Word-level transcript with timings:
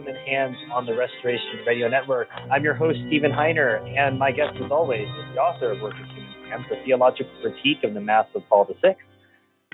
Human 0.00 0.16
Hands 0.24 0.56
on 0.72 0.86
the 0.86 0.96
Restoration 0.96 1.60
Radio 1.66 1.86
Network. 1.86 2.28
I'm 2.50 2.64
your 2.64 2.72
host, 2.72 2.98
Stephen 3.08 3.30
Heiner, 3.30 3.86
and 3.98 4.18
my 4.18 4.32
guest, 4.32 4.56
as 4.64 4.70
always, 4.70 5.06
is 5.06 5.34
the 5.34 5.40
author 5.40 5.72
of 5.72 5.82
Work 5.82 5.92
of 5.92 6.06
Human 6.16 6.48
Hands, 6.48 6.64
the 6.70 6.76
theological 6.86 7.30
critique 7.42 7.84
of 7.84 7.92
the 7.92 8.00
Mass 8.00 8.24
of 8.34 8.40
Paul 8.48 8.66
VI, 8.82 8.96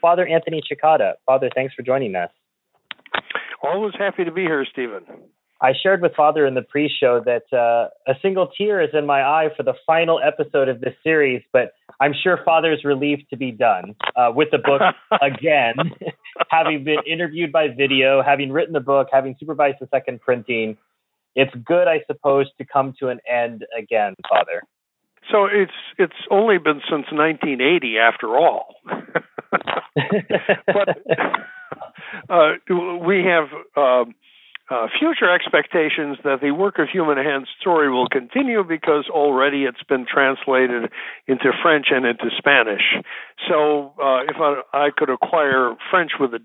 Father 0.03 0.27
Anthony 0.27 0.63
Cekada. 0.69 1.13
Father, 1.27 1.49
thanks 1.55 1.75
for 1.75 1.83
joining 1.83 2.17
us. 2.17 2.31
Always 3.63 3.95
happy 3.97 4.25
to 4.25 4.33
be 4.33 4.43
here, 4.43 4.67
Stephen. 4.73 5.05
I 5.61 5.73
shared 5.83 6.03
with 6.03 6.15
Father 6.15 6.47
in 6.47 6.55
the 6.55 6.63
pre 6.63 6.89
show 7.01 7.23
that 7.25 7.51
uh, 7.57 7.89
a 8.07 8.15
single 8.21 8.49
tear 8.49 8.83
is 8.83 8.91
in 8.93 9.07
my 9.07 9.23
eye 9.23 9.49
for 9.57 9.63
the 9.63 9.75
final 9.87 10.21
episode 10.23 10.69
of 10.69 10.81
this 10.81 10.95
series, 11.03 11.43
but 11.53 11.73
I'm 11.99 12.13
sure 12.23 12.39
Father's 12.45 12.85
relieved 12.85 13.25
to 13.31 13.37
be 13.37 13.53
done 13.53 13.95
uh, 14.15 14.33
with 14.35 14.49
the 14.51 14.59
book 14.59 14.83
again, 15.23 15.75
having 16.51 16.85
been 16.85 16.99
interviewed 17.07 17.53
by 17.53 17.69
video, 17.69 18.23
having 18.23 18.53
written 18.53 18.75
the 18.75 18.81
book, 18.81 19.09
having 19.11 19.35
supervised 19.41 19.79
the 19.81 19.89
second 19.91 20.21
printing. 20.21 20.77
It's 21.35 21.55
good, 21.65 21.89
I 21.89 22.03
suppose, 22.07 22.51
to 22.59 22.65
come 22.65 22.95
to 23.01 23.09
an 23.09 23.21
end 23.31 23.65
again, 23.77 24.15
Father. 24.29 24.63
So 25.31 25.47
it's 25.47 25.73
it's 25.99 26.13
only 26.31 26.59
been 26.59 26.81
since 26.89 27.07
1980, 27.11 27.99
after 27.99 28.37
all. 28.37 28.77
but 30.67 30.89
uh, 32.29 32.53
we 33.05 33.25
have. 33.25 33.49
Uh, 34.69 34.89
future 34.99 35.33
expectations 35.33 36.19
that 36.25 36.41
the 36.43 36.51
work 36.51 36.81
of 36.81 36.89
human 36.89 37.17
hands 37.17 37.47
story 37.61 37.89
will 37.89 38.09
continue 38.09 38.65
because 38.65 39.05
already 39.09 39.63
it's 39.63 39.83
been 39.89 40.05
translated 40.13 40.91
into 41.29 41.53
French 41.63 41.87
and 41.91 42.05
into 42.05 42.31
Spanish. 42.37 42.83
So 43.49 43.95
uh, 44.03 44.23
if 44.27 44.37
I, 44.41 44.63
I, 44.73 44.89
could 44.97 45.09
acquire 45.09 45.77
French 45.89 46.13
with 46.19 46.33
the 46.33 46.41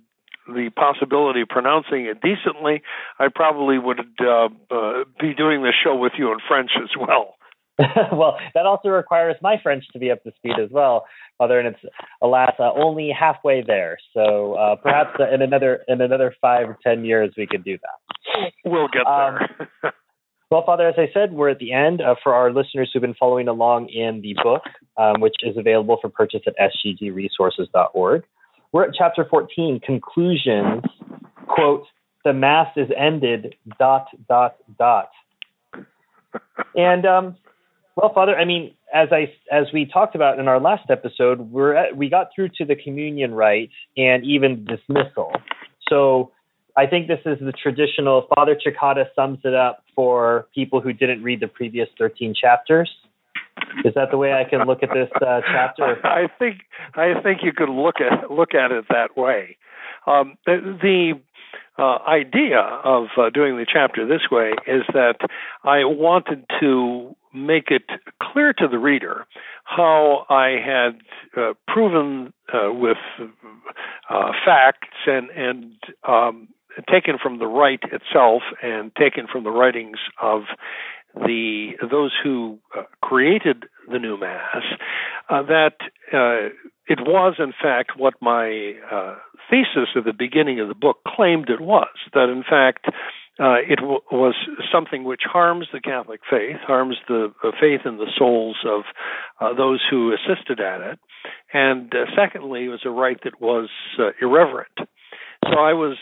the 0.47 0.69
possibility 0.75 1.41
of 1.41 1.47
pronouncing 1.49 2.05
it 2.05 2.19
decently, 2.21 2.81
I 3.19 3.27
probably 3.33 3.77
would 3.79 4.01
uh, 4.19 4.49
uh 4.69 5.03
be 5.19 5.33
doing 5.33 5.63
this 5.63 5.75
show 5.83 5.95
with 5.95 6.13
you 6.17 6.31
in 6.31 6.39
French 6.47 6.71
as 6.81 6.89
well. 6.99 7.35
well, 8.11 8.37
that 8.53 8.65
also 8.65 8.89
requires 8.89 9.35
my 9.41 9.59
French 9.61 9.85
to 9.93 9.99
be 9.99 10.11
up 10.11 10.23
to 10.23 10.31
speed 10.35 10.59
as 10.61 10.69
well, 10.71 11.05
Father, 11.37 11.59
and 11.59 11.67
it's 11.69 11.79
alas 12.21 12.53
uh, 12.59 12.71
only 12.73 13.09
halfway 13.17 13.63
there. 13.63 13.97
So 14.13 14.53
uh, 14.53 14.75
perhaps 14.75 15.11
uh, 15.19 15.33
in 15.33 15.41
another 15.41 15.83
in 15.87 16.01
another 16.01 16.35
five 16.41 16.69
or 16.69 16.77
ten 16.83 17.05
years 17.05 17.33
we 17.37 17.47
could 17.47 17.63
do 17.63 17.77
that. 17.77 18.51
We'll 18.65 18.87
get 18.87 19.03
there. 19.05 19.43
Um, 19.83 19.93
well, 20.51 20.63
Father, 20.65 20.87
as 20.87 20.95
I 20.97 21.09
said, 21.13 21.33
we're 21.33 21.49
at 21.49 21.59
the 21.59 21.71
end. 21.71 22.01
Uh, 22.01 22.15
for 22.21 22.33
our 22.33 22.51
listeners 22.51 22.91
who've 22.93 23.01
been 23.01 23.15
following 23.15 23.47
along 23.47 23.89
in 23.89 24.21
the 24.21 24.35
book, 24.43 24.63
um, 24.97 25.21
which 25.21 25.35
is 25.41 25.57
available 25.57 25.97
for 26.01 26.09
purchase 26.09 26.41
at 26.45 26.55
sggresources.org, 26.59 28.23
we're 28.73 28.83
at 28.83 28.93
chapter 28.97 29.25
14, 29.29 29.79
conclusions. 29.83 30.83
Quote: 31.47 31.85
The 32.25 32.33
mass 32.33 32.67
is 32.75 32.89
ended. 32.97 33.55
Dot 33.79 34.07
dot 34.27 34.57
dot. 34.77 35.09
And 36.75 37.05
um, 37.05 37.35
well, 38.01 38.13
Father, 38.13 38.35
I 38.35 38.45
mean, 38.45 38.73
as 38.93 39.09
I 39.11 39.31
as 39.51 39.67
we 39.73 39.85
talked 39.85 40.15
about 40.15 40.39
in 40.39 40.47
our 40.47 40.59
last 40.59 40.89
episode, 40.89 41.51
we're 41.51 41.75
at, 41.75 41.95
we 41.95 42.09
got 42.09 42.29
through 42.35 42.49
to 42.57 42.65
the 42.65 42.75
communion 42.75 43.33
rite 43.33 43.69
and 43.95 44.23
even 44.25 44.65
dismissal. 44.65 45.31
So 45.87 46.31
I 46.75 46.87
think 46.87 47.07
this 47.07 47.19
is 47.25 47.37
the 47.39 47.51
traditional. 47.51 48.27
Father 48.35 48.55
Cekada 48.55 49.05
sums 49.15 49.39
it 49.43 49.53
up 49.53 49.83
for 49.95 50.47
people 50.55 50.81
who 50.81 50.93
didn't 50.93 51.21
read 51.21 51.41
the 51.41 51.47
previous 51.47 51.89
thirteen 51.97 52.33
chapters. 52.33 52.89
Is 53.85 53.93
that 53.93 54.09
the 54.09 54.17
way 54.17 54.33
I 54.33 54.49
can 54.49 54.65
look 54.65 54.81
at 54.81 54.89
this 54.89 55.09
uh, 55.15 55.41
chapter? 55.45 55.99
I 56.05 56.27
think 56.39 56.61
I 56.95 57.13
think 57.21 57.41
you 57.43 57.53
could 57.53 57.69
look 57.69 57.95
at 58.01 58.31
look 58.31 58.55
at 58.55 58.71
it 58.71 58.85
that 58.89 59.15
way. 59.15 59.57
Um, 60.07 60.37
the, 60.47 60.77
the 60.81 61.81
uh, 61.81 61.99
idea 62.07 62.59
of 62.59 63.07
uh, 63.17 63.29
doing 63.29 63.57
the 63.57 63.67
chapter 63.71 64.07
this 64.07 64.31
way 64.31 64.53
is 64.65 64.81
that 64.93 65.17
I 65.63 65.83
wanted 65.83 66.45
to 66.59 67.15
make 67.33 67.69
it 67.69 67.83
clear 68.21 68.53
to 68.53 68.67
the 68.67 68.77
reader 68.77 69.25
how 69.63 70.25
I 70.29 70.57
had 70.63 70.99
uh, 71.37 71.53
proven 71.67 72.33
uh, 72.53 72.73
with 72.73 72.97
uh, 74.09 74.31
facts 74.45 74.97
and 75.05 75.29
and 75.29 75.73
um, 76.07 76.49
taken 76.89 77.17
from 77.21 77.39
the 77.39 77.47
rite 77.47 77.83
itself 77.91 78.43
and 78.61 78.93
taken 78.95 79.27
from 79.31 79.43
the 79.43 79.51
writings 79.51 79.97
of 80.21 80.43
the 81.15 81.71
those 81.89 82.11
who 82.23 82.59
uh, 82.77 82.83
created 83.01 83.65
the 83.91 83.99
new 83.99 84.17
mass 84.17 84.63
uh, 85.29 85.41
that 85.43 85.75
uh, 86.13 86.49
it 86.87 86.99
was 87.01 87.35
in 87.39 87.51
fact 87.61 87.91
what 87.97 88.13
my 88.21 88.73
thesis 89.49 89.89
at 89.95 90.05
the 90.05 90.13
beginning 90.13 90.59
of 90.59 90.67
the 90.67 90.75
book 90.75 90.97
claimed 91.05 91.49
it 91.49 91.59
was 91.59 91.89
that 92.13 92.29
in 92.29 92.43
fact 92.43 92.87
uh, 93.39 93.57
it 93.67 93.77
w- 93.77 94.01
was 94.11 94.35
something 94.71 95.03
which 95.03 95.21
harms 95.25 95.67
the 95.73 95.79
Catholic 95.79 96.21
faith, 96.29 96.57
harms 96.65 96.97
the 97.07 97.33
uh, 97.43 97.51
faith 97.59 97.81
in 97.85 97.97
the 97.97 98.11
souls 98.17 98.57
of 98.65 98.83
those 99.57 99.81
who 99.89 100.13
assisted 100.13 100.59
at 100.59 100.81
it, 100.81 100.99
and 101.53 101.93
secondly, 102.15 102.65
it 102.65 102.69
was 102.69 102.81
a 102.85 102.89
rite 102.89 103.23
that 103.23 103.41
was 103.41 103.69
irreverent. 104.21 104.77
So 105.45 105.57
I 105.57 105.73
was 105.73 105.97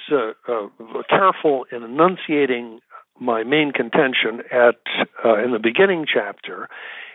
careful 1.10 1.66
in 1.72 1.84
enunciating 1.84 2.82
my 3.20 3.44
main 3.44 3.72
contention 3.72 4.42
at 4.52 4.76
uh, 5.24 5.44
in 5.44 5.52
the 5.52 5.60
beginning 5.62 6.06
chapter, 6.12 6.70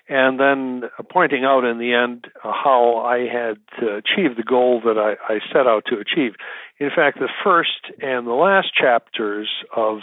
and 0.09 0.39
then 0.39 0.83
pointing 1.11 1.45
out 1.45 1.65
in 1.65 1.79
the 1.79 1.95
end 1.95 2.27
uh, 2.43 2.53
how 2.53 2.99
I 2.99 3.21
had 3.21 3.59
uh, 3.83 3.97
achieved 3.97 4.37
the 4.37 4.43
goal 4.43 4.81
that 4.85 4.99
I, 4.99 5.33
I, 5.33 5.39
set 5.53 5.67
out 5.67 5.85
to 5.87 5.97
achieve. 5.99 6.35
In 6.79 6.91
fact, 6.95 7.19
the 7.19 7.29
first 7.43 7.91
and 8.03 8.27
the 8.27 8.33
last 8.33 8.69
chapters 8.75 9.49
of 9.75 10.01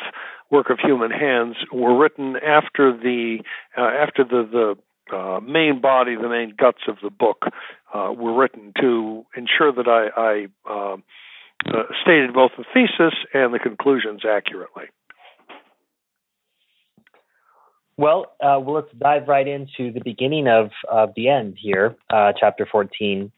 Work 0.50 0.70
of 0.70 0.80
Human 0.80 1.12
Hands 1.12 1.56
were 1.72 1.98
written 1.98 2.36
after 2.38 2.92
the 2.98 3.40
uh, 3.78 3.82
after 3.82 4.24
the 4.24 4.76
the 5.10 5.16
uh, 5.16 5.40
main 5.42 5.82
body, 5.82 6.16
the 6.16 6.30
main 6.30 6.54
guts 6.58 6.84
of 6.88 6.98
the 7.04 7.10
book 7.10 7.44
uh, 7.94 8.14
were 8.16 8.34
written 8.34 8.72
to 8.80 9.26
ensure 9.36 9.72
that 9.74 9.88
I, 9.88 10.08
I 10.18 10.96
stated 12.02 12.34
both 12.34 12.52
the 12.58 12.64
thesis 12.74 13.14
and 13.34 13.54
the 13.54 13.60
conclusions 13.60 14.22
accurately. 14.26 14.86
Well, 18.02 18.34
uh, 18.44 18.58
well, 18.60 18.74
let's 18.74 18.92
dive 18.98 19.28
right 19.28 19.48
into 19.48 19.94
the 19.94 20.02
beginning 20.04 20.48
of, 20.48 20.72
of 20.92 21.12
the 21.16 21.30
end 21.30 21.56
here, 21.62 21.96
uh, 22.10 22.34
chapter 22.36 22.66
14. 22.66 23.32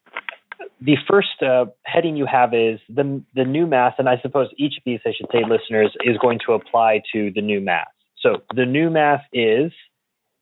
The 0.80 0.96
first 1.06 1.44
uh, 1.46 1.66
heading 1.84 2.16
you 2.16 2.26
have 2.26 2.54
is 2.54 2.80
the, 2.88 3.22
the 3.36 3.44
new 3.44 3.68
Mass, 3.68 3.96
and 3.98 4.08
I 4.08 4.22
suppose 4.22 4.48
each 4.58 4.76
of 4.78 4.84
these, 4.86 5.02
I 5.06 5.12
should 5.18 5.28
say, 5.34 5.40
listeners, 5.46 5.92
is 6.06 6.18
going 6.18 6.40
to 6.48 6.54
apply 6.54 7.02
to 7.12 7.30
the 7.36 7.42
new 7.42 7.60
Mass. 7.60 7.88
So 8.22 8.38
the 8.56 8.66
new 8.66 8.90
Mass 8.90 9.20
is 9.34 9.74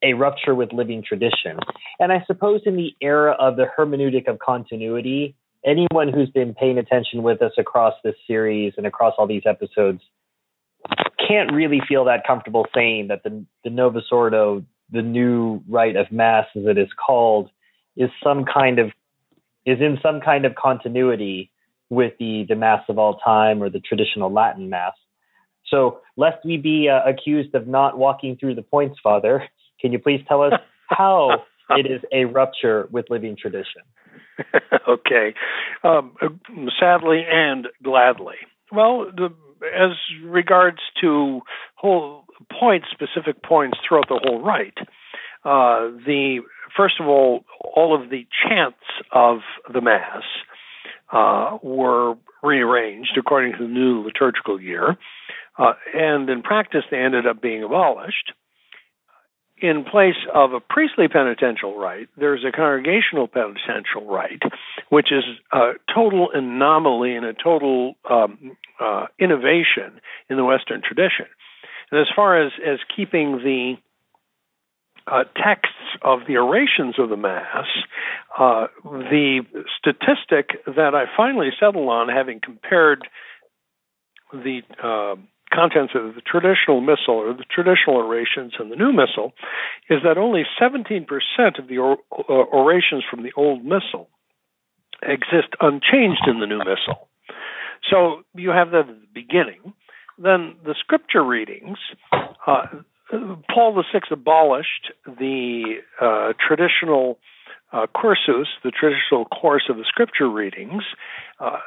a 0.04 0.14
rupture 0.14 0.54
with 0.54 0.72
living 0.72 1.04
tradition. 1.04 1.58
And 2.00 2.12
I 2.12 2.24
suppose 2.28 2.62
in 2.68 2.76
the 2.76 2.92
era 3.02 3.36
of 3.40 3.56
the 3.56 3.66
hermeneutic 3.76 4.28
of 4.28 4.38
continuity, 4.38 5.36
anyone 5.66 6.14
who's 6.14 6.30
been 6.30 6.54
paying 6.54 6.78
attention 6.78 7.24
with 7.24 7.42
us 7.42 7.54
across 7.58 7.96
this 8.04 8.16
series 8.28 8.74
and 8.78 8.86
across 8.86 9.16
all 9.18 9.26
these 9.26 9.48
episodes 9.48 10.02
can't 11.32 11.54
really 11.54 11.82
feel 11.88 12.06
that 12.06 12.26
comfortable 12.28 12.68
saying 12.76 13.08
that 13.08 13.24
the 13.24 13.46
the 13.64 13.70
Novus 13.70 14.06
Ordo, 14.12 14.64
the 14.92 15.02
new 15.02 15.62
rite 15.68 15.96
of 15.96 16.12
mass 16.12 16.46
as 16.56 16.64
it 16.66 16.78
is 16.78 16.90
called, 17.06 17.50
is 17.96 18.10
some 18.24 18.46
kind 18.46 18.80
of 18.80 18.92
is 19.66 19.80
in 19.80 19.98
some 20.02 20.20
kind 20.22 20.46
of 20.46 20.56
continuity 20.56 21.52
with 21.90 22.14
the 22.20 22.46
the 22.48 22.56
mass 22.56 22.84
of 22.90 22.98
all 22.98 23.18
time 23.18 23.62
or 23.62 23.70
the 23.70 23.80
traditional 23.80 24.32
Latin 24.32 24.70
mass. 24.70 24.94
So, 25.68 26.02
lest 26.18 26.44
we 26.44 26.58
be 26.58 26.90
uh, 26.90 27.08
accused 27.08 27.56
of 27.56 27.68
not 27.68 27.98
walking 27.98 28.36
through 28.36 28.56
the 28.56 28.62
points, 28.62 29.00
Father, 29.02 29.44
can 29.80 29.92
you 29.94 30.00
please 30.00 30.22
tell 30.28 30.42
us 30.42 30.54
how 30.88 31.44
it 31.70 31.86
is 31.86 32.02
a 32.12 32.26
rupture 32.26 32.90
with 32.92 33.06
living 33.10 33.38
tradition? 33.40 33.84
okay. 34.88 35.34
Um, 35.84 36.18
sadly 36.80 37.24
and 37.30 37.68
gladly. 37.84 38.36
Well, 38.72 39.06
the, 39.16 39.34
as 39.64 39.92
regards 40.24 40.80
to 41.02 41.42
whole 41.76 42.26
points, 42.60 42.88
specific 42.92 43.44
points 43.44 43.78
throughout 43.88 44.08
the 44.10 44.20
whole 44.24 44.42
rite, 44.42 44.78
uh, 45.44 45.90
the 46.06 46.40
first 46.76 46.96
of 47.00 47.08
all, 47.08 47.44
all 47.76 48.00
of 48.00 48.10
the 48.10 48.26
chants 48.48 48.78
of 49.12 49.40
the 49.72 49.82
Mass 49.82 50.24
uh, 51.12 51.58
were 51.62 52.16
rearranged 52.44 53.18
according 53.18 53.54
to 53.54 53.60
the 53.60 53.68
new 53.68 54.02
liturgical 54.02 54.60
year, 54.60 54.98
uh, 55.58 55.74
and 55.94 56.30
in 56.30 56.42
practice 56.42 56.84
they 56.90 56.98
ended 56.98 57.28
up 57.28 57.42
being 57.42 57.64
abolished. 57.64 58.34
In 59.62 59.84
place 59.84 60.16
of 60.34 60.54
a 60.54 60.60
priestly 60.60 61.08
penitential 61.08 61.78
rite, 61.78 62.10
there's 62.18 62.44
a 62.44 62.52
congregational 62.52 63.28
penitential 63.28 64.08
rite, 64.08 64.42
which 64.90 65.12
is 65.12 65.24
a 65.52 65.74
total 65.94 66.30
anomaly 66.34 67.16
and 67.16 67.26
a 67.26 67.34
total 67.34 67.94
um, 68.10 68.58
uh, 68.82 69.06
innovation 69.20 70.02
in 70.30 70.38
the 70.38 70.44
Western 70.44 70.82
tradition. 70.82 71.28
And 71.92 72.00
as 72.00 72.08
far 72.16 72.42
as, 72.42 72.52
as 72.66 72.80
keeping 72.96 73.38
the 73.38 73.76
uh, 75.08 75.24
texts 75.36 75.76
of 76.04 76.22
the 76.28 76.38
orations 76.38 76.96
of 76.98 77.10
the 77.10 77.18
Mass, 77.18 77.68
uh, 78.38 78.68
the 78.84 79.42
statistic 79.78 80.64
that 80.66 80.96
I 80.96 81.06
finally 81.16 81.50
settled 81.60 81.90
on, 81.90 82.08
having 82.10 82.40
compared 82.40 83.08
the 84.32 84.62
uh, 84.82 85.16
contents 85.54 85.94
of 85.96 86.16
the 86.16 86.22
traditional 86.22 86.82
missal 86.82 87.16
or 87.16 87.34
the 87.34 87.44
traditional 87.44 87.98
orations 87.98 88.54
and 88.58 88.72
the 88.72 88.76
new 88.76 88.94
missal, 88.94 89.34
is 89.90 90.00
that 90.04 90.18
only 90.18 90.44
17% 90.60 91.06
of 91.60 91.68
the 91.68 91.78
or- 91.78 91.98
uh, 92.18 92.34
orations 92.34 93.04
from 93.10 93.24
the 93.24 93.34
old 93.36 93.66
missal 93.66 94.08
exist 95.04 95.50
unchanged 95.60 96.22
in 96.28 96.40
the 96.40 96.48
new 96.48 96.60
missal. 96.60 97.10
So 97.92 98.24
you 98.36 98.50
have 98.50 98.72
the 98.72 98.84
beginning. 99.14 99.74
Then 100.18 100.56
the 100.64 100.76
scripture 100.80 101.24
readings, 101.24 101.78
uh, 102.48 102.66
Paul 103.54 103.84
VI 103.92 104.00
abolished 104.12 104.92
the 105.06 105.76
uh, 106.00 106.34
traditional 106.48 107.18
uh, 107.74 107.88
cursus, 107.96 108.48
the 108.64 108.72
traditional 108.72 109.26
course 109.26 109.64
of 109.70 109.78
the 109.78 109.86
scripture 109.88 110.30
readings. 110.30 110.84
Uh, 111.40 111.58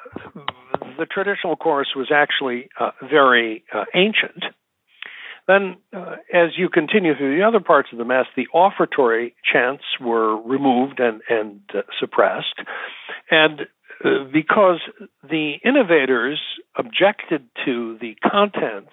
the 0.98 1.06
traditional 1.06 1.56
course 1.56 1.88
was 1.96 2.10
actually 2.14 2.68
uh, 2.78 2.90
very 3.02 3.64
uh, 3.74 3.84
ancient. 3.94 4.44
Then, 5.46 5.76
uh, 5.94 6.16
as 6.32 6.50
you 6.56 6.70
continue 6.70 7.14
through 7.16 7.36
the 7.36 7.44
other 7.44 7.60
parts 7.60 7.90
of 7.92 7.98
the 7.98 8.04
Mass, 8.04 8.26
the 8.34 8.46
offertory 8.54 9.34
chants 9.50 9.84
were 10.00 10.40
removed 10.40 11.00
and, 11.00 11.20
and 11.28 11.60
suppressed. 12.00 12.60
And 13.30 13.66
because 14.02 14.81
the 15.23 15.55
innovators 15.64 16.41
objected 16.76 17.46
to 17.64 17.96
the 18.00 18.17
contents 18.29 18.93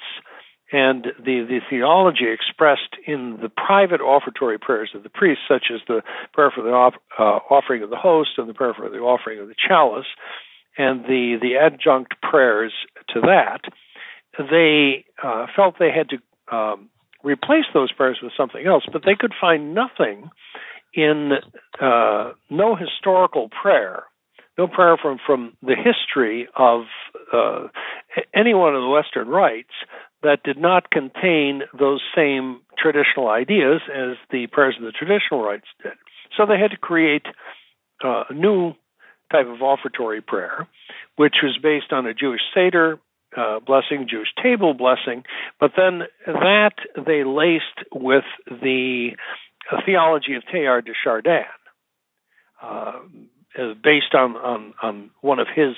and 0.72 1.08
the, 1.18 1.46
the 1.48 1.60
theology 1.70 2.32
expressed 2.32 2.96
in 3.06 3.38
the 3.42 3.50
private 3.50 4.00
offertory 4.00 4.58
prayers 4.58 4.92
of 4.96 5.04
the 5.04 5.10
priest, 5.10 5.42
such 5.48 5.66
as 5.74 5.82
the 5.88 6.02
prayer 6.34 6.52
for 6.54 6.64
the 6.64 6.70
off, 6.70 6.94
uh, 7.20 7.40
offering 7.50 7.84
of 7.84 7.90
the 7.90 7.98
host 7.98 8.32
and 8.38 8.48
the 8.48 8.54
prayer 8.54 8.74
for 8.74 8.90
the 8.90 9.00
offering 9.00 9.40
of 9.40 9.48
the 9.48 9.56
chalice, 9.68 10.06
and 10.78 11.04
the, 11.04 11.38
the 11.42 11.58
adjunct 11.58 12.14
prayers 12.22 12.72
to 13.10 13.20
that, 13.20 13.62
they 14.38 15.04
uh, 15.22 15.46
felt 15.54 15.76
they 15.78 15.92
had 15.92 16.08
to 16.10 16.56
um, 16.56 16.90
replace 17.24 17.66
those 17.74 17.92
prayers 17.92 18.20
with 18.24 18.32
something 18.38 18.66
else, 18.66 18.84
but 18.92 19.04
they 19.06 19.16
could 19.20 19.34
find 19.40 19.76
nothing 19.76 20.30
in 20.94 21.34
uh, 21.82 22.32
no 22.50 22.76
historical 22.76 23.50
prayer 23.50 24.04
no 24.62 24.68
prayer 24.68 24.98
from 25.02 25.18
from 25.26 25.54
the 25.62 25.76
history 25.76 26.48
of 26.56 26.82
uh, 27.34 27.68
any 28.36 28.54
one 28.54 28.76
of 28.76 28.82
the 28.82 28.90
Western 28.90 29.28
rites 29.28 29.74
that 30.24 30.44
did 30.44 30.58
not 30.58 30.92
contain 30.92 31.64
those 31.78 32.02
same 32.16 32.62
traditional 32.78 33.28
ideas 33.30 33.82
as 33.90 34.18
the 34.30 34.48
prayers 34.48 34.76
of 34.78 34.84
the 34.84 34.92
traditional 34.92 35.42
rites 35.44 35.68
did. 35.82 35.94
So 36.38 36.46
they 36.46 36.60
had 36.60 36.72
to 36.72 36.78
create 36.78 37.26
uh, 38.04 38.24
a 38.30 38.34
new 38.34 38.74
type 39.32 39.48
of 39.48 39.62
offertory 39.62 40.22
prayer, 40.22 40.68
which 41.16 41.38
was 41.42 41.58
based 41.62 41.92
on 41.92 42.06
a 42.06 42.14
Jewish 42.14 42.42
Seder 42.54 43.00
uh, 43.36 43.60
blessing, 43.60 44.08
Jewish 44.10 44.28
table 44.44 44.74
blessing, 44.74 45.24
but 45.60 45.72
then 45.76 46.02
that 46.28 46.76
they 46.96 47.24
laced 47.24 47.80
with 47.94 48.26
the 48.48 49.12
uh, 49.72 49.78
theology 49.86 50.36
of 50.36 50.44
Teilhard 50.54 50.86
de 50.86 50.92
Chardin, 51.04 51.46
uh, 52.62 53.00
based 53.56 54.14
on, 54.14 54.36
on, 54.36 54.74
on 54.82 55.10
one 55.22 55.40
of 55.40 55.48
his 55.54 55.76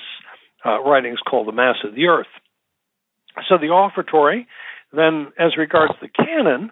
uh, 0.64 0.80
writings 0.80 1.18
called 1.28 1.48
The 1.48 1.52
Mass 1.52 1.76
of 1.84 1.94
the 1.94 2.06
Earth. 2.06 2.26
So 3.48 3.58
the 3.58 3.66
offertory, 3.68 4.46
then 4.92 5.32
as 5.38 5.56
regards 5.56 5.94
the 6.00 6.08
canon, 6.08 6.70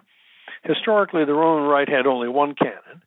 historically 0.63 1.25
the 1.25 1.33
Roman 1.33 1.67
Rite 1.67 1.89
had 1.89 2.07
only 2.07 2.29
one 2.29 2.55
canon, 2.55 3.01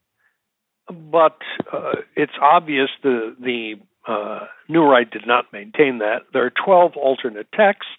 but 0.89 1.39
uh, 1.73 1.95
it's 2.15 2.33
obvious 2.41 2.89
the 3.03 3.35
the 3.41 3.75
uh, 4.07 4.47
New 4.69 4.83
Rite 4.83 5.11
did 5.11 5.27
not 5.27 5.53
maintain 5.53 5.99
that. 5.99 6.27
There 6.33 6.45
are 6.45 6.53
12 6.65 6.93
alternate 6.97 7.49
texts 7.53 7.91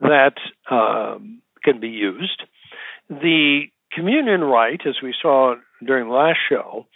that 0.00 0.34
um, 0.70 1.40
can 1.64 1.80
be 1.80 1.88
used. 1.88 2.42
The 3.08 3.62
communion 3.92 4.42
rite, 4.42 4.82
as 4.86 4.96
we 5.02 5.14
saw 5.20 5.54
during 5.84 6.08
the 6.08 6.14
last 6.14 6.38
show, 6.48 6.86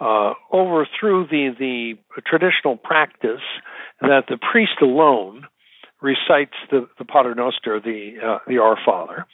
uh, 0.00 0.32
overthrew 0.52 1.26
the 1.26 1.54
the 1.58 2.20
traditional 2.26 2.76
practice 2.76 3.42
that 4.00 4.24
the 4.28 4.38
priest 4.38 4.80
alone 4.80 5.46
recites 6.00 6.54
the, 6.70 6.88
the 6.98 7.04
Pater 7.04 7.34
Noster, 7.34 7.80
the 7.80 8.14
uh, 8.22 8.38
the 8.46 8.58
Our 8.58 8.78
Father, 8.84 9.26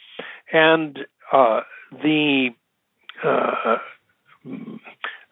and 0.53 0.99
uh, 1.33 1.61
the 1.93 2.51
uh, 3.25 3.77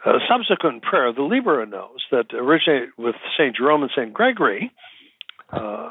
uh 0.06 0.19
subsequent 0.28 0.82
prayer, 0.82 1.12
the 1.12 1.22
Libera 1.22 1.66
Nos, 1.66 2.04
that 2.10 2.32
originated 2.32 2.90
with 2.96 3.16
Saint 3.36 3.56
Jerome 3.56 3.82
and 3.82 3.90
Saint 3.96 4.12
Gregory, 4.12 4.70
uh, 5.50 5.90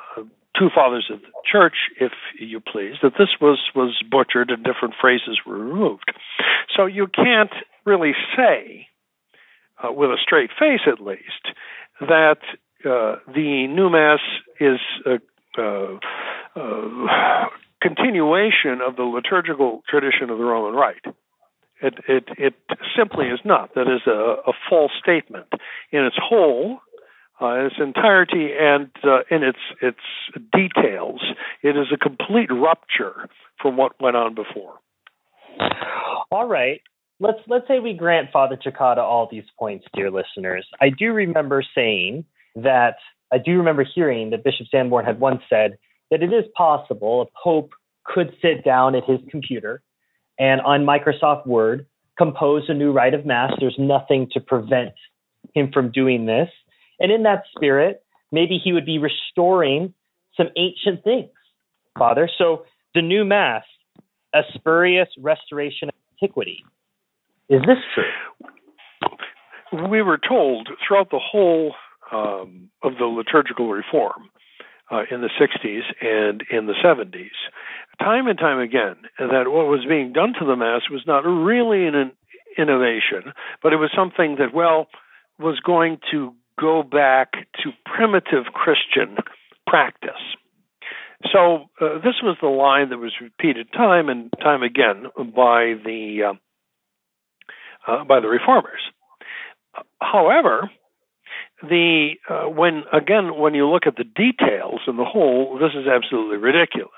two 0.58 0.70
fathers 0.74 1.10
of 1.12 1.22
the 1.22 1.28
Church, 1.50 1.76
if 2.00 2.12
you 2.40 2.60
please, 2.60 2.96
that 3.02 3.14
this 3.18 3.30
was 3.42 3.60
was 3.76 4.02
butchered 4.10 4.52
and 4.52 4.64
different 4.64 4.96
phrases 5.00 5.40
were 5.46 5.58
removed. 5.58 6.14
So 6.76 6.86
you 6.86 7.08
can't 7.08 7.54
really 7.86 8.14
say, 8.38 8.88
uh, 9.84 9.92
with 9.92 10.10
a 10.10 10.18
straight 10.22 10.50
face 10.58 10.82
at 10.88 11.00
least, 11.00 11.46
that 12.00 12.40
uh, 12.86 13.16
the 13.34 13.68
new 13.68 13.90
mass 13.90 14.20
is 14.60 14.80
a 15.06 15.20
continuation 17.82 18.80
of 18.86 18.96
the 18.96 19.04
liturgical 19.04 19.84
tradition 19.90 20.30
of 20.30 20.38
the 20.38 20.44
Roman 20.44 20.74
Rite. 20.74 21.06
It, 21.82 21.96
it, 22.08 22.24
it 22.38 22.54
simply 22.98 23.28
is 23.28 23.40
not. 23.44 23.76
That 23.76 23.88
is 23.94 24.02
a, 24.08 24.50
a 24.50 24.54
false 24.70 24.92
statement 25.02 25.48
in 25.92 26.06
its 26.06 26.16
whole, 26.18 26.80
uh, 27.42 27.60
in 27.60 27.66
its 27.66 27.76
entirety, 27.80 28.52
and 28.58 28.90
uh, 29.04 29.20
in 29.30 29.44
its 29.44 29.60
its 29.82 30.00
details. 30.54 31.22
It 31.62 31.76
is 31.76 31.88
a 31.94 31.98
complete 31.98 32.50
rupture 32.52 33.28
from 33.62 33.76
what 33.76 34.00
went 34.00 34.16
on 34.16 34.34
before. 34.34 34.76
All 36.32 36.48
right. 36.48 36.82
Let's 37.20 37.40
let's 37.48 37.68
say 37.68 37.80
we 37.80 37.94
grant 37.94 38.32
Father 38.32 38.58
Cekada 38.58 38.98
all 38.98 39.28
these 39.32 39.44
points, 39.58 39.86
dear 39.94 40.12
listeners. 40.12 40.68
I 40.82 40.90
do 40.90 41.14
remember 41.14 41.64
saying 41.76 42.26
that 42.56 42.96
I 43.32 43.38
do 43.38 43.58
remember 43.58 43.86
hearing 43.96 44.32
that 44.32 44.44
Bishop 44.44 44.68
Sanborn 44.70 45.06
had 45.06 45.20
once 45.20 45.42
said 45.50 45.78
that 46.12 46.22
it 46.22 46.34
is 46.34 46.46
possible 46.56 47.22
a 47.22 47.26
pope 47.44 47.72
could 48.04 48.36
sit 48.42 48.64
down 48.64 48.96
at 48.96 49.04
his 49.06 49.20
computer 49.30 49.82
and 50.38 50.62
on 50.62 50.86
Microsoft 50.86 51.48
Word 51.48 51.86
compose 52.18 52.64
a 52.68 52.74
new 52.74 52.92
rite 52.92 53.14
of 53.14 53.26
Mass. 53.26 53.52
There's 53.60 53.78
nothing 53.80 54.30
to 54.34 54.40
prevent 54.40 54.94
him 55.54 55.72
from 55.74 55.92
doing 55.92 56.26
this. 56.26 56.50
And 57.00 57.12
in 57.12 57.24
that 57.24 57.44
spirit, 57.56 58.04
maybe 58.32 58.60
he 58.64 58.74
would 58.74 58.86
be 58.86 59.00
restoring 59.00 59.94
some 60.38 60.48
ancient 60.58 61.04
things, 61.04 61.32
Father. 61.98 62.30
So 62.38 62.66
the 62.94 63.02
new 63.02 63.26
Mass, 63.26 63.64
a 64.34 64.42
spurious 64.54 65.10
restoration 65.18 65.90
of 65.90 65.96
antiquity. 66.22 66.64
Is 67.50 67.62
this 67.62 67.78
true? 67.94 69.90
We 69.90 70.02
were 70.02 70.20
told 70.20 70.70
throughout 70.88 71.10
the 71.10 71.20
whole 71.20 71.74
um, 72.12 72.70
of 72.84 72.94
the 72.98 73.06
liturgical 73.06 73.70
reform 73.70 74.30
uh, 74.92 75.04
in 75.10 75.22
the 75.22 75.30
60s 75.30 75.82
and 76.02 76.44
in 76.52 76.68
the 76.68 76.74
70s, 76.84 77.32
time 78.00 78.28
and 78.28 78.38
time 78.38 78.60
again, 78.60 78.96
that 79.18 79.46
what 79.48 79.68
was 79.68 79.86
being 79.88 80.14
done 80.14 80.34
to 80.40 80.46
the 80.46 80.56
Mass 80.56 80.84
was 80.92 81.04
not 81.08 81.26
really 81.26 81.88
an 81.88 82.12
innovation, 82.58 83.34
but 83.62 83.74
it 83.74 83.78
was 83.78 83.92
something 83.96 84.36
that, 84.38 84.54
well, 84.54 84.88
was 85.40 85.60
going 85.60 85.98
to 86.12 86.34
go 86.60 86.84
back 86.84 87.34
to 87.64 87.72
primitive 87.86 88.46
Christian 88.54 89.18
practice. 89.66 90.12
So 91.32 91.70
uh, 91.82 91.96
this 91.96 92.22
was 92.22 92.38
the 92.42 92.48
line 92.48 92.90
that 92.90 92.98
was 92.98 93.14
repeated 93.22 93.72
time 93.72 94.10
and 94.10 94.32
time 94.42 94.62
again 94.62 95.06
by 95.16 95.74
the 95.84 96.32
uh, 96.32 96.34
uh, 97.88 98.04
by 98.04 98.20
the 98.20 98.28
reformers. 98.28 98.82
However, 100.02 100.70
the 101.62 102.12
uh, 102.30 102.50
when 102.50 102.84
again 102.92 103.38
when 103.38 103.54
you 103.54 103.68
look 103.68 103.84
at 103.88 103.96
the 103.96 104.04
details 104.04 104.82
and 104.88 105.00
the 105.00 105.06
whole, 105.06 105.58
this 105.60 105.72
is 105.76 105.88
absolutely 105.88 106.38
ridiculous. 106.38 106.92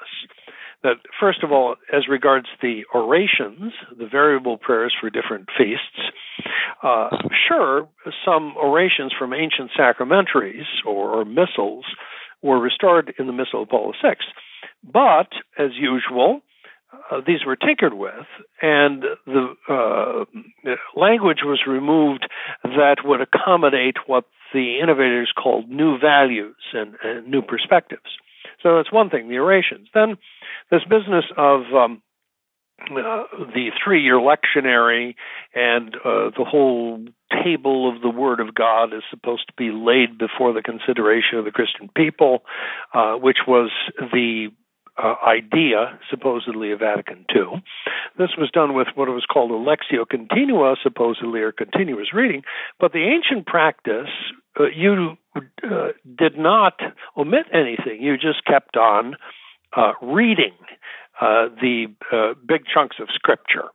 That 0.84 0.98
first 1.20 1.44
of 1.44 1.52
all, 1.52 1.76
as 1.94 2.08
regards 2.08 2.48
the 2.62 2.84
orations, 2.94 3.74
the 3.98 4.08
variable 4.08 4.58
prayers 4.58 4.94
for 5.00 5.10
different 5.10 5.50
feasts, 5.58 6.12
uh, 6.84 7.10
sure, 7.48 7.88
some 8.24 8.56
orations 8.58 9.14
from 9.18 9.34
ancient 9.34 9.72
sacramentaries 9.76 10.66
or, 10.86 11.10
or 11.22 11.26
missals 11.26 11.86
were 12.44 12.60
restored 12.60 13.14
in 13.18 13.26
the 13.26 13.34
Missal 13.34 13.64
of 13.64 13.70
Paul 13.70 13.94
VI. 14.02 14.16
But, 14.84 15.30
as 15.58 15.72
usual, 15.74 16.42
uh, 17.12 17.22
these 17.26 17.46
were 17.46 17.56
tinkered 17.56 17.94
with, 17.94 18.26
and 18.62 19.04
the 19.26 19.56
uh, 19.70 20.26
language 20.96 21.40
was 21.44 21.62
removed 21.68 22.28
that 22.64 22.98
would 23.04 23.22
accommodate 23.22 23.98
what 24.08 24.26
the 24.54 24.80
innovators 24.82 25.32
called 25.36 25.70
new 25.70 25.98
values 25.98 26.56
and, 26.74 26.96
and 27.04 27.28
new 27.28 27.42
perspectives. 27.42 28.18
So 28.64 28.78
that's 28.78 28.92
one 28.92 29.10
thing, 29.10 29.30
the 29.30 29.38
orations. 29.38 29.90
Then 29.94 30.18
this 30.72 30.84
business 30.84 31.26
of 31.38 31.62
um, 31.74 32.02
uh, 32.82 33.24
the 33.54 33.70
three-year 33.84 34.16
lectionary 34.16 35.16
and 35.54 35.96
uh, 35.96 36.30
the 36.38 36.46
whole 36.46 37.06
table 37.44 37.94
of 37.94 38.02
the 38.02 38.10
Word 38.10 38.40
of 38.40 38.54
God 38.54 38.94
is 38.94 39.04
supposed 39.10 39.48
to 39.48 39.54
be 39.58 39.72
laid 39.72 40.18
before 40.18 40.54
the 40.54 40.62
consideration 40.62 41.38
of 41.38 41.46
the 41.46 41.52
Christian 41.52 41.90
people, 41.96 42.40
uh, 42.94 43.16
which 43.16 43.40
was 43.48 43.72
the 44.00 44.50
uh, 44.98 45.16
idea, 45.28 46.00
supposedly, 46.10 46.72
of 46.72 46.80
Vatican 46.80 47.26
II. 47.36 47.64
This 48.18 48.30
was 48.38 48.50
done 48.52 48.74
with 48.74 48.88
what 48.96 49.10
was 49.10 49.26
called 49.26 49.52
a 49.52 49.56
lectio 49.56 50.08
continua, 50.08 50.76
supposedly, 50.82 51.42
or 51.42 51.52
continuous 51.52 52.14
reading. 52.14 52.44
But 52.80 52.94
the 52.94 53.04
ancient 53.04 53.46
practice, 53.46 54.10
uh, 54.60 54.66
you 54.76 55.18
uh, 55.36 55.90
did 56.18 56.38
not 56.38 56.80
omit 57.18 57.48
anything. 57.54 58.02
You 58.02 58.16
just 58.18 58.46
kept 58.46 58.78
on 58.78 59.16
uh, 59.76 59.94
reading 60.02 60.54
uh, 61.20 61.48
the 61.62 61.88
uh, 62.12 62.34
big 62.46 62.64
chunks 62.74 62.98
of 63.00 63.10
scripture. 63.14 63.70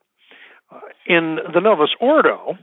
in 1.06 1.38
the 1.52 1.60
Novus 1.60 1.90
Ordo, 2.00 2.56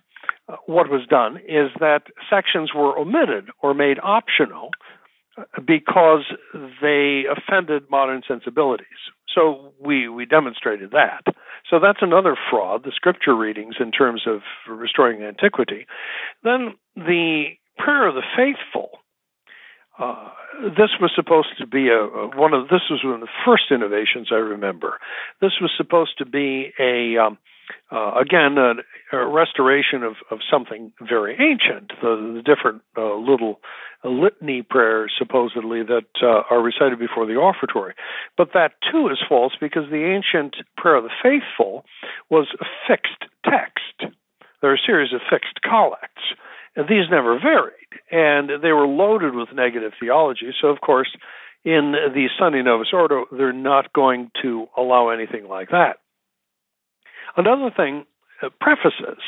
what 0.65 0.89
was 0.89 1.05
done 1.07 1.37
is 1.37 1.69
that 1.79 2.03
sections 2.29 2.71
were 2.73 2.97
omitted 2.97 3.49
or 3.61 3.73
made 3.73 3.97
optional 4.01 4.71
because 5.65 6.23
they 6.81 7.23
offended 7.29 7.83
modern 7.89 8.21
sensibilities. 8.27 8.87
So 9.33 9.73
we, 9.79 10.07
we 10.09 10.25
demonstrated 10.25 10.91
that. 10.91 11.23
So 11.69 11.79
that's 11.79 11.99
another 12.01 12.35
fraud, 12.49 12.83
the 12.83 12.91
scripture 12.95 13.35
readings 13.35 13.75
in 13.79 13.91
terms 13.91 14.23
of 14.25 14.41
restoring 14.67 15.21
antiquity. 15.23 15.85
Then 16.43 16.75
the 16.95 17.49
prayer 17.77 18.07
of 18.07 18.15
the 18.15 18.23
faithful. 18.35 18.99
Uh, 19.99 20.29
this 20.77 20.91
was 21.01 21.11
supposed 21.15 21.49
to 21.59 21.67
be 21.67 21.89
a, 21.89 21.97
one 22.35 22.53
of 22.53 22.69
this 22.69 22.81
was 22.89 23.01
one 23.03 23.15
of 23.15 23.21
the 23.21 23.27
first 23.45 23.65
innovations 23.71 24.29
I 24.31 24.35
remember. 24.35 24.99
This 25.41 25.53
was 25.59 25.71
supposed 25.75 26.17
to 26.19 26.25
be 26.25 26.71
a 26.79 27.17
um, 27.17 27.37
uh, 27.91 28.13
again, 28.19 28.57
a, 28.57 28.73
a, 29.15 29.27
restoration 29.27 30.03
of, 30.03 30.15
of 30.31 30.39
something 30.49 30.91
very 31.07 31.33
ancient, 31.33 31.91
the, 32.01 32.35
the 32.35 32.41
different 32.43 32.81
uh, 32.97 33.15
little 33.15 33.59
litany 34.03 34.61
prayers, 34.61 35.13
supposedly, 35.17 35.83
that 35.83 36.07
uh, 36.21 36.43
are 36.49 36.61
recited 36.61 36.99
before 36.99 37.25
the 37.25 37.33
offertory. 37.33 37.93
But 38.37 38.49
that 38.53 38.73
too 38.91 39.09
is 39.09 39.19
false 39.27 39.53
because 39.59 39.89
the 39.89 40.03
ancient 40.05 40.55
prayer 40.77 40.95
of 40.95 41.03
the 41.03 41.09
faithful 41.21 41.85
was 42.29 42.47
a 42.59 42.65
fixed 42.87 43.25
text. 43.45 44.13
There 44.61 44.71
are 44.71 44.75
a 44.75 44.85
series 44.85 45.13
of 45.13 45.21
fixed 45.29 45.61
collects. 45.63 46.21
And 46.75 46.87
these 46.87 47.09
never 47.09 47.39
varied, 47.39 47.73
and 48.11 48.61
they 48.61 48.71
were 48.71 48.85
loaded 48.85 49.33
with 49.33 49.49
negative 49.51 49.93
theology. 49.99 50.53
So, 50.61 50.67
of 50.67 50.79
course, 50.79 51.09
in 51.65 51.93
the 52.13 52.27
Sunday 52.39 52.61
Novus 52.61 52.89
Ordo, 52.93 53.25
they're 53.31 53.51
not 53.51 53.91
going 53.93 54.29
to 54.43 54.67
allow 54.77 55.09
anything 55.09 55.47
like 55.47 55.69
that. 55.71 55.97
Another 57.35 57.71
thing, 57.75 58.05
uh, 58.41 58.49
prefaces. 58.61 59.21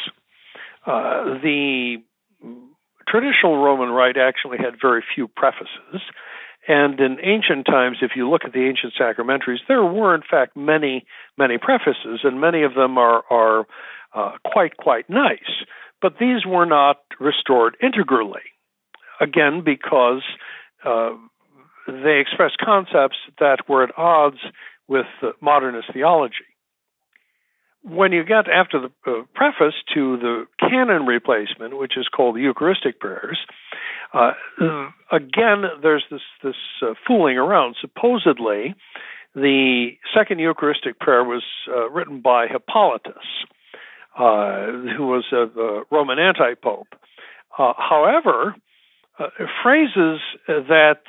Uh, 0.85 1.39
the 1.41 1.97
traditional 3.07 3.57
Roman 3.57 3.89
rite 3.89 4.17
actually 4.17 4.57
had 4.57 4.75
very 4.81 5.03
few 5.15 5.27
prefaces. 5.27 6.01
And 6.67 6.99
in 6.99 7.17
ancient 7.23 7.65
times, 7.65 7.97
if 8.01 8.11
you 8.15 8.29
look 8.29 8.45
at 8.45 8.53
the 8.53 8.67
ancient 8.67 8.93
sacramentaries, 8.97 9.61
there 9.67 9.83
were 9.83 10.13
in 10.13 10.21
fact 10.21 10.55
many, 10.55 11.05
many 11.37 11.57
prefaces, 11.57 12.19
and 12.23 12.39
many 12.39 12.63
of 12.63 12.75
them 12.75 12.97
are 12.97 13.23
are 13.29 13.65
uh, 14.13 14.33
quite 14.45 14.77
quite 14.77 15.09
nice. 15.09 15.63
But 16.01 16.19
these 16.19 16.45
were 16.45 16.65
not 16.65 16.97
restored 17.19 17.75
integrally, 17.81 18.43
again 19.19 19.63
because 19.65 20.21
uh, 20.85 21.11
they 21.87 22.19
express 22.19 22.51
concepts 22.63 23.17
that 23.39 23.67
were 23.67 23.83
at 23.83 23.97
odds 23.97 24.39
with 24.87 25.07
modernist 25.41 25.87
theology 25.93 26.48
when 27.83 28.11
you 28.11 28.23
get 28.23 28.49
after 28.49 28.79
the 28.79 28.91
uh, 29.09 29.23
preface 29.33 29.75
to 29.93 30.17
the 30.17 30.45
canon 30.59 31.05
replacement, 31.05 31.77
which 31.77 31.97
is 31.97 32.07
called 32.07 32.35
the 32.35 32.41
Eucharistic 32.41 32.99
prayers, 32.99 33.39
uh, 34.13 34.31
again 35.11 35.63
there's 35.81 36.03
this 36.11 36.21
this 36.43 36.55
uh, 36.81 36.93
fooling 37.07 37.37
around. 37.37 37.75
Supposedly, 37.79 38.75
the 39.35 39.91
second 40.15 40.39
Eucharistic 40.39 40.99
prayer 40.99 41.23
was 41.23 41.43
uh, 41.67 41.89
written 41.89 42.21
by 42.21 42.47
Hippolytus, 42.47 43.15
uh, 44.17 44.65
who 44.97 45.07
was 45.07 45.25
a, 45.31 45.83
Roman 45.91 46.19
anti-pope. 46.19 46.87
Uh, 47.57 47.73
however, 47.77 48.55
phrases 49.61 50.19
that 50.47 51.01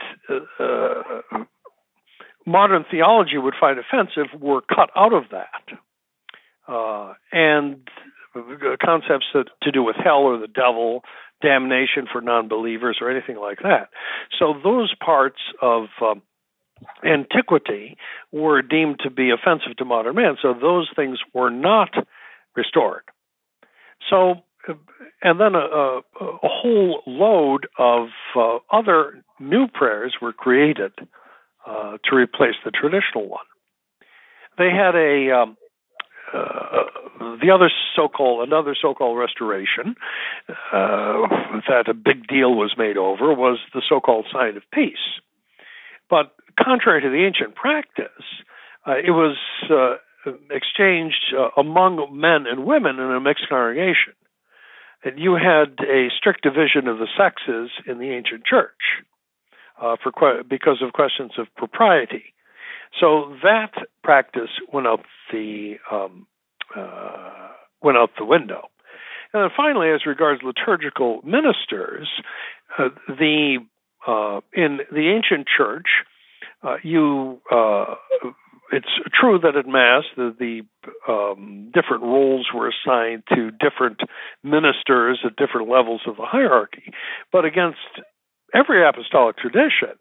modern 2.44 2.84
theology 2.90 3.38
would 3.38 3.54
find 3.58 3.78
offensive 3.78 4.40
were 4.40 4.60
cut 4.62 4.90
out 4.96 5.12
of 5.12 5.24
that 5.30 5.78
uh, 6.70 7.14
and 7.32 7.88
concepts 8.84 9.26
that 9.34 9.46
to 9.62 9.72
do 9.72 9.82
with 9.82 9.96
hell 9.96 10.22
or 10.22 10.38
the 10.38 10.46
devil, 10.46 11.02
damnation 11.42 12.06
for 12.10 12.20
non-believers, 12.20 12.98
or 13.00 13.10
anything 13.10 13.36
like 13.36 13.58
that. 13.62 13.88
So 14.38 14.54
those 14.62 14.94
parts 14.94 15.40
of 15.60 15.88
um, 16.00 16.22
antiquity 17.04 17.96
were 18.30 18.62
deemed 18.62 19.00
to 19.00 19.10
be 19.10 19.30
offensive 19.30 19.76
to 19.78 19.84
modern 19.84 20.14
man. 20.14 20.36
So 20.40 20.54
those 20.54 20.88
things 20.94 21.18
were 21.34 21.50
not 21.50 21.90
restored. 22.54 23.02
So, 24.08 24.36
and 25.22 25.40
then 25.40 25.54
a, 25.54 25.58
a, 25.58 26.00
a 26.20 26.48
whole 26.48 27.02
load 27.06 27.66
of 27.78 28.08
uh, 28.36 28.58
other 28.70 29.24
new 29.38 29.66
prayers 29.66 30.14
were 30.22 30.32
created 30.32 30.92
uh, 31.66 31.98
to 32.04 32.16
replace 32.16 32.54
the 32.64 32.70
traditional 32.70 33.28
one. 33.28 33.44
They 34.58 34.70
had 34.70 34.94
a 34.94 35.30
um, 35.42 35.56
uh, 36.32 36.84
the 37.42 37.50
other 37.52 37.70
so-called 37.96 38.46
another 38.46 38.76
so-called 38.80 39.18
restoration 39.18 39.96
uh, 40.49 41.26
that 41.68 41.84
a 41.88 41.94
big 41.94 42.26
deal 42.26 42.54
was 42.54 42.75
made 42.78 42.96
over 42.96 43.32
was 43.34 43.58
the 43.75 43.82
so-called 43.88 44.26
sign 44.32 44.56
of 44.56 44.62
peace. 44.72 45.20
But 46.08 46.34
contrary 46.62 47.02
to 47.02 47.10
the 47.10 47.25
ancient 47.25 47.54
practice, 47.54 48.25
uh, 48.87 48.94
it 48.96 49.10
was 49.10 49.37
uh, 49.70 49.96
exchanged 50.50 51.34
uh, 51.37 51.49
among 51.56 52.08
men 52.12 52.46
and 52.46 52.64
women 52.64 52.99
in 52.99 53.10
a 53.10 53.20
mixed 53.20 53.49
congregation. 53.49 54.14
And 55.02 55.18
you 55.18 55.34
had 55.34 55.78
a 55.80 56.08
strict 56.16 56.42
division 56.42 56.87
of 56.87 56.99
the 56.99 57.08
sexes 57.16 57.70
in 57.87 57.99
the 57.99 58.10
ancient 58.10 58.44
church 58.44 59.02
for 60.02 60.42
because 60.44 60.82
of 60.82 60.92
questions 60.92 61.32
of 61.38 61.46
propriety. 61.56 62.34
So 62.99 63.37
that 63.42 63.73
practice 64.02 64.50
went 64.73 64.87
out 64.87 65.04
the 65.32 65.76
um, 65.90 66.26
uh, 66.76 67.49
went 67.82 67.99
out 67.99 68.11
the 68.18 68.25
window. 68.25 68.68
And 69.32 69.44
then 69.44 69.50
finally, 69.56 69.90
as 69.90 70.06
regards 70.06 70.42
liturgical 70.42 71.20
ministers, 71.25 72.09
uh, 72.78 72.88
the 73.06 73.59
uh, 74.06 74.40
in 74.52 74.80
the 74.90 75.09
ancient 75.14 75.47
church, 75.47 75.87
uh, 76.62 76.76
you 76.82 77.40
uh, 77.50 77.94
it's 78.73 78.88
true 79.12 79.38
that 79.40 79.56
at 79.56 79.66
Mass 79.66 80.04
the, 80.16 80.35
the 80.38 80.62
um, 81.12 81.70
different 81.75 82.02
roles 82.02 82.49
were 82.54 82.68
assigned 82.68 83.23
to 83.35 83.50
different 83.50 84.00
ministers 84.42 85.20
at 85.25 85.37
different 85.37 85.68
levels 85.68 86.02
of 86.06 86.16
the 86.16 86.25
hierarchy, 86.25 86.92
but 87.32 87.44
against 87.44 87.78
every 88.54 88.87
apostolic 88.87 89.37
tradition, 89.37 89.99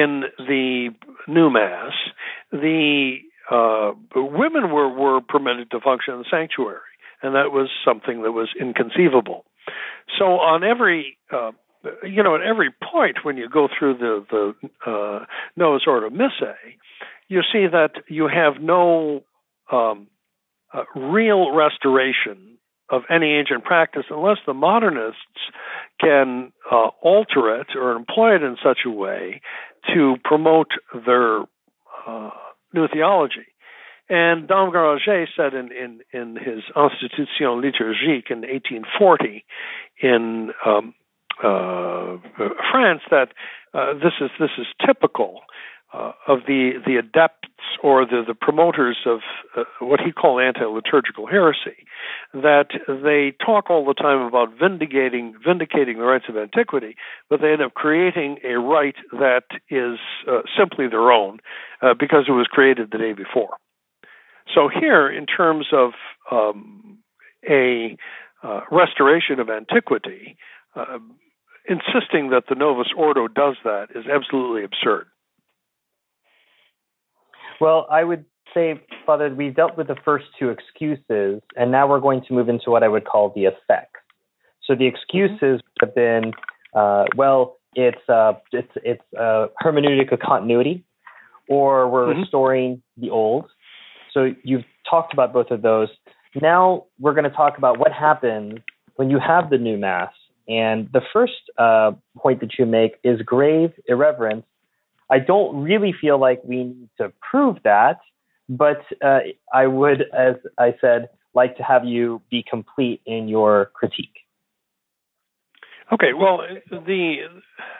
in 0.00 0.24
the 0.38 0.90
new 1.28 1.50
mass, 1.50 1.92
the 2.52 3.16
uh, 3.50 3.92
women 4.14 4.70
were, 4.72 4.88
were 4.88 5.20
permitted 5.20 5.70
to 5.70 5.80
function 5.80 6.14
in 6.14 6.20
the 6.20 6.26
sanctuary, 6.30 6.80
and 7.22 7.34
that 7.34 7.52
was 7.52 7.68
something 7.84 8.22
that 8.22 8.32
was 8.32 8.48
inconceivable. 8.60 9.44
So, 10.18 10.24
on 10.24 10.64
every 10.64 11.18
uh, 11.32 11.52
you 12.02 12.22
know, 12.22 12.34
at 12.34 12.42
every 12.42 12.70
point 12.92 13.18
when 13.22 13.36
you 13.36 13.48
go 13.48 13.68
through 13.68 13.98
the 13.98 14.24
the 14.30 14.90
uh, 14.90 15.24
Novus 15.56 15.82
Ordo 15.86 16.10
Missae, 16.10 16.54
you 17.28 17.42
see 17.52 17.66
that 17.70 17.92
you 18.08 18.28
have 18.28 18.62
no 18.62 19.22
um, 19.70 20.08
uh, 20.72 20.84
real 20.94 21.54
restoration 21.54 22.58
of 22.88 23.02
any 23.10 23.34
ancient 23.34 23.64
practice 23.64 24.04
unless 24.10 24.38
the 24.46 24.54
modernists 24.54 25.20
can 26.00 26.52
uh, 26.70 26.88
alter 27.02 27.60
it 27.60 27.68
or 27.74 27.92
employ 27.92 28.36
it 28.36 28.42
in 28.42 28.56
such 28.62 28.80
a 28.86 28.90
way 28.90 29.40
to 29.94 30.16
promote 30.24 30.68
their 31.06 31.40
uh, 32.06 32.30
new 32.72 32.88
theology. 32.92 33.46
And 34.08 34.46
Dom 34.46 34.70
Guéranger 34.70 35.26
said 35.36 35.54
in, 35.54 35.70
in, 35.72 36.00
in 36.12 36.36
his 36.36 36.62
Institution 36.76 37.60
liturgique 37.60 38.30
in 38.30 38.42
1840 38.42 39.44
in 40.00 40.50
um, 40.64 40.94
uh, 41.42 42.16
France 42.70 43.02
that 43.10 43.28
uh, 43.74 43.94
this 43.94 44.12
is 44.20 44.30
this 44.38 44.50
is 44.58 44.66
typical 44.86 45.40
uh, 45.92 46.12
of 46.26 46.40
the 46.46 46.72
the 46.84 46.96
adepts 46.96 47.48
or 47.82 48.04
the 48.04 48.22
the 48.26 48.34
promoters 48.34 48.98
of 49.06 49.20
uh, 49.56 49.64
what 49.80 50.00
he 50.00 50.12
called 50.12 50.40
anti-liturgical 50.40 51.26
heresy, 51.26 51.86
that 52.32 52.68
they 52.86 53.34
talk 53.44 53.70
all 53.70 53.84
the 53.84 53.94
time 53.94 54.20
about 54.20 54.48
vindicating 54.58 55.34
vindicating 55.44 55.98
the 55.98 56.04
rights 56.04 56.26
of 56.28 56.36
antiquity, 56.36 56.96
but 57.30 57.40
they 57.40 57.52
end 57.52 57.62
up 57.62 57.74
creating 57.74 58.38
a 58.44 58.58
rite 58.58 58.96
that 59.12 59.44
is 59.70 59.98
uh, 60.28 60.42
simply 60.58 60.88
their 60.88 61.10
own 61.10 61.38
uh, 61.82 61.94
because 61.98 62.24
it 62.28 62.32
was 62.32 62.46
created 62.50 62.90
the 62.90 62.98
day 62.98 63.12
before. 63.12 63.56
So 64.54 64.68
here, 64.68 65.08
in 65.10 65.26
terms 65.26 65.66
of 65.72 65.92
um, 66.30 66.98
a 67.48 67.96
uh, 68.42 68.60
restoration 68.70 69.40
of 69.40 69.50
antiquity, 69.50 70.36
uh, 70.74 70.98
insisting 71.68 72.30
that 72.30 72.44
the 72.48 72.54
Novus 72.54 72.88
Ordo 72.96 73.28
does 73.28 73.56
that 73.64 73.88
is 73.94 74.04
absolutely 74.06 74.64
absurd. 74.64 75.06
Well, 77.60 77.86
I 77.90 78.04
would 78.04 78.24
say, 78.54 78.80
Father, 79.04 79.34
we 79.34 79.50
dealt 79.50 79.76
with 79.76 79.88
the 79.88 79.96
first 80.04 80.26
two 80.38 80.50
excuses, 80.50 81.42
and 81.56 81.70
now 81.70 81.88
we're 81.88 82.00
going 82.00 82.22
to 82.28 82.34
move 82.34 82.48
into 82.48 82.70
what 82.70 82.82
I 82.82 82.88
would 82.88 83.04
call 83.04 83.32
the 83.34 83.44
effects. 83.44 84.00
So 84.64 84.74
the 84.74 84.86
excuses 84.86 85.60
have 85.80 85.94
been, 85.94 86.32
uh, 86.74 87.04
well, 87.16 87.58
it's 87.74 88.08
uh, 88.08 88.32
it's 88.52 88.72
it's 88.76 89.02
uh, 89.18 89.46
hermeneutic 89.62 90.12
of 90.12 90.20
continuity, 90.20 90.84
or 91.48 91.88
we're 91.88 92.06
mm-hmm. 92.06 92.20
restoring 92.20 92.82
the 92.96 93.10
old. 93.10 93.46
So 94.12 94.32
you've 94.42 94.64
talked 94.88 95.12
about 95.12 95.32
both 95.32 95.50
of 95.50 95.62
those. 95.62 95.88
Now 96.40 96.84
we're 96.98 97.14
going 97.14 97.24
to 97.24 97.36
talk 97.36 97.58
about 97.58 97.78
what 97.78 97.92
happens 97.92 98.60
when 98.96 99.10
you 99.10 99.18
have 99.18 99.50
the 99.50 99.58
new 99.58 99.76
mass. 99.76 100.12
And 100.48 100.88
the 100.92 101.02
first 101.12 101.32
uh, 101.58 101.92
point 102.16 102.40
that 102.40 102.58
you 102.58 102.66
make 102.66 102.98
is 103.02 103.20
grave 103.22 103.72
irreverence 103.86 104.46
I 105.10 105.18
don't 105.18 105.62
really 105.62 105.94
feel 105.98 106.18
like 106.18 106.42
we 106.44 106.64
need 106.64 106.88
to 106.98 107.12
prove 107.20 107.58
that, 107.64 107.98
but 108.48 108.80
uh, 109.04 109.20
I 109.52 109.66
would, 109.66 110.02
as 110.16 110.36
I 110.58 110.74
said, 110.80 111.08
like 111.34 111.56
to 111.58 111.62
have 111.62 111.84
you 111.84 112.22
be 112.30 112.44
complete 112.48 113.02
in 113.06 113.28
your 113.28 113.70
critique. 113.74 114.14
Okay, 115.92 116.12
well, 116.18 116.40
the 116.70 117.16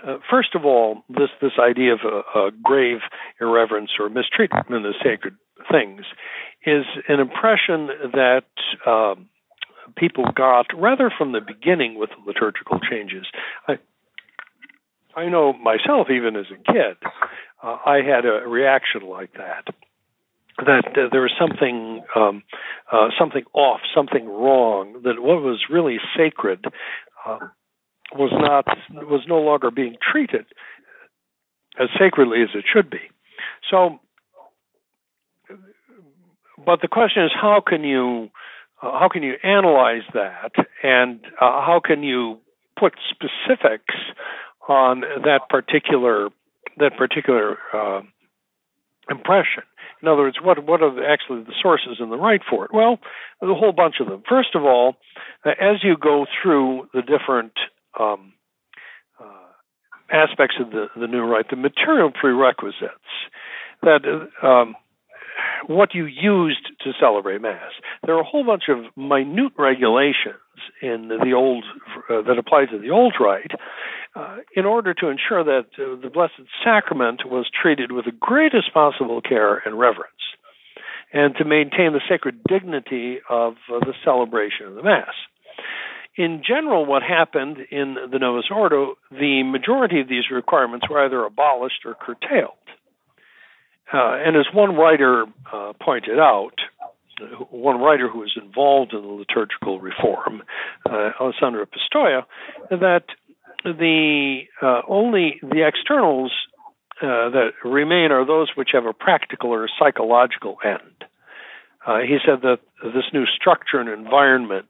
uh, 0.07 0.19
first 0.31 0.55
of 0.55 0.65
all, 0.65 1.03
this 1.09 1.31
this 1.43 1.53
idea 1.59 1.95
of 1.95 2.01
a, 2.05 2.39
a 2.39 2.51
grave 2.63 2.99
irreverence 3.41 3.91
or 3.99 4.09
mistreatment 4.09 4.87
of 4.87 4.95
sacred 5.03 5.35
things 5.73 6.03
is 6.65 6.85
an 7.09 7.19
impression 7.19 7.89
that 8.13 8.45
um, 8.87 9.29
people 9.97 10.25
got 10.37 10.67
rather 10.77 11.11
from 11.17 11.33
the 11.33 11.41
beginning 11.41 11.99
with 11.99 12.11
liturgical 12.25 12.79
changes. 12.79 13.27
I, 13.67 13.79
I 15.17 15.29
know 15.31 15.55
myself, 15.55 16.09
even 16.11 16.37
as 16.37 16.45
a 16.53 16.73
kid, 16.73 16.97
uh, 17.63 17.79
I 17.87 18.03
had 18.03 18.27
a 18.27 18.47
reaction 18.47 19.01
like 19.09 19.33
that. 19.39 19.65
That 20.59 20.87
uh, 20.89 21.09
there 21.11 21.23
was 21.23 21.33
something, 21.39 22.05
um, 22.15 22.43
uh, 22.93 23.09
something 23.19 23.45
off, 23.55 23.81
something 23.95 24.27
wrong. 24.27 25.01
That 25.05 25.21
what 25.23 25.43
was 25.43 25.65
really 25.71 25.97
sacred 26.17 26.65
uh, 27.27 27.39
was 28.15 28.31
not, 28.33 28.67
was 28.91 29.23
no 29.27 29.39
longer 29.39 29.71
being 29.71 29.97
treated 30.01 30.45
as 31.81 31.89
sacredly 31.99 32.43
as 32.43 32.51
it 32.55 32.65
should 32.71 32.91
be. 32.91 33.01
So, 33.71 34.01
but 36.65 36.81
the 36.83 36.89
question 36.89 37.25
is, 37.25 37.31
how 37.35 37.63
can 37.67 37.85
you, 37.85 38.31
uh, 38.83 38.99
how 38.99 39.09
can 39.11 39.23
you 39.23 39.35
analyze 39.43 40.05
that, 40.15 40.53
and 40.83 41.21
uh, 41.41 41.61
how 41.65 41.81
can 41.85 42.03
you 42.03 42.39
put 42.79 42.95
specifics 43.11 43.95
on 44.69 45.01
that 45.01 45.49
particular 45.49 46.29
that 46.79 46.97
particular 46.99 47.57
uh, 47.73 48.03
impression. 49.11 49.63
In 50.03 50.09
other 50.09 50.23
words, 50.23 50.37
what 50.43 50.65
what 50.65 50.83
are 50.83 50.95
the, 50.95 51.07
actually 51.07 51.43
the 51.43 51.55
sources 51.63 51.99
in 52.01 52.11
the 52.11 52.17
rite 52.17 52.43
for 52.49 52.65
it? 52.65 52.71
Well, 52.73 52.99
there's 53.41 53.51
a 53.51 53.59
whole 53.59 53.73
bunch 53.73 53.97
of 54.01 54.09
them. 54.09 54.23
First 54.29 54.55
of 54.55 54.65
all, 54.65 54.97
uh, 55.45 55.51
as 55.51 55.83
you 55.83 55.97
go 55.97 56.27
through 56.43 56.89
the 56.93 57.03
different 57.03 57.53
um, 57.99 58.35
uh, 59.19 60.13
aspects 60.13 60.57
of 60.61 60.71
the, 60.71 60.89
the 60.97 61.07
new 61.07 61.23
rite, 61.23 61.49
the 61.51 61.57
material 61.57 62.11
prerequisites 62.11 62.93
that 63.83 64.01
uh, 64.05 64.47
um, 64.47 64.75
what 65.67 65.95
you 65.95 66.05
used 66.05 66.69
to 66.81 66.93
celebrate 67.01 67.41
Mass. 67.41 67.73
There 68.05 68.15
are 68.15 68.21
a 68.21 68.25
whole 68.25 68.45
bunch 68.45 68.65
of 68.69 68.85
minute 68.97 69.53
regulations 69.59 70.37
in 70.83 71.09
the 71.09 71.33
old 71.33 71.65
uh, 72.11 72.23
that 72.23 72.39
apply 72.39 72.67
to 72.67 72.79
the 72.79 72.91
old 72.91 73.15
rite, 73.21 73.53
uh, 74.17 74.39
in 74.55 74.65
order 74.65 74.95
to 74.95 75.09
ensure 75.09 75.45
that 75.45 75.67
uh, 75.79 76.01
the 76.01 76.09
Blessed 76.13 76.41
Sacrament 76.65 77.21
was 77.27 77.47
treated 77.63 77.93
with 77.93 78.07
the 78.07 78.13
greatest 78.13 78.73
possible 78.73 79.21
care 79.21 79.59
and 79.59 79.79
reverence, 79.79 80.13
and 81.13 81.35
to 81.37 81.45
maintain 81.45 81.93
the 81.93 82.01
sacred 82.09 82.43
dignity 82.49 83.19
of 83.29 83.55
uh, 83.69 83.79
the 83.81 83.93
celebration 84.05 84.67
of 84.67 84.75
the 84.75 84.83
Mass. 84.83 85.13
In 86.17 86.43
general, 86.47 86.87
what 86.87 87.03
happened 87.03 87.59
in 87.71 87.97
the 88.11 88.19
Novus 88.19 88.47
Ordo, 88.51 88.95
the 89.11 89.43
majority 89.43 90.01
of 90.01 90.09
these 90.09 90.31
requirements 90.33 90.89
were 90.89 91.05
either 91.05 91.23
abolished 91.23 91.85
or 91.85 91.95
curtailed. 91.95 92.53
Uh, 93.93 94.17
and 94.25 94.35
as 94.35 94.47
one 94.55 94.77
writer 94.77 95.27
uh, 95.53 95.75
pointed 95.81 96.19
out, 96.19 96.55
one 97.51 97.81
writer 97.81 98.09
who 98.09 98.21
was 98.21 98.33
involved 98.43 98.95
in 98.95 99.03
the 99.03 99.09
liturgical 99.09 99.79
reform, 99.79 100.43
Alessandro 100.87 101.67
Pistoia, 101.67 102.25
that 102.71 103.05
the 103.73 104.43
uh, 104.63 104.83
only 104.89 105.41
the 105.43 105.67
externals 105.67 106.33
uh, 107.03 107.31
that 107.31 107.51
remain 107.65 108.11
are 108.11 108.25
those 108.27 108.49
which 108.55 108.71
have 108.73 108.87
a 108.87 108.93
practical 108.93 109.51
or 109.51 109.69
psychological 109.79 110.57
end. 110.65 111.05
Uh, 111.87 111.99
he 111.99 112.19
said 112.25 112.43
that 112.43 112.59
this 112.83 113.05
new 113.13 113.27
structure 113.27 113.79
and 113.79 113.89
environment 113.89 114.69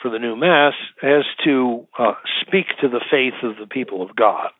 for 0.00 0.10
the 0.10 0.18
new 0.18 0.36
mass 0.36 0.74
has 1.00 1.24
to 1.44 1.86
speak 2.40 2.66
to 2.80 2.88
the 2.88 3.00
faith 3.10 3.34
of 3.42 3.56
the 3.56 3.66
people 3.66 4.02
of 4.02 4.14
God, 4.14 4.50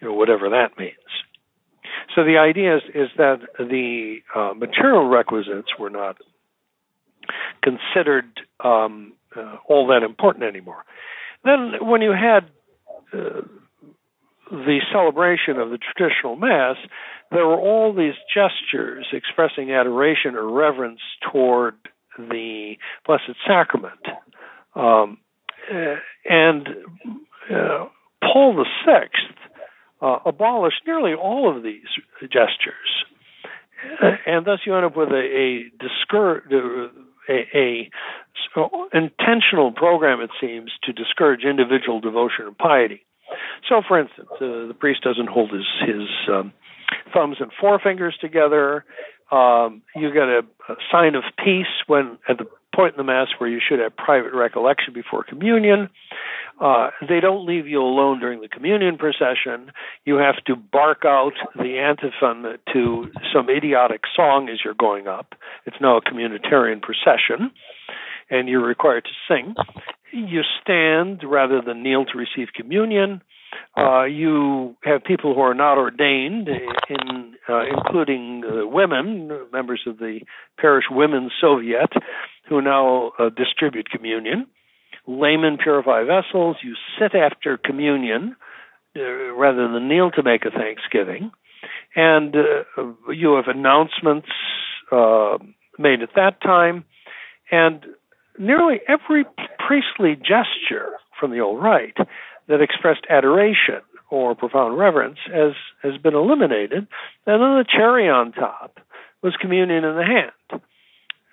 you 0.00 0.08
know, 0.08 0.14
whatever 0.14 0.48
that 0.50 0.78
means. 0.78 0.94
So 2.14 2.24
the 2.24 2.38
idea 2.38 2.76
is, 2.76 2.82
is 2.94 3.08
that 3.16 3.40
the 3.58 4.18
uh, 4.34 4.54
material 4.54 5.08
requisites 5.08 5.68
were 5.78 5.90
not 5.90 6.16
considered 7.62 8.40
um, 8.60 9.14
uh, 9.36 9.56
all 9.68 9.86
that 9.88 10.02
important 10.02 10.44
anymore. 10.44 10.84
Then, 11.44 11.72
when 11.80 12.02
you 12.02 12.12
had 12.12 12.44
uh, 12.44 12.48
the 13.12 14.78
celebration 14.92 15.58
of 15.58 15.70
the 15.70 15.78
traditional 15.78 16.36
Mass, 16.36 16.76
there 17.30 17.46
were 17.46 17.58
all 17.58 17.94
these 17.94 18.14
gestures 18.34 19.06
expressing 19.12 19.72
adoration 19.72 20.34
or 20.34 20.50
reverence 20.50 21.00
toward 21.32 21.74
the 22.18 22.74
Blessed 23.06 23.36
Sacrament. 23.46 24.00
Um, 24.74 25.18
and 26.28 26.68
uh, 27.50 27.86
Paul 28.20 28.56
the 28.56 28.66
Sixth 28.84 29.38
uh, 30.02 30.18
abolished 30.26 30.82
nearly 30.86 31.14
all 31.14 31.54
of 31.54 31.62
these 31.62 31.88
gestures. 32.20 33.04
And 34.26 34.46
thus 34.46 34.60
you 34.66 34.74
end 34.76 34.84
up 34.84 34.96
with 34.96 35.08
a, 35.08 35.14
a, 35.14 35.64
a, 37.28 37.46
a 37.54 37.90
intentional 38.92 39.72
program, 39.72 40.20
it 40.20 40.30
seems, 40.40 40.70
to 40.84 40.92
discourage 40.92 41.44
individual 41.44 42.00
devotion 42.00 42.46
and 42.46 42.58
piety. 42.58 43.04
So, 43.68 43.82
for 43.86 43.98
instance, 44.00 44.28
uh, 44.34 44.68
the 44.68 44.76
priest 44.78 45.02
doesn't 45.02 45.28
hold 45.28 45.52
his 45.52 45.66
his 45.86 46.08
um, 46.28 46.52
thumbs 47.14 47.36
and 47.40 47.50
forefingers 47.62 48.18
together. 48.20 48.84
Um, 49.30 49.82
you 49.96 50.12
get 50.12 50.24
a, 50.24 50.42
a 50.68 50.76
sign 50.90 51.14
of 51.14 51.22
peace 51.42 51.72
when 51.86 52.18
at 52.28 52.38
the 52.38 52.44
point 52.74 52.94
in 52.94 52.98
the 52.98 53.04
mass 53.04 53.28
where 53.38 53.48
you 53.48 53.60
should 53.66 53.78
have 53.78 53.96
private 53.96 54.32
recollection 54.34 54.92
before 54.92 55.24
communion. 55.24 55.88
Uh, 56.60 56.90
they 57.08 57.20
don't 57.20 57.46
leave 57.46 57.66
you 57.66 57.80
alone 57.80 58.20
during 58.20 58.40
the 58.40 58.48
communion 58.48 58.96
procession. 58.96 59.72
You 60.04 60.16
have 60.16 60.36
to 60.46 60.54
bark 60.54 61.02
out 61.04 61.32
the 61.56 61.78
antiphon 61.78 62.58
to 62.72 63.06
some 63.32 63.48
idiotic 63.50 64.02
song 64.14 64.48
as 64.48 64.58
you're 64.64 64.74
going 64.74 65.08
up. 65.08 65.34
It's 65.66 65.76
now 65.80 65.96
a 65.96 66.02
communitarian 66.02 66.80
procession, 66.80 67.50
and 68.30 68.48
you're 68.48 68.64
required 68.64 69.04
to 69.04 69.10
sing. 69.28 69.54
you 70.12 70.42
stand 70.60 71.22
rather 71.24 71.60
than 71.60 71.82
kneel 71.82 72.04
to 72.04 72.18
receive 72.18 72.48
communion. 72.54 73.22
Uh, 73.76 74.04
you 74.04 74.76
have 74.84 75.02
people 75.04 75.34
who 75.34 75.40
are 75.40 75.54
not 75.54 75.78
ordained, 75.78 76.48
in, 76.48 77.34
uh, 77.48 77.64
including 77.66 78.42
uh, 78.44 78.66
women, 78.66 79.30
members 79.52 79.82
of 79.86 79.98
the 79.98 80.20
Parish 80.58 80.86
Women's 80.90 81.32
Soviet, 81.40 81.90
who 82.48 82.60
now 82.60 83.12
uh, 83.18 83.28
distribute 83.30 83.90
communion. 83.90 84.46
Laymen 85.06 85.58
purify 85.58 86.04
vessels. 86.04 86.56
You 86.62 86.74
sit 86.98 87.14
after 87.14 87.56
communion 87.56 88.36
uh, 88.96 89.02
rather 89.34 89.70
than 89.72 89.88
kneel 89.88 90.10
to 90.12 90.22
make 90.22 90.44
a 90.44 90.50
thanksgiving. 90.50 91.30
And 91.94 92.34
uh, 92.34 93.12
you 93.12 93.34
have 93.34 93.48
announcements 93.48 94.28
made 95.78 96.02
at 96.02 96.14
that 96.16 96.40
time. 96.42 96.84
And 97.50 97.84
nearly 98.38 98.80
every 98.88 99.24
priestly 99.66 100.16
gesture 100.16 100.90
from 101.18 101.30
the 101.30 101.40
old 101.40 101.62
rite 101.62 101.96
that 102.48 102.60
expressed 102.60 103.06
adoration 103.08 103.80
or 104.10 104.34
profound 104.34 104.78
reverence 104.78 105.18
has 105.26 105.52
has 105.82 105.96
been 106.02 106.14
eliminated, 106.14 106.86
and 107.26 107.42
then 107.42 107.56
the 107.56 107.64
cherry 107.66 108.08
on 108.10 108.32
top 108.32 108.78
was 109.22 109.34
communion 109.40 109.84
in 109.84 109.96
the 109.96 110.04
hand. 110.04 110.62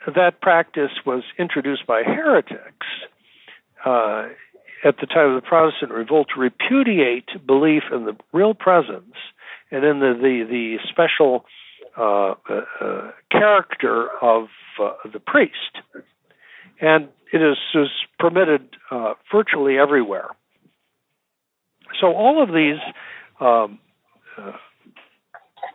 That 0.08 0.42
practice 0.42 0.92
was 1.06 1.24
introduced 1.38 1.86
by 1.86 2.04
heretics 2.04 2.88
uh, 3.86 4.28
at 4.84 4.96
the 5.00 5.06
time 5.06 5.32
of 5.32 5.42
the 5.42 5.48
Protestant 5.48 5.92
revolt 5.92 6.30
to 6.34 6.40
repudiate 6.40 7.30
belief 7.46 7.84
in 7.92 8.06
the 8.06 8.16
real 8.32 8.54
presence 8.54 9.16
and 9.72 9.84
in 9.84 10.00
the 10.00 10.14
the, 10.14 10.46
the 10.50 10.78
special 10.90 11.46
uh, 11.98 12.36
uh, 12.50 12.62
uh 12.82 13.12
character 13.32 14.08
of 14.22 14.48
uh, 14.82 14.92
the 15.12 15.20
priest, 15.20 15.80
and 16.80 17.10
it 17.34 17.42
is, 17.42 17.58
is 17.76 17.90
permitted 18.18 18.70
uh, 18.92 19.14
virtually 19.32 19.78
everywhere. 19.78 20.30
So 22.00 22.08
all 22.08 22.42
of 22.42 22.50
these 22.50 22.80
um, 23.40 23.80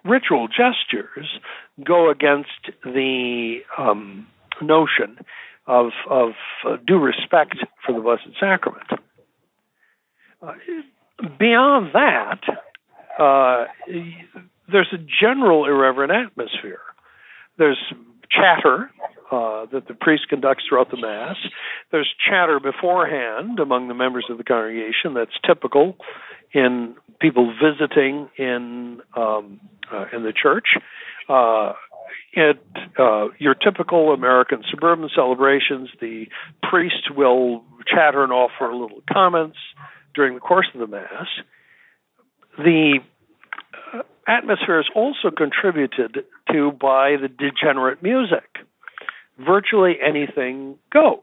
ritual 0.04 0.48
gestures 0.48 1.38
go 1.82 2.10
against 2.10 2.70
the 2.84 3.58
um, 3.78 4.26
notion 4.60 5.18
of, 5.66 5.90
of 6.08 6.32
uh, 6.66 6.76
due 6.86 6.98
respect 6.98 7.56
for 7.84 7.92
the 7.94 8.00
Blessed 8.00 8.38
Sacrament. 8.38 8.86
Uh, 10.42 10.52
beyond 11.38 11.90
that, 11.94 12.40
uh, 13.18 13.64
there's 14.70 14.92
a 14.92 14.98
general 14.98 15.64
irreverent 15.64 16.12
atmosphere. 16.12 16.80
There's 17.56 17.78
chatter 18.30 18.90
uh, 19.34 19.66
that 19.72 19.88
the 19.88 19.94
priest 19.94 20.28
conducts 20.28 20.64
throughout 20.68 20.90
the 20.90 20.96
Mass. 20.96 21.36
There's 21.90 22.08
chatter 22.28 22.60
beforehand 22.60 23.58
among 23.58 23.88
the 23.88 23.94
members 23.94 24.26
of 24.30 24.38
the 24.38 24.44
congregation 24.44 25.14
that's 25.14 25.32
typical 25.44 25.96
in 26.52 26.94
people 27.20 27.52
visiting 27.60 28.28
in 28.38 29.00
um, 29.16 29.60
uh, 29.92 30.04
in 30.12 30.22
the 30.22 30.32
church. 30.32 30.68
Uh, 31.28 31.72
at 32.36 32.60
uh, 32.98 33.28
your 33.38 33.54
typical 33.54 34.12
American 34.12 34.62
suburban 34.70 35.08
celebrations, 35.14 35.88
the 36.00 36.26
priest 36.62 37.10
will 37.16 37.64
chatter 37.88 38.22
and 38.22 38.32
offer 38.32 38.72
little 38.72 39.02
comments 39.12 39.56
during 40.14 40.34
the 40.34 40.40
course 40.40 40.66
of 40.74 40.80
the 40.80 40.86
Mass. 40.86 41.26
The 42.58 42.98
atmosphere 44.28 44.80
is 44.80 44.86
also 44.94 45.30
contributed 45.36 46.24
to 46.52 46.70
by 46.70 47.16
the 47.20 47.28
degenerate 47.28 48.02
music 48.02 48.44
virtually 49.38 49.94
anything 50.04 50.78
goes. 50.92 51.20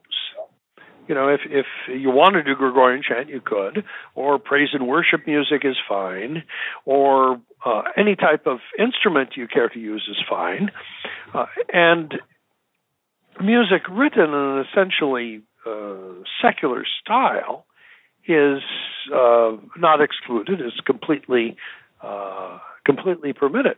You 1.08 1.16
know, 1.16 1.28
if 1.28 1.42
if 1.46 1.66
you 1.90 2.10
want 2.10 2.36
to 2.36 2.44
do 2.44 2.56
Gregorian 2.56 3.04
chant, 3.04 3.28
you 3.28 3.42
could, 3.42 3.84
or 4.16 4.40
praise 4.40 4.70
and 4.72 4.88
worship 4.88 5.28
music 5.28 5.66
is 5.66 5.76
fine, 5.90 6.44
or 6.86 7.42
uh, 7.66 7.82
any 7.98 8.16
type 8.16 8.46
of 8.46 8.60
instrument 8.80 9.32
you 9.36 9.48
care 9.48 9.68
to 9.68 9.80
use 9.80 10.08
is 10.10 10.18
fine, 10.30 10.72
uh, 11.34 11.48
and 11.74 12.14
music 13.42 13.82
written 13.90 14.30
in 14.30 14.34
an 14.34 14.66
essentially 14.72 15.42
uh, 15.66 16.24
secular 16.42 16.86
style 17.02 17.66
is 18.28 18.62
uh, 19.14 19.52
not 19.78 20.02
excluded; 20.02 20.62
is 20.62 20.80
completely 20.86 21.58
uh, 22.02 22.60
completely 22.86 23.34
permitted. 23.34 23.78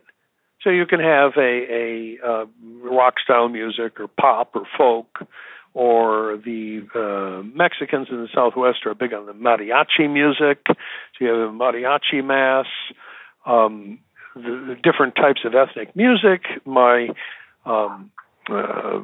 So 0.64 0.70
you 0.70 0.86
can 0.86 1.02
have 1.02 1.34
a, 1.38 1.42
a 1.42 2.18
uh, 2.26 2.46
rock 2.84 3.16
style 3.24 3.50
music 3.50 4.00
or 4.00 4.08
pop 4.08 4.56
or 4.56 4.64
folk, 4.78 5.20
or 5.74 6.38
the 6.38 6.88
uh, 6.96 7.44
Mexicans 7.44 8.08
in 8.10 8.18
the 8.18 8.30
Southwest 8.34 8.86
are 8.86 8.94
big 8.94 9.14
on 9.14 9.26
the 9.26 9.34
mariachi 9.34 10.10
music. 10.10 10.60
So 10.68 10.76
you 11.20 11.28
have 11.28 11.50
a 11.50 11.52
mariachi 11.52 12.24
mass, 12.24 12.68
um, 13.46 14.00
the, 14.36 14.42
the 14.42 14.76
different 14.82 15.16
types 15.16 15.42
of 15.46 15.54
ethnic 15.56 15.96
music. 15.96 16.44
My 16.66 17.10
um, 17.66 18.12
uh, 18.50 19.00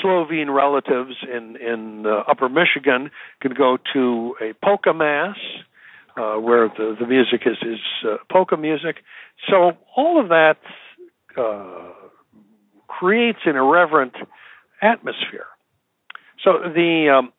Slovene 0.00 0.50
relatives 0.50 1.16
in 1.22 1.56
in 1.56 2.06
uh, 2.06 2.22
Upper 2.28 2.48
Michigan 2.48 3.10
could 3.40 3.56
go 3.56 3.78
to 3.94 4.36
a 4.40 4.52
polka 4.64 4.92
mass. 4.92 5.36
Uh, 6.16 6.36
where 6.36 6.68
the, 6.68 6.94
the 7.00 7.06
music 7.08 7.42
is 7.44 7.56
is 7.62 7.80
uh, 8.06 8.18
polka 8.30 8.56
music, 8.56 8.98
so 9.50 9.72
all 9.96 10.20
of 10.20 10.28
that 10.28 10.58
uh, 11.36 11.90
creates 12.86 13.40
an 13.46 13.56
irreverent 13.56 14.14
atmosphere. 14.80 15.46
So 16.44 16.52
the 16.72 17.18
um, 17.18 17.32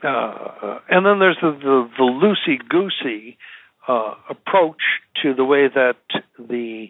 uh, 0.00 0.78
and 0.88 1.04
then 1.04 1.18
there's 1.18 1.38
the 1.42 1.58
the, 1.60 1.90
the 1.98 2.04
loosey 2.04 2.58
goosey 2.68 3.36
uh, 3.88 4.14
approach 4.28 4.82
to 5.22 5.34
the 5.34 5.44
way 5.44 5.66
that 5.66 5.96
the 6.38 6.88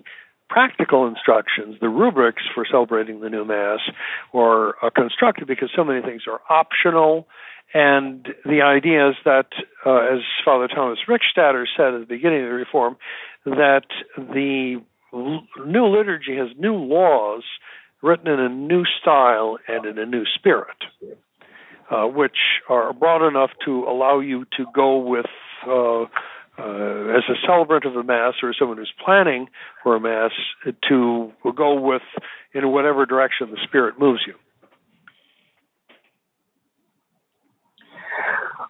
practical 0.49 1.07
instructions, 1.07 1.77
the 1.81 1.89
rubrics 1.89 2.43
for 2.55 2.67
celebrating 2.71 3.21
the 3.21 3.29
new 3.29 3.45
mass, 3.45 3.81
are, 4.33 4.77
are 4.83 4.91
constructed 4.91 5.47
because 5.47 5.71
so 5.75 5.85
many 5.85 6.03
things 6.03 6.23
are 6.29 6.41
optional. 6.49 7.27
And 7.75 8.29
the 8.45 8.63
idea 8.63 9.11
is 9.11 9.17
that, 9.25 9.49
uh, 9.85 9.97
as 9.97 10.21
Father 10.45 10.69
Thomas 10.69 10.99
Richstatter 11.09 11.65
said 11.77 11.95
at 11.95 12.01
the 12.01 12.07
beginning 12.07 12.43
of 12.45 12.49
the 12.49 12.55
Reform, 12.55 12.97
that 13.45 13.87
the 14.17 14.81
new 15.13 15.87
liturgy 15.87 16.37
has 16.37 16.49
new 16.59 16.75
laws 16.75 17.43
written 18.03 18.29
in 18.29 18.41
a 18.41 18.49
new 18.49 18.85
style 19.01 19.59
and 19.69 19.85
in 19.85 19.99
a 19.99 20.07
new 20.07 20.25
spirit, 20.35 20.77
uh, 21.91 22.05
which 22.05 22.37
are 22.69 22.93
broad 22.93 23.27
enough 23.27 23.51
to 23.65 23.85
allow 23.85 24.21
you 24.21 24.45
to 24.57 24.65
go 24.75 24.99
with, 24.99 25.27
uh, 25.67 26.03
uh, 26.59 27.17
as 27.17 27.25
a 27.29 27.35
celebrant 27.47 27.85
of 27.85 27.97
a 27.97 28.03
Mass 28.03 28.35
or 28.43 28.55
someone 28.55 28.79
who's 28.79 28.93
planning 29.05 29.49
for 29.83 29.97
a 29.97 30.01
Mass, 30.01 30.33
to 30.89 31.33
go 31.55 31.75
with 31.81 32.03
in 32.53 32.71
whatever 32.71 33.05
direction 33.07 33.51
the 33.51 33.59
Spirit 33.65 33.99
moves 33.99 34.23
you. 34.27 34.35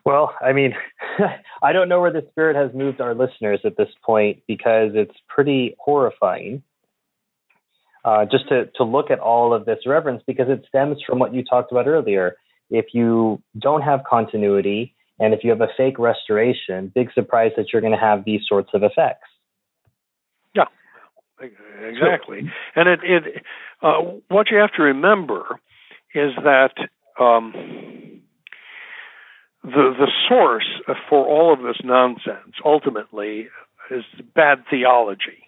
Well, 0.06 0.32
I 0.40 0.52
mean, 0.52 0.72
I 1.62 1.72
don't 1.72 1.88
know 1.88 2.00
where 2.00 2.12
the 2.12 2.24
spirit 2.30 2.54
has 2.54 2.72
moved 2.72 3.00
our 3.00 3.12
listeners 3.12 3.58
at 3.64 3.76
this 3.76 3.88
point 4.04 4.40
because 4.46 4.92
it's 4.94 5.16
pretty 5.28 5.74
horrifying. 5.80 6.62
Uh, 8.04 8.24
just 8.24 8.48
to, 8.48 8.66
to 8.76 8.84
look 8.84 9.10
at 9.10 9.18
all 9.18 9.52
of 9.52 9.66
this 9.66 9.80
reverence 9.84 10.22
because 10.24 10.46
it 10.48 10.64
stems 10.68 10.98
from 11.04 11.18
what 11.18 11.34
you 11.34 11.42
talked 11.42 11.72
about 11.72 11.88
earlier. 11.88 12.36
If 12.70 12.86
you 12.92 13.42
don't 13.58 13.82
have 13.82 14.02
continuity 14.08 14.94
and 15.18 15.34
if 15.34 15.42
you 15.42 15.50
have 15.50 15.60
a 15.60 15.66
fake 15.76 15.98
restoration, 15.98 16.92
big 16.94 17.12
surprise 17.12 17.50
that 17.56 17.72
you're 17.72 17.82
going 17.82 17.92
to 17.92 17.98
have 17.98 18.24
these 18.24 18.42
sorts 18.48 18.70
of 18.74 18.84
effects. 18.84 19.26
Yeah, 20.54 20.66
exactly. 21.82 22.48
And 22.76 22.88
it, 22.88 23.00
it 23.02 23.42
uh, 23.82 24.02
what 24.28 24.52
you 24.52 24.58
have 24.58 24.72
to 24.76 24.84
remember 24.84 25.58
is 26.14 26.30
that 26.44 26.74
um, 27.18 27.52
the 29.66 29.92
the 29.98 30.10
source 30.28 30.68
for 31.08 31.26
all 31.26 31.52
of 31.52 31.60
this 31.60 31.82
nonsense 31.82 32.54
ultimately 32.64 33.48
is 33.90 34.04
bad 34.34 34.64
theology. 34.70 35.42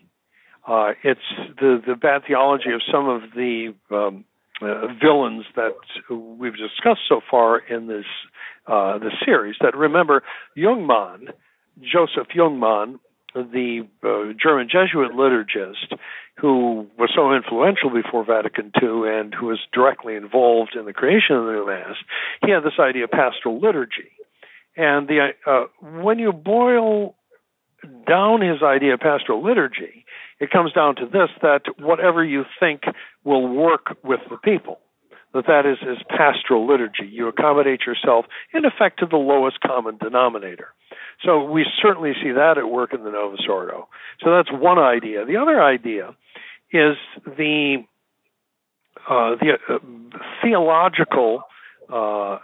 Uh, 0.67 0.93
it's 1.05 1.21
the 1.61 1.81
the 1.87 1.95
bad 1.95 2.23
theology 2.27 2.73
of 2.75 2.83
some 2.91 3.09
of 3.09 3.23
the 3.35 3.75
um, 3.93 4.25
uh, 4.61 4.89
villains 5.01 5.45
that 5.55 5.77
we've 6.11 6.57
discussed 6.57 7.03
so 7.09 7.21
far 7.31 7.59
in 7.59 7.87
this 7.87 8.05
uh, 8.67 8.99
this 8.99 9.13
series. 9.25 9.55
That 9.61 9.77
remember 9.77 10.25
Jungmann, 10.57 11.29
Joseph 11.81 12.27
Jungmann, 12.37 12.99
the 13.35 13.87
uh, 14.03 14.33
German 14.43 14.69
Jesuit 14.69 15.13
liturgist, 15.13 15.97
who 16.41 16.87
was 16.97 17.11
so 17.15 17.35
influential 17.35 17.91
before 17.91 18.25
Vatican 18.25 18.71
II 18.81 19.09
and 19.09 19.35
who 19.35 19.47
was 19.47 19.59
directly 19.73 20.15
involved 20.15 20.77
in 20.79 20.87
the 20.87 20.93
creation 20.93 21.37
of 21.37 21.47
the 21.47 21.53
new 21.53 21.67
Mass, 21.67 21.97
he 22.45 22.53
had 22.53 22.63
this 22.63 22.79
idea 22.79 23.05
of 23.05 23.11
pastoral 23.11 23.61
liturgy. 23.61 24.13
And 24.77 25.09
the 25.09 25.31
uh, 25.45 25.65
when 26.01 26.21
you 26.21 26.33
boil 26.33 27.17
down 28.07 28.41
his 28.41 28.63
idea 28.63 28.95
of 28.95 29.01
pastoral 29.01 29.43
liturgy, 29.43 30.05
it 30.39 30.51
comes 30.51 30.73
down 30.73 30.95
to 30.97 31.07
this 31.07 31.31
that 31.43 31.63
whatever 31.79 32.25
you 32.25 32.45
think 32.61 32.83
will 33.25 33.49
work 33.49 33.97
with 34.05 34.21
the 34.31 34.37
people. 34.37 34.79
that 35.35 35.47
that 35.47 35.67
is, 35.67 35.79
is 35.83 35.99
pastoral 36.09 36.67
liturgy. 36.67 37.09
You 37.11 37.27
accommodate 37.27 37.81
yourself, 37.87 38.27
in 38.55 38.65
effect, 38.65 39.01
to 39.01 39.07
the 39.07 39.17
lowest 39.17 39.61
common 39.61 39.97
denominator. 39.99 40.69
So 41.25 41.43
we 41.43 41.67
certainly 41.83 42.13
see 42.23 42.31
that 42.31 42.59
at 42.59 42.71
work 42.71 42.95
in 42.95 43.03
the 43.03 43.11
Novus 43.11 43.45
Ordo. 43.49 43.89
So 44.23 44.31
that's 44.31 44.51
one 44.53 44.79
idea. 44.79 45.25
The 45.25 45.37
other 45.37 45.61
idea 45.61 46.15
is 46.73 46.97
the 47.25 47.85
uh, 49.09 49.37
the 49.41 49.59
uh, 49.69 49.79
theological 50.43 51.43
uh, 51.93 52.39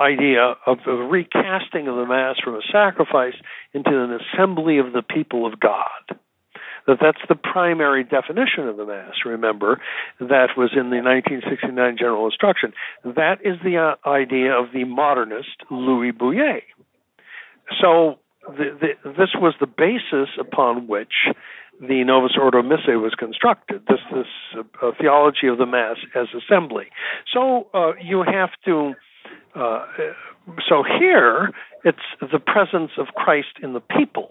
idea 0.00 0.54
of 0.66 0.78
the 0.84 0.92
recasting 0.92 1.88
of 1.88 1.96
the 1.96 2.06
Mass 2.06 2.36
from 2.42 2.54
a 2.54 2.60
sacrifice 2.70 3.34
into 3.72 3.90
an 3.90 4.18
assembly 4.20 4.78
of 4.78 4.92
the 4.92 5.02
people 5.02 5.46
of 5.46 5.58
God. 5.58 6.18
That 6.86 6.98
that's 7.00 7.20
the 7.28 7.36
primary 7.36 8.02
definition 8.02 8.68
of 8.68 8.76
the 8.76 8.84
Mass. 8.84 9.14
Remember, 9.24 9.80
that 10.18 10.48
was 10.56 10.70
in 10.72 10.90
the 10.90 11.00
1969 11.00 11.96
General 11.96 12.26
Instruction. 12.26 12.72
That 13.04 13.38
is 13.44 13.56
the 13.62 13.76
uh, 13.78 14.08
idea 14.08 14.52
of 14.52 14.72
the 14.74 14.84
modernist 14.84 15.62
Louis 15.70 16.12
Bouyer. 16.12 16.62
So 17.80 18.18
the, 18.46 18.76
the, 18.80 19.10
this 19.10 19.30
was 19.36 19.54
the 19.60 19.66
basis 19.66 20.28
upon 20.38 20.88
which 20.88 21.14
the 21.82 22.04
Novus 22.04 22.32
Ordo 22.40 22.62
Missae 22.62 23.00
was 23.00 23.14
constructed. 23.18 23.82
This 23.88 23.98
this 24.12 24.64
uh, 24.82 24.92
theology 25.00 25.48
of 25.48 25.58
the 25.58 25.66
Mass 25.66 25.96
as 26.14 26.28
assembly. 26.32 26.86
So 27.32 27.68
uh, 27.74 27.92
you 28.00 28.22
have 28.22 28.50
to. 28.66 28.94
Uh, 29.54 29.86
so 30.68 30.84
here 30.84 31.50
it's 31.84 31.98
the 32.20 32.38
presence 32.38 32.92
of 32.98 33.08
Christ 33.16 33.58
in 33.62 33.72
the 33.72 33.80
people 33.80 34.28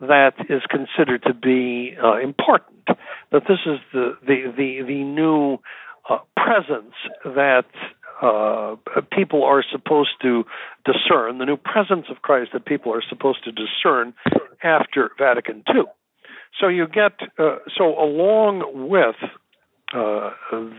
that 0.00 0.34
is 0.48 0.62
considered 0.70 1.22
to 1.24 1.34
be 1.34 1.96
uh, 2.02 2.18
important. 2.18 2.86
That 3.32 3.42
this 3.48 3.58
is 3.66 3.80
the 3.92 4.16
the 4.24 4.52
the, 4.56 4.82
the 4.86 5.02
new 5.02 5.58
uh, 6.08 6.18
presence 6.36 6.94
that 7.24 7.66
uh, 8.22 8.76
people 9.10 9.42
are 9.42 9.64
supposed 9.68 10.12
to 10.22 10.44
discern, 10.84 11.38
the 11.38 11.44
new 11.44 11.56
presence 11.56 12.06
of 12.08 12.22
Christ 12.22 12.50
that 12.52 12.64
people 12.64 12.94
are 12.94 13.02
supposed 13.08 13.42
to 13.44 13.50
discern 13.52 14.14
after 14.62 15.10
Vatican 15.18 15.64
II. 15.74 15.84
So 16.60 16.68
you 16.68 16.86
get 16.86 17.12
uh, 17.38 17.56
so 17.76 17.98
along 17.98 18.88
with 18.88 19.16
uh, 19.92 20.30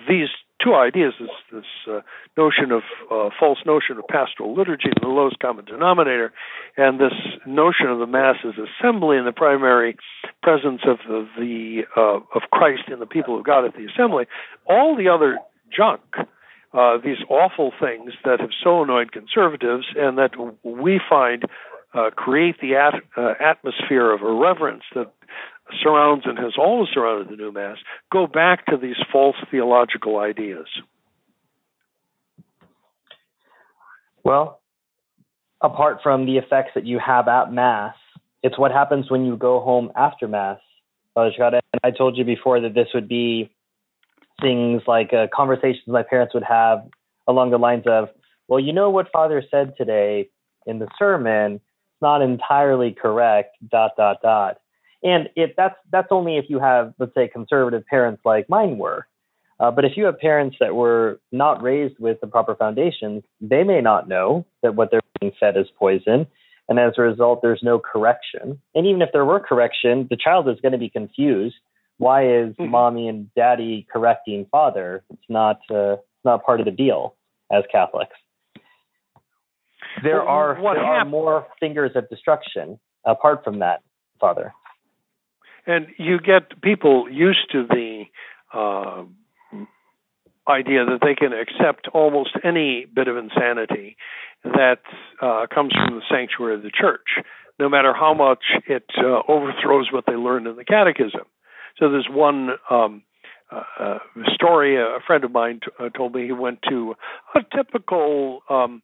these 0.08 0.30
two 0.64 0.74
ideas, 0.74 1.14
this, 1.20 1.30
this 1.52 1.66
uh, 1.88 2.00
notion 2.38 2.72
of 2.72 2.82
uh, 3.12 3.30
false 3.38 3.60
notion 3.66 3.98
of 3.98 4.08
pastoral 4.08 4.56
liturgy, 4.56 4.90
the 5.02 5.08
lowest 5.08 5.38
common 5.40 5.66
denominator, 5.66 6.34
and 6.78 7.00
this 7.00 7.14
notion 7.46 7.88
of 7.88 8.00
the 8.00 8.08
Mass 8.08 8.38
as 8.46 8.54
assembly 8.56 9.18
and 9.18 9.28
the 9.28 9.34
primary 9.34 9.98
presence 10.42 10.82
of 10.88 10.98
the, 11.08 11.28
the 11.38 11.82
uh, 11.96 12.20
of 12.34 12.50
Christ 12.52 12.84
in 12.92 13.00
the 13.00 13.06
people 13.06 13.38
of 13.38 13.46
God 13.46 13.66
at 13.66 13.74
the 13.76 13.86
assembly. 13.86 14.26
All 14.68 14.96
the 14.96 15.10
other 15.10 15.38
junk 15.76 16.02
uh, 16.76 16.98
these 16.98 17.20
awful 17.30 17.72
things 17.80 18.12
that 18.26 18.42
have 18.42 18.50
so 18.62 18.84
annoyed 18.84 19.14
conservatives 19.14 19.86
and 19.96 20.18
that 20.18 20.32
we 20.64 21.00
find 21.10 21.44
uh, 21.94 22.10
create 22.10 22.60
the 22.60 22.76
at, 22.76 22.96
uh, 23.16 23.34
atmosphere 23.40 24.12
of 24.12 24.22
irreverence 24.22 24.84
that 24.94 25.10
surrounds 25.82 26.26
and 26.26 26.38
has 26.38 26.54
always 26.58 26.90
surrounded 26.94 27.30
the 27.30 27.36
new 27.36 27.52
mass 27.52 27.78
go 28.12 28.28
back 28.28 28.66
to 28.68 28.78
these 28.78 28.96
false 29.12 29.36
theological 29.50 30.18
ideas. 30.20 30.68
Well, 34.24 34.60
apart 35.62 36.00
from 36.02 36.26
the 36.26 36.38
effects 36.38 36.72
that 36.76 36.86
you 36.86 37.00
have 37.00 37.28
at 37.28 37.52
mass, 37.52 37.96
it's 38.44 38.58
what 38.58 38.72
happens 38.72 39.10
when 39.10 39.26
you 39.26 39.38
go 39.38 39.60
home 39.60 39.92
after 39.96 40.28
mass. 40.28 40.60
And 41.16 41.62
I 41.84 41.92
told 41.92 42.18
you 42.18 42.26
before 42.26 42.60
that 42.62 42.74
this 42.74 42.88
would 42.94 43.08
be 43.08 43.52
things 44.42 44.82
like 44.88 45.14
uh, 45.14 45.28
conversations 45.34 45.84
my 45.88 46.04
parents 46.04 46.34
would 46.34 46.44
have 46.44 46.80
along 47.28 47.52
the 47.52 47.58
lines 47.58 47.86
of, 47.88 48.10
well, 48.48 48.60
you 48.60 48.74
know 48.74 48.90
what 48.90 49.12
Father 49.12 49.44
said 49.50 49.74
today 49.78 50.30
in 50.66 50.80
the 50.80 50.88
sermon, 51.00 51.56
it's 51.56 52.02
not 52.02 52.22
entirely 52.22 52.92
correct, 52.92 53.56
dot, 53.72 53.92
dot, 53.98 54.18
dot. 54.22 54.58
And 55.04 55.30
if 55.36 55.52
that's 55.56 55.76
that's 55.92 56.08
only 56.12 56.38
if 56.38 56.46
you 56.50 56.60
have, 56.60 56.94
let's 57.00 57.14
say, 57.14 57.28
conservative 57.28 57.86
parents 57.88 58.22
like 58.26 58.50
mine 58.50 58.78
were. 58.78 59.08
Uh, 59.60 59.72
but 59.72 59.86
if 59.86 59.94
you 59.96 60.06
have 60.06 60.20
parents 60.20 60.58
that 60.60 60.76
were 60.76 61.20
not 61.32 61.62
raised 61.62 61.98
with 61.98 62.20
the 62.20 62.28
proper 62.28 62.56
foundations, 62.56 63.24
they 63.40 63.64
may 63.64 63.80
not 63.80 64.08
know 64.08 64.46
that 64.62 64.76
what 64.76 64.92
they're 64.92 65.02
being 65.20 65.32
fed 65.40 65.56
is 65.56 65.68
poison. 65.80 66.28
And 66.68 66.80
as 66.80 66.94
a 66.98 67.04
result, 67.04 67.42
there's 67.42 67.62
no 67.64 67.80
correction. 67.80 68.60
And 68.74 68.86
even 68.86 69.02
if 69.02 69.10
there 69.14 69.24
were 69.24 69.40
correction, 69.40 70.08
the 70.10 70.18
child 70.18 70.50
is 70.50 70.60
going 70.62 70.74
to 70.74 70.78
be 70.78 70.90
confused 70.90 71.56
why 71.98 72.26
is 72.26 72.54
mm-hmm. 72.56 72.70
mommy 72.70 73.08
and 73.08 73.34
daddy 73.36 73.88
correcting 73.92 74.48
father? 74.52 75.04
It's 75.10 75.30
not 75.30 75.60
uh, 75.72 75.94
it's 75.94 76.26
not 76.26 76.46
part 76.46 76.60
of 76.60 76.66
the 76.66 76.72
deal 76.72 77.16
as 77.52 77.64
Catholics. 77.72 78.16
There 80.04 80.20
well, 80.20 80.28
are 80.28 80.56
there 80.76 80.84
are 80.84 81.06
more 81.06 81.48
fingers 81.60 81.92
of 81.96 82.10
destruction 82.10 82.80
apart 83.06 83.44
from 83.44 83.60
that, 83.60 83.82
father. 84.20 84.54
And 85.68 85.88
you 85.98 86.20
get 86.20 86.62
people 86.62 87.10
used 87.10 87.52
to 87.52 87.66
the 87.68 88.04
uh, 88.54 89.04
idea 90.48 90.86
that 90.86 91.00
they 91.02 91.16
can 91.16 91.34
accept 91.34 91.88
almost 91.94 92.32
any 92.44 92.86
bit 92.94 93.08
of 93.08 93.18
insanity 93.18 93.98
that 94.44 94.82
uh, 95.22 95.48
comes 95.54 95.74
from 95.74 95.96
the 95.96 96.02
sanctuary 96.10 96.56
of 96.56 96.62
the 96.62 96.70
church, 96.70 97.08
no 97.60 97.68
matter 97.68 97.94
how 97.94 98.14
much 98.14 98.44
it 98.68 98.86
uh, 98.98 99.22
overthrows 99.28 99.88
what 99.92 100.06
they 100.06 100.14
learned 100.14 100.48
in 100.48 100.56
the 100.56 100.66
catechism. 100.66 101.26
So 101.80 101.90
there's 101.90 102.08
one 102.10 102.52
um, 102.70 103.02
uh, 103.52 103.64
uh, 103.80 103.98
story. 104.34 104.78
A 104.78 105.00
friend 105.06 105.24
of 105.24 105.32
mine 105.32 105.62
t- 105.64 105.72
uh, 105.80 105.90
told 105.90 106.14
me 106.14 106.26
he 106.26 106.32
went 106.32 106.60
to 106.70 106.96
a 107.34 107.40
typical 107.56 108.42
um, 108.50 108.82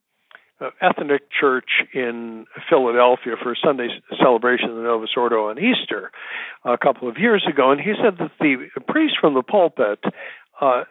ethnic 0.81 1.23
church 1.31 1.69
in 1.93 2.45
Philadelphia 2.69 3.33
for 3.41 3.53
a 3.53 3.55
Sunday 3.63 3.87
celebration 4.21 4.69
of 4.69 4.75
the 4.75 4.83
Novus 4.83 5.11
Ordo 5.17 5.49
on 5.49 5.57
Easter 5.57 6.11
a 6.63 6.77
couple 6.77 7.09
of 7.09 7.17
years 7.17 7.45
ago, 7.51 7.71
and 7.71 7.81
he 7.81 7.93
said 8.01 8.17
that 8.19 8.31
the 8.39 8.81
priest 8.87 9.15
from 9.19 9.33
the 9.33 9.43
pulpit 9.43 9.99
uh, 10.59 10.83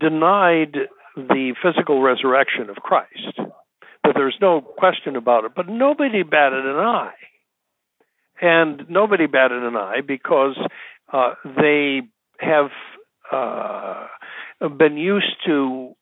denied 0.00 0.76
the 1.16 1.54
physical 1.62 2.02
resurrection 2.02 2.70
of 2.70 2.76
Christ. 2.76 3.38
That 4.04 4.14
there's 4.14 4.36
no 4.40 4.60
question 4.60 5.14
about 5.14 5.44
it, 5.44 5.52
but 5.54 5.68
nobody 5.68 6.22
batted 6.22 6.66
an 6.66 6.76
eye. 6.76 7.12
And 8.40 8.82
nobody 8.88 9.26
batted 9.26 9.62
an 9.62 9.76
eye 9.76 10.00
because 10.06 10.58
uh, 11.12 11.34
they 11.44 12.02
have 12.40 12.70
uh, 13.30 14.08
been 14.76 14.96
used 14.96 15.36
to 15.46 15.94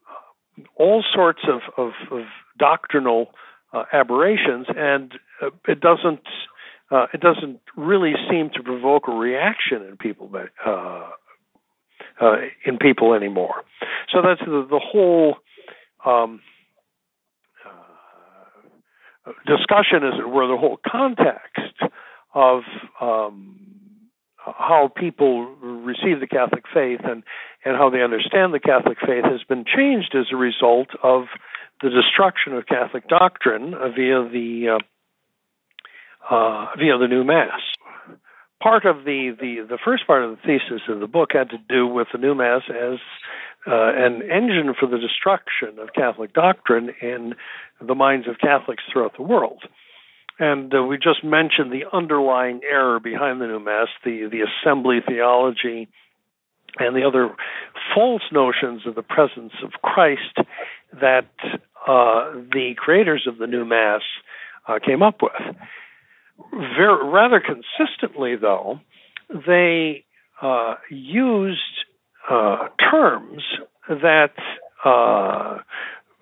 all 0.76 1.04
sorts 1.14 1.40
of, 1.46 1.61
of, 1.76 1.92
of 2.11 2.24
doctrinal 2.61 3.33
uh, 3.73 3.85
aberrations, 3.92 4.66
and 4.77 5.12
uh, 5.42 5.51
it 5.66 5.81
doesn't 5.81 6.27
uh, 6.90 7.07
it 7.14 7.20
doesn't 7.20 7.61
really 7.77 8.14
seem 8.31 8.51
to 8.51 8.62
provoke 8.62 9.09
a 9.09 9.12
reaction 9.12 9.83
in 9.88 9.96
people 9.96 10.31
in 12.66 12.79
people 12.79 13.14
anymore. 13.14 13.64
So 14.12 14.23
that's 14.23 14.40
the, 14.40 14.66
the 14.70 14.81
whole. 14.81 15.37
Um, 16.05 16.40
discussion, 19.46 20.03
as 20.03 20.18
it 20.18 20.29
were, 20.29 20.46
the 20.46 20.57
whole 20.57 20.81
context 20.90 21.77
of 22.35 22.62
um, 23.01 23.79
how 24.44 24.90
people 24.94 25.46
receive 25.62 26.20
the 26.20 26.26
Catholic 26.26 26.64
faith 26.72 27.00
and, 27.05 27.22
and 27.64 27.76
how 27.76 27.90
they 27.90 28.03
understand 28.03 28.55
the 28.55 28.61
Catholic 28.61 28.98
faith 29.00 29.24
has 29.24 29.42
been 29.48 29.64
changed 29.64 30.14
as 30.14 30.26
a 30.33 30.37
result 30.37 30.88
of 31.03 31.24
the 31.83 31.90
destruction 31.90 32.55
of 32.55 32.66
Catholic 32.66 33.09
doctrine 33.09 33.70
via 33.72 34.29
the 34.29 34.79
uh, 34.79 36.35
uh, 36.35 36.66
via 36.79 36.98
the 36.98 37.09
new 37.09 37.24
Mass. 37.24 37.61
Part 38.62 38.85
of 38.85 39.05
the, 39.05 39.35
the 39.40 39.66
the 39.68 39.79
first 39.83 40.07
part 40.07 40.22
of 40.22 40.31
the 40.31 40.42
thesis 40.42 40.83
of 40.88 41.00
the 41.00 41.07
book 41.07 41.31
had 41.33 41.50
to 41.50 41.59
do 41.68 41.87
with 41.87 42.09
the 42.12 42.18
new 42.18 42.35
Mass 42.35 42.62
as 42.68 42.98
uh, 43.66 43.92
an 43.94 44.22
engine 44.22 44.74
for 44.79 44.87
the 44.87 44.98
destruction 44.98 45.79
of 45.79 45.92
Catholic 45.94 46.33
doctrine 46.33 46.90
in 47.00 47.35
the 47.81 47.94
minds 47.94 48.29
of 48.29 48.38
Catholics 48.38 48.83
throughout 48.92 49.16
the 49.16 49.22
world. 49.22 49.64
And 50.40 50.74
uh, 50.74 50.83
we 50.83 50.96
just 50.96 51.22
mentioned 51.22 51.70
the 51.70 51.85
underlying 51.92 52.62
error 52.68 52.98
behind 52.98 53.42
the 53.42 53.46
new 53.46 53.61
mass, 53.61 53.88
the 54.05 54.26
the 54.31 54.40
assembly 54.40 55.00
theology, 55.07 55.88
and 56.79 56.96
the 56.96 57.07
other 57.07 57.37
false 57.94 58.22
notions 58.33 58.87
of 58.87 58.94
the 58.94 59.03
presence 59.03 59.53
of 59.62 59.72
Christ 59.83 60.38
that 60.98 61.29
uh, 61.87 62.33
the 62.53 62.72
creators 62.76 63.26
of 63.29 63.37
the 63.37 63.46
new 63.46 63.66
mass 63.66 64.00
uh, 64.66 64.79
came 64.85 65.03
up 65.03 65.20
with. 65.20 65.57
Very, 66.53 67.07
rather 67.07 67.40
consistently, 67.40 68.35
though, 68.37 68.81
they 69.46 70.05
uh, 70.40 70.76
used 70.90 71.61
uh, 72.31 72.68
terms 72.90 73.42
that 73.88 74.33
uh, 74.85 75.59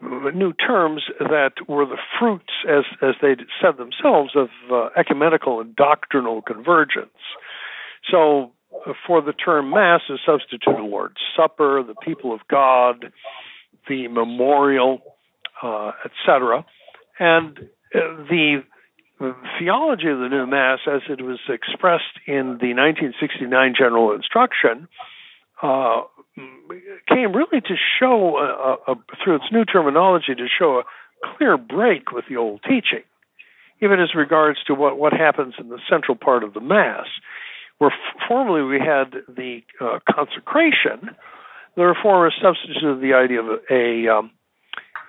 new 0.01 0.53
terms 0.53 1.03
that 1.19 1.53
were 1.69 1.85
the 1.85 1.99
fruits, 2.19 2.53
as 2.69 2.85
as 3.03 3.15
they 3.21 3.37
said 3.61 3.77
themselves, 3.77 4.33
of 4.37 4.49
uh, 4.71 4.89
ecumenical 4.97 5.61
and 5.61 5.75
doctrinal 5.75 6.43
convergence. 6.43 7.11
So, 8.11 8.53
uh, 8.87 8.93
for 9.07 9.21
the 9.21 9.33
term 9.33 9.71
Mass 9.71 10.03
is 10.09 10.21
substituted 10.25 10.81
Lord's 10.83 11.17
Supper, 11.37 11.83
the 11.83 11.95
people 11.95 12.33
of 12.33 12.41
God, 12.49 13.13
the 13.89 14.09
memorial, 14.09 15.01
uh, 15.63 15.93
etc. 16.05 16.65
And 17.19 17.59
uh, 17.95 18.01
the 18.29 18.63
theology 19.59 20.09
of 20.09 20.19
the 20.21 20.29
new 20.29 20.47
Mass, 20.47 20.81
as 20.87 21.03
it 21.09 21.23
was 21.23 21.41
expressed 21.49 22.21
in 22.27 22.59
the 22.61 22.75
1969 22.75 23.75
General 23.77 24.13
Instruction, 24.13 24.87
uh, 25.61 26.03
came 27.19 27.33
really 27.33 27.61
to 27.61 27.75
show, 27.99 28.39
a, 28.39 28.93
a, 28.93 28.95
through 29.23 29.37
its 29.37 29.47
new 29.53 29.65
terminology, 29.65 30.35
to 30.35 30.47
show 30.47 30.81
a 30.81 31.37
clear 31.37 31.57
break 31.57 32.13
with 32.13 32.25
the 32.29 32.37
old 32.37 32.63
teaching, 32.63 33.03
even 33.83 34.01
as 34.01 34.15
regards 34.15 34.59
to 34.67 34.75
what, 34.75 34.99
what 34.99 35.13
happens 35.13 35.55
in 35.59 35.69
the 35.69 35.79
central 35.91 36.17
part 36.17 36.45
of 36.45 36.55
the 36.55 36.61
Mass. 36.61 37.07
Where 37.79 37.91
f- 37.91 38.23
formerly 38.27 38.63
we 38.63 38.79
had 38.79 39.15
the 39.29 39.63
uh, 39.81 39.99
consecration, 40.11 41.17
the 41.77 41.85
reformers 41.85 42.35
substituted 42.43 43.01
the 43.01 43.15
idea 43.15 43.41
of 43.41 43.61
a 43.71 44.09
um, 44.09 44.31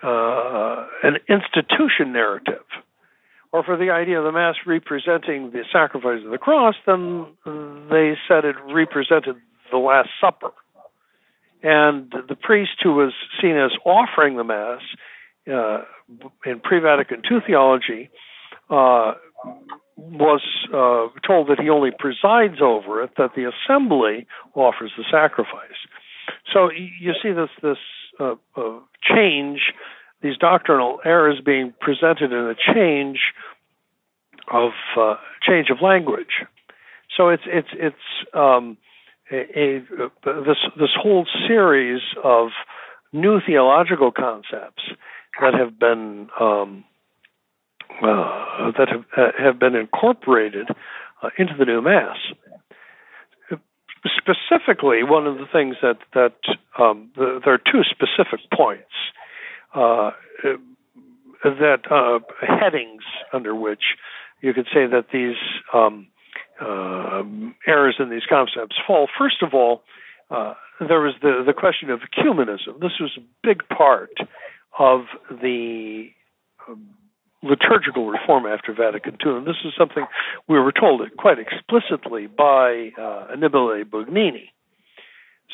uh, 0.01 0.85
an 1.03 1.17
institution 1.27 2.13
narrative 2.13 2.63
or 3.51 3.63
for 3.63 3.75
the 3.75 3.89
idea 3.89 4.19
of 4.19 4.23
the 4.23 4.31
Mass 4.31 4.55
representing 4.65 5.51
the 5.51 5.63
sacrifice 5.73 6.23
of 6.23 6.31
the 6.31 6.37
cross, 6.37 6.75
then 6.85 7.25
they 7.89 8.15
said 8.27 8.45
it 8.45 8.55
represented 8.71 9.35
the 9.71 9.77
Last 9.77 10.09
Supper. 10.21 10.51
And 11.61 12.11
the 12.27 12.35
priest 12.35 12.77
who 12.81 12.93
was 12.93 13.13
seen 13.41 13.57
as 13.57 13.71
offering 13.85 14.37
the 14.37 14.43
Mass 14.43 14.81
uh, 15.51 15.79
in 16.45 16.59
pre 16.59 16.79
Vatican 16.79 17.21
II 17.29 17.39
theology 17.45 18.09
uh, 18.69 19.13
was 19.97 20.41
uh, 20.69 21.07
told 21.27 21.49
that 21.49 21.59
he 21.59 21.69
only 21.69 21.91
presides 21.97 22.61
over 22.61 23.03
it, 23.03 23.11
that 23.17 23.31
the 23.35 23.51
assembly 23.51 24.25
offers 24.55 24.91
the 24.97 25.03
sacrifice. 25.11 25.79
So 26.53 26.69
you 26.71 27.13
see 27.21 27.31
this 27.31 27.49
this 27.61 27.77
uh, 28.19 28.35
uh, 28.55 28.79
change 29.01 29.73
these 30.21 30.37
doctrinal 30.37 30.99
errors 31.05 31.39
being 31.43 31.73
presented 31.79 32.31
in 32.31 32.45
a 32.45 32.55
change 32.73 33.19
of 34.51 34.71
uh, 34.97 35.15
change 35.41 35.69
of 35.69 35.81
language. 35.81 36.45
So 37.15 37.29
it's 37.29 37.43
it's 37.45 37.69
it's 37.73 37.95
um, 38.33 38.77
a, 39.31 39.77
a, 39.77 39.79
this 40.43 40.57
this 40.79 40.89
whole 40.95 41.25
series 41.47 42.01
of 42.23 42.49
new 43.13 43.39
theological 43.45 44.11
concepts 44.11 44.83
that 45.39 45.53
have 45.53 45.79
been 45.79 46.29
um, 46.39 46.83
uh, 48.01 48.71
that 48.77 48.87
have 48.89 49.05
uh, 49.17 49.31
have 49.37 49.59
been 49.59 49.75
incorporated 49.75 50.67
uh, 51.21 51.29
into 51.37 51.53
the 51.57 51.65
new 51.65 51.81
mass. 51.81 52.17
Specifically, 54.17 55.03
one 55.03 55.27
of 55.27 55.37
the 55.37 55.45
things 55.51 55.75
that 55.81 55.97
that 56.13 56.35
um, 56.77 57.11
the, 57.15 57.41
there 57.43 57.53
are 57.53 57.57
two 57.57 57.81
specific 57.83 58.39
points 58.53 58.91
uh, 59.75 60.11
that 61.43 61.81
uh, 61.91 62.19
headings 62.41 63.03
under 63.33 63.53
which 63.53 63.83
you 64.41 64.53
could 64.53 64.67
say 64.73 64.87
that 64.87 65.07
these 65.11 65.35
um, 65.73 66.07
uh, 66.61 67.23
errors 67.67 67.95
in 67.99 68.09
these 68.09 68.25
concepts 68.29 68.75
fall. 68.85 69.07
First 69.17 69.41
of 69.41 69.53
all, 69.53 69.83
uh, 70.29 70.53
there 70.79 70.99
was 70.99 71.15
the, 71.21 71.43
the 71.45 71.53
question 71.53 71.89
of 71.89 72.01
ecumenism. 72.01 72.79
This 72.79 72.99
was 72.99 73.17
a 73.17 73.21
big 73.43 73.67
part 73.69 74.11
of 74.77 75.01
the 75.29 76.09
um, 76.67 76.89
liturgical 77.41 78.07
reform 78.09 78.45
after 78.45 78.73
Vatican 78.73 79.17
II, 79.25 79.37
and 79.37 79.47
this 79.47 79.57
is 79.65 79.73
something 79.77 80.05
we 80.47 80.59
were 80.59 80.71
told 80.71 81.01
quite 81.17 81.37
explicitly 81.39 82.27
by 82.27 82.91
uh, 82.97 83.33
Annibale 83.35 83.83
Bugnini. 83.83 84.49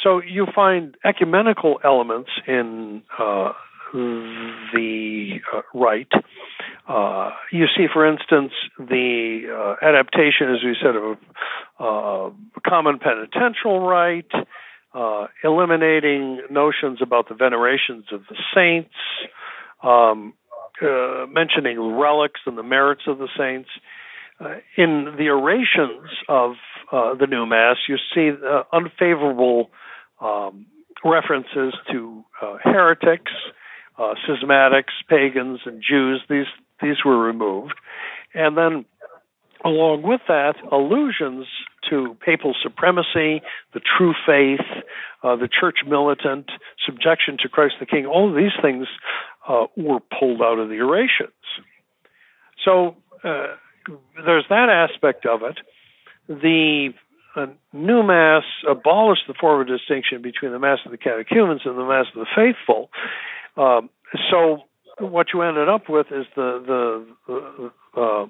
So 0.04 0.22
you 0.22 0.46
find 0.54 0.96
ecumenical 1.06 1.80
elements 1.84 2.30
in 2.48 3.02
uh, 3.18 3.54
the 3.94 5.40
uh, 5.54 5.62
rite. 5.74 6.12
Uh, 6.88 7.32
you 7.52 7.66
see, 7.76 7.88
for 7.92 8.06
instance, 8.06 8.52
the 8.78 9.48
uh, 9.50 9.86
adaptation, 9.86 10.54
as 10.54 10.64
we 10.64 10.76
said, 10.82 10.96
of 10.96 11.18
a 11.80 11.84
uh, 11.84 12.30
common 12.68 13.00
penitential 13.00 13.80
rite, 13.80 14.32
uh, 14.94 15.28
eliminating 15.44 16.42
notions 16.52 17.00
about 17.02 17.28
the 17.28 17.36
venerations 17.36 18.06
of 18.12 18.22
the 18.30 18.36
saints, 18.54 18.94
um, 19.84 20.34
uh, 20.82 21.26
mentioning 21.28 21.98
relics 21.98 22.42
and 22.46 22.58
the 22.58 22.64
merits 22.64 23.04
of 23.08 23.18
the 23.18 23.30
saints. 23.38 23.70
in 24.78 25.16
the 25.18 25.30
orations 25.30 26.10
of 26.30 26.54
the 26.92 27.26
new 27.28 27.46
Mass, 27.48 27.78
you 27.90 27.98
see 28.14 28.32
unfavorable 28.72 29.72
um, 30.22 30.68
references 31.04 31.74
to 31.92 32.24
heretics, 32.64 33.32
uh, 33.98 34.14
schismatics, 34.28 34.94
pagans, 35.10 35.62
and 35.66 35.82
Jews. 35.82 36.22
These 36.30 36.48
these 36.82 37.04
were 37.06 37.18
removed, 37.18 37.76
and 38.34 38.58
then 38.58 38.86
along 39.66 40.04
with 40.04 40.22
that, 40.28 40.56
allusions 40.72 41.48
to 41.90 42.16
papal 42.24 42.56
supremacy, 42.62 43.42
the 43.74 43.82
true 43.98 44.14
faith, 44.26 44.66
uh, 45.24 45.36
the 45.36 45.50
church 45.50 45.80
militant, 45.88 46.50
subjection 46.86 47.38
to 47.42 47.50
Christ 47.50 47.76
the 47.80 47.86
King. 47.86 48.06
All 48.06 48.30
of 48.30 48.36
these 48.36 48.54
things 48.62 48.88
uh, 49.48 49.66
were 49.76 50.00
pulled 50.00 50.42
out 50.42 50.60
of 50.60 50.70
the 50.70 50.80
orations. 50.82 51.34
So 52.64 52.96
uh, 53.24 53.56
there's 54.24 54.46
that 54.50 54.70
aspect 54.70 55.26
of 55.26 55.42
it. 55.44 55.58
The 56.28 56.94
uh, 57.36 57.48
new 57.74 58.04
Mass 58.04 58.44
abolished 58.68 59.24
the 59.28 59.34
former 59.40 59.64
distinction 59.64 60.22
between 60.22 60.52
the 60.52 60.60
Mass 60.60 60.80
of 60.86 60.92
the 60.92 60.98
catechumens 60.98 61.62
and 61.66 61.78
the 61.78 61.86
Mass 61.86 62.06
of 62.16 62.20
the 62.20 62.28
faithful, 62.36 62.90
um, 63.58 63.90
so 64.30 64.64
what 65.00 65.28
you 65.34 65.42
ended 65.42 65.70
up 65.70 65.90
with 65.90 66.08
is 66.12 66.26
the 66.36 67.06
the 67.28 67.72
uh, 68.00 68.26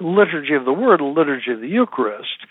liturgy 0.00 0.54
of 0.54 0.64
the 0.64 0.72
Word, 0.72 1.00
the 1.00 1.04
liturgy 1.04 1.52
of 1.52 1.60
the 1.60 1.68
Eucharist, 1.68 2.46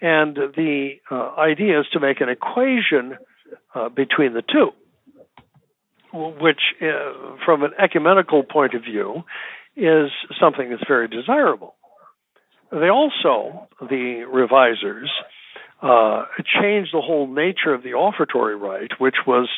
and 0.00 0.36
the 0.36 0.90
uh, 1.10 1.34
idea 1.38 1.80
is 1.80 1.86
to 1.92 2.00
make 2.00 2.20
an 2.20 2.28
equation 2.28 3.16
uh, 3.74 3.88
between 3.88 4.34
the 4.34 4.42
two, 4.42 4.70
which, 6.12 6.60
uh, 6.82 7.36
from 7.44 7.62
an 7.62 7.70
ecumenical 7.82 8.42
point 8.42 8.74
of 8.74 8.82
view, 8.82 9.22
is 9.76 10.10
something 10.40 10.70
that's 10.70 10.86
very 10.86 11.08
desirable. 11.08 11.74
They 12.70 12.88
also, 12.88 13.68
the 13.80 14.24
revisers, 14.30 15.10
uh, 15.82 16.24
changed 16.60 16.92
the 16.92 17.00
whole 17.00 17.26
nature 17.26 17.72
of 17.72 17.82
the 17.82 17.90
offertory 17.90 18.56
rite, 18.56 18.98
which 18.98 19.16
was 19.26 19.48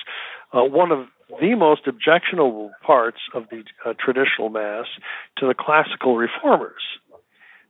uh, 0.52 0.62
one 0.62 0.90
of 0.90 1.06
the 1.40 1.54
most 1.54 1.86
objectionable 1.86 2.70
parts 2.84 3.18
of 3.34 3.44
the 3.50 3.62
uh, 3.84 3.94
traditional 3.98 4.48
mass 4.48 4.86
to 5.36 5.46
the 5.46 5.54
classical 5.54 6.16
reformers. 6.16 6.82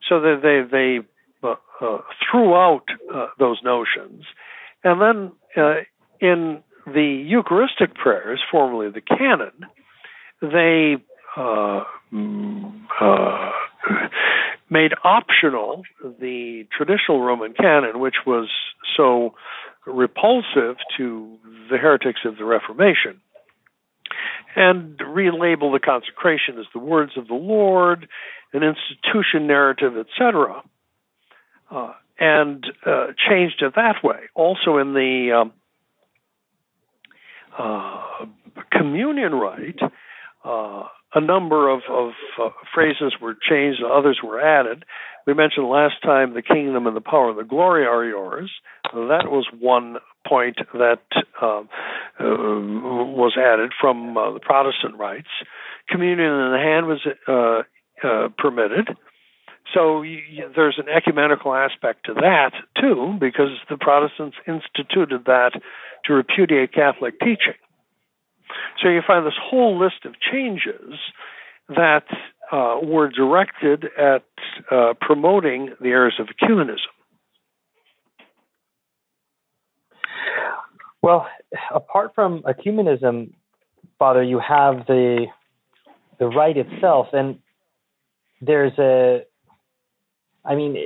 So 0.09 0.21
that 0.21 0.41
they 0.43 0.63
they 0.71 1.07
uh, 1.43 1.57
uh, 1.81 1.99
threw 2.31 2.55
out 2.55 2.85
uh, 3.13 3.27
those 3.39 3.59
notions, 3.65 4.25
and 4.85 5.01
then 5.01 5.33
uh, 5.57 5.81
in 6.21 6.63
the 6.87 7.25
Eucharistic 7.27 7.95
prayers, 7.95 8.41
formerly 8.51 8.91
the 8.91 9.01
canon, 9.01 9.53
they 10.41 10.97
uh, 11.37 11.85
mm, 12.13 13.53
made 14.71 14.93
optional 15.05 15.83
the 16.03 16.65
traditional 16.77 17.21
Roman 17.23 17.53
canon, 17.53 17.99
which 17.99 18.17
was 18.27 18.49
so 18.97 19.35
repulsive 19.85 20.77
to 20.97 21.39
the 21.71 21.77
heretics 21.77 22.21
of 22.25 22.37
the 22.39 22.45
Reformation 22.45 23.21
and 24.57 24.99
relabel 24.99 25.73
the 25.73 25.81
consecration 25.81 26.59
as 26.59 26.67
the 26.73 26.81
words 26.81 27.13
of 27.17 27.29
the 27.29 27.35
Lord, 27.35 28.09
an 28.53 28.63
institution 28.63 29.47
narrative, 29.47 29.95
etc., 29.97 30.63
uh, 31.71 31.93
and 32.19 32.67
uh, 32.85 33.09
changed 33.29 33.63
it 33.63 33.75
that 33.77 34.03
way. 34.03 34.21
Also, 34.35 34.79
in 34.79 34.95
the 34.95 35.41
um, 35.41 35.53
uh, 37.57 38.27
communion 38.73 39.35
rite, 39.35 39.79
uh, 40.45 40.85
a 41.15 41.21
number 41.21 41.69
of, 41.69 41.83
of 41.89 42.11
uh, 42.43 42.49
phrases 42.75 43.15
were 43.21 43.35
changed, 43.35 43.83
others 43.83 44.19
were 44.23 44.41
added. 44.41 44.85
We 45.27 45.35
mentioned 45.35 45.69
last 45.69 46.03
time 46.03 46.35
the 46.35 46.43
kingdom 46.43 46.87
and 46.87 46.97
the 46.97 47.01
power 47.01 47.31
and 47.31 47.39
the 47.39 47.45
glory 47.45 47.87
are 47.87 48.05
yours. 48.05 48.51
That 48.93 49.27
was 49.31 49.47
one 49.59 49.99
point 50.27 50.57
that 50.73 51.03
uh, 51.41 51.63
uh, 52.21 52.25
was 52.25 53.37
added 53.39 53.73
from 53.81 54.17
uh, 54.17 54.33
the 54.33 54.41
Protestant 54.41 54.97
rites. 54.97 55.29
Communion 55.89 56.33
in 56.33 56.53
the 56.53 56.59
hand 56.59 56.87
was 56.87 57.07
uh, 57.29 58.07
uh, 58.07 58.29
permitted. 58.37 58.89
So 59.75 60.03
you, 60.03 60.21
there's 60.57 60.79
an 60.79 60.89
ecumenical 60.89 61.55
aspect 61.55 62.07
to 62.07 62.15
that 62.15 62.53
too, 62.81 63.17
because 63.21 63.51
the 63.69 63.77
Protestants 63.77 64.37
instituted 64.47 65.27
that 65.27 65.53
to 66.07 66.13
repudiate 66.13 66.73
Catholic 66.73 67.19
teaching. 67.21 67.59
So 68.83 68.89
you 68.89 69.03
find 69.07 69.27
this 69.27 69.39
whole 69.41 69.79
list 69.79 70.05
of 70.05 70.15
changes 70.21 70.95
that 71.69 72.05
uh, 72.51 72.79
were 72.83 73.11
directed 73.11 73.87
at 73.99 74.25
promoting 75.01 75.75
the 75.81 75.89
errors 75.89 76.19
of 76.19 76.29
ecumenism. 76.29 76.98
Well, 81.03 81.27
apart 81.75 82.13
from 82.15 82.43
ecumenism, 82.43 83.33
Father, 83.99 84.23
you 84.23 84.41
have 84.41 84.87
the 84.87 85.27
the 86.19 86.27
rite 86.27 86.57
itself, 86.57 87.09
and 87.13 87.39
there's 88.41 88.77
a, 88.79 89.25
I 90.45 90.57
mean, 90.57 90.77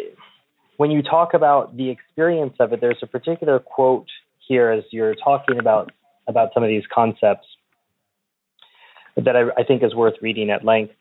when 0.77 0.91
you 0.91 1.03
talk 1.03 1.33
about 1.33 1.77
the 1.77 1.89
experience 1.89 2.55
of 2.61 2.73
it, 2.73 2.81
there's 2.81 2.99
a 3.03 3.07
particular 3.07 3.59
quote 3.59 4.09
here 4.47 4.71
as 4.71 4.85
you're 4.91 5.15
talking 5.15 5.59
about 5.59 5.91
about 6.29 6.51
some 6.55 6.63
of 6.63 6.69
these 6.69 6.85
concepts 6.93 7.47
that 9.17 9.37
I, 9.37 9.43
I 9.59 9.65
think 9.65 9.83
is 9.83 9.95
worth 9.95 10.15
reading 10.21 10.51
at 10.51 10.65
length. 10.65 10.95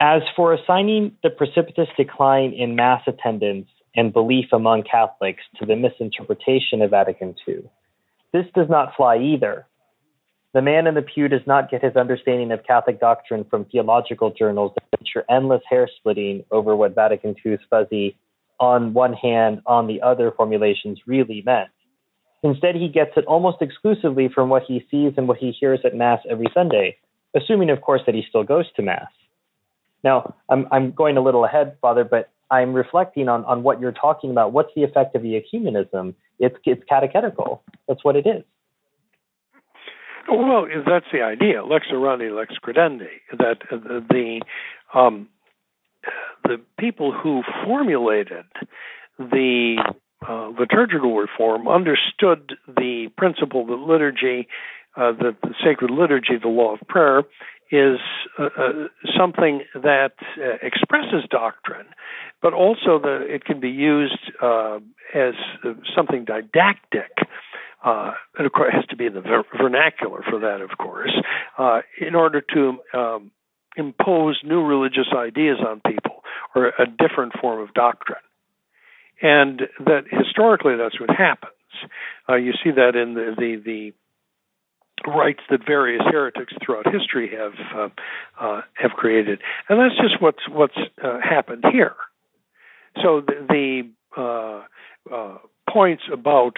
As 0.00 0.22
for 0.34 0.54
assigning 0.54 1.12
the 1.22 1.30
precipitous 1.30 1.88
decline 1.96 2.52
in 2.52 2.74
mass 2.74 3.02
attendance 3.06 3.68
and 3.94 4.12
belief 4.12 4.46
among 4.52 4.84
Catholics 4.90 5.42
to 5.58 5.66
the 5.66 5.76
misinterpretation 5.76 6.80
of 6.80 6.90
Vatican 6.90 7.34
II, 7.46 7.68
this 8.32 8.46
does 8.54 8.68
not 8.68 8.94
fly 8.96 9.18
either. 9.18 9.66
The 10.52 10.62
man 10.62 10.86
in 10.86 10.94
the 10.94 11.02
pew 11.02 11.28
does 11.28 11.46
not 11.46 11.70
get 11.70 11.82
his 11.82 11.94
understanding 11.94 12.50
of 12.50 12.64
Catholic 12.64 12.98
doctrine 12.98 13.44
from 13.44 13.66
theological 13.66 14.32
journals 14.32 14.72
that 14.74 14.98
feature 14.98 15.24
endless 15.30 15.62
hair 15.68 15.88
splitting 15.98 16.44
over 16.50 16.74
what 16.74 16.94
Vatican 16.94 17.36
II's 17.44 17.60
fuzzy, 17.68 18.16
on 18.58 18.92
one 18.92 19.12
hand, 19.12 19.62
on 19.64 19.86
the 19.86 20.02
other 20.02 20.32
formulations 20.32 20.98
really 21.06 21.42
meant. 21.46 21.70
Instead, 22.42 22.74
he 22.74 22.88
gets 22.88 23.12
it 23.16 23.24
almost 23.26 23.58
exclusively 23.60 24.28
from 24.28 24.48
what 24.48 24.62
he 24.64 24.84
sees 24.90 25.12
and 25.16 25.28
what 25.28 25.38
he 25.38 25.52
hears 25.52 25.80
at 25.84 25.94
Mass 25.94 26.20
every 26.28 26.46
Sunday, 26.52 26.96
assuming, 27.34 27.70
of 27.70 27.80
course, 27.80 28.02
that 28.06 28.14
he 28.14 28.24
still 28.28 28.44
goes 28.44 28.66
to 28.72 28.82
Mass. 28.82 29.08
Now, 30.02 30.34
I'm, 30.48 30.66
I'm 30.72 30.92
going 30.92 31.16
a 31.16 31.20
little 31.20 31.44
ahead, 31.44 31.76
Father, 31.80 32.04
but 32.04 32.30
I'm 32.50 32.72
reflecting 32.72 33.28
on, 33.28 33.44
on 33.44 33.62
what 33.62 33.80
you're 33.80 33.92
talking 33.92 34.30
about. 34.30 34.52
What's 34.52 34.74
the 34.74 34.82
effect 34.82 35.14
of 35.14 35.22
the 35.22 35.40
ecumenism? 35.40 36.14
It's, 36.40 36.56
it's 36.64 36.82
catechetical. 36.88 37.62
That's 37.86 38.02
what 38.04 38.16
it 38.16 38.26
is. 38.26 38.42
Well, 40.28 40.66
that's 40.86 41.06
the 41.12 41.22
idea, 41.22 41.64
lex 41.64 41.86
orandi, 41.92 42.34
lex 42.34 42.54
credendi, 42.64 43.08
that 43.38 43.58
the 43.70 44.40
um, 44.94 45.28
the 46.44 46.60
people 46.78 47.12
who 47.12 47.42
formulated 47.64 48.44
the 49.18 49.82
uh, 50.26 50.48
liturgical 50.58 51.16
reform 51.16 51.68
understood 51.68 52.52
the 52.66 53.08
principle 53.16 53.66
that 53.66 53.74
liturgy, 53.74 54.48
uh, 54.96 55.12
that 55.12 55.36
the 55.42 55.54
sacred 55.64 55.90
liturgy, 55.90 56.38
the 56.40 56.48
law 56.48 56.74
of 56.74 56.80
prayer, 56.88 57.22
is 57.70 57.98
uh, 58.38 58.44
uh 58.44 58.72
something 59.18 59.62
that 59.74 60.12
uh, 60.38 60.56
expresses 60.62 61.24
doctrine, 61.30 61.86
but 62.42 62.52
also 62.52 62.98
that 62.98 63.26
it 63.28 63.44
can 63.44 63.60
be 63.60 63.70
used 63.70 64.32
uh, 64.42 64.78
as 65.14 65.34
something 65.94 66.24
didactic 66.24 67.10
uh, 67.82 68.12
and 68.36 68.46
of 68.46 68.52
course, 68.52 68.72
it 68.72 68.76
has 68.76 68.86
to 68.86 68.96
be 68.96 69.06
in 69.06 69.14
the 69.14 69.20
ver- 69.20 69.44
vernacular 69.56 70.22
for 70.28 70.40
that, 70.40 70.60
of 70.60 70.76
course, 70.76 71.14
uh, 71.58 71.80
in 72.00 72.14
order 72.14 72.42
to 72.54 72.78
um, 72.92 73.30
impose 73.76 74.38
new 74.44 74.62
religious 74.62 75.08
ideas 75.16 75.58
on 75.66 75.80
people 75.86 76.22
or 76.54 76.72
a 76.78 76.86
different 76.86 77.32
form 77.40 77.60
of 77.60 77.72
doctrine. 77.72 78.18
And 79.22 79.62
that 79.84 80.04
historically, 80.10 80.76
that's 80.76 81.00
what 81.00 81.10
happens. 81.10 81.52
Uh, 82.28 82.36
you 82.36 82.52
see 82.64 82.70
that 82.70 82.96
in 82.96 83.14
the, 83.14 83.34
the, 83.36 83.62
the 83.64 83.92
rites 85.06 85.40
that 85.50 85.66
various 85.66 86.02
heretics 86.10 86.52
throughout 86.64 86.92
history 86.92 87.30
have 87.36 87.52
uh, 87.74 87.88
uh, 88.40 88.60
have 88.74 88.92
created, 88.92 89.40
and 89.68 89.78
that's 89.80 89.96
just 90.00 90.20
what's 90.20 90.48
what's 90.48 90.78
uh, 91.02 91.18
happened 91.22 91.64
here. 91.72 91.94
So 93.02 93.20
the, 93.20 93.46
the 94.16 94.20
uh, 94.20 95.14
uh, 95.14 95.38
points 95.68 96.02
about 96.12 96.54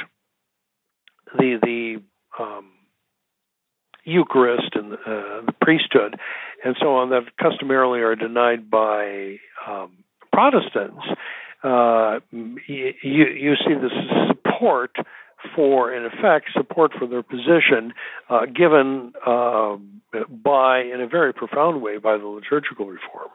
the 1.39 1.59
the 1.63 2.43
um, 2.43 2.71
Eucharist 4.05 4.75
and 4.75 4.95
uh, 4.95 5.47
the 5.47 5.55
priesthood 5.61 6.19
and 6.65 6.77
so 6.81 6.97
on 6.97 7.11
that 7.11 7.37
customarily 7.41 8.01
are 8.01 8.15
denied 8.15 8.71
by 8.71 9.37
um, 9.67 9.99
Protestants, 10.33 11.03
uh, 11.63 12.21
you, 12.33 12.95
you 13.05 13.55
see 13.67 13.75
this 13.75 13.93
support 14.29 14.97
for, 15.55 15.93
in 15.93 16.05
effect, 16.05 16.47
support 16.53 16.93
for 16.99 17.07
their 17.07 17.23
position 17.23 17.93
uh, 18.29 18.47
given 18.47 19.13
uh, 19.27 19.77
by, 20.29 20.81
in 20.81 21.01
a 21.01 21.07
very 21.07 21.33
profound 21.33 21.83
way, 21.83 21.99
by 21.99 22.17
the 22.17 22.27
liturgical 22.27 22.87
reform. 22.87 23.29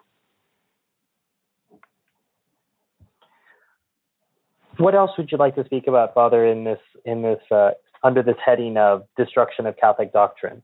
What 4.78 4.94
else 4.94 5.12
would 5.18 5.32
you 5.32 5.38
like 5.38 5.56
to 5.56 5.66
speak 5.66 5.88
about, 5.88 6.14
Father, 6.14 6.46
in 6.46 6.64
this 6.64 6.80
in 7.04 7.24
this 7.24 7.40
uh, 7.52 7.72
under 8.04 8.22
this 8.22 8.36
heading 8.46 8.78
of 8.78 9.06
destruction 9.18 9.66
of 9.66 9.76
Catholic 9.78 10.14
doctrine? 10.14 10.62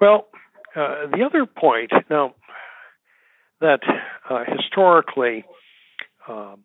Well, 0.00 0.28
uh, 0.76 1.06
the 1.10 1.24
other 1.24 1.46
point 1.46 1.90
now 2.08 2.34
that 3.60 3.80
uh, 4.28 4.44
historically 4.56 5.44
um, 6.28 6.64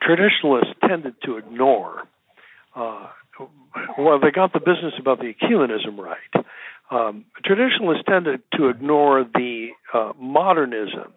traditionalists 0.00 0.74
tended 0.86 1.14
to 1.24 1.36
ignore. 1.38 2.02
Uh, 2.74 3.08
well, 3.98 4.18
they 4.20 4.30
got 4.30 4.52
the 4.52 4.60
business 4.60 4.94
about 4.98 5.18
the 5.18 5.32
ecumenism 5.32 5.98
right. 5.98 6.46
Um, 6.90 7.24
traditionalists 7.44 8.04
tended 8.08 8.42
to 8.56 8.68
ignore 8.68 9.24
the 9.24 9.68
uh, 9.94 10.12
modernism 10.18 11.12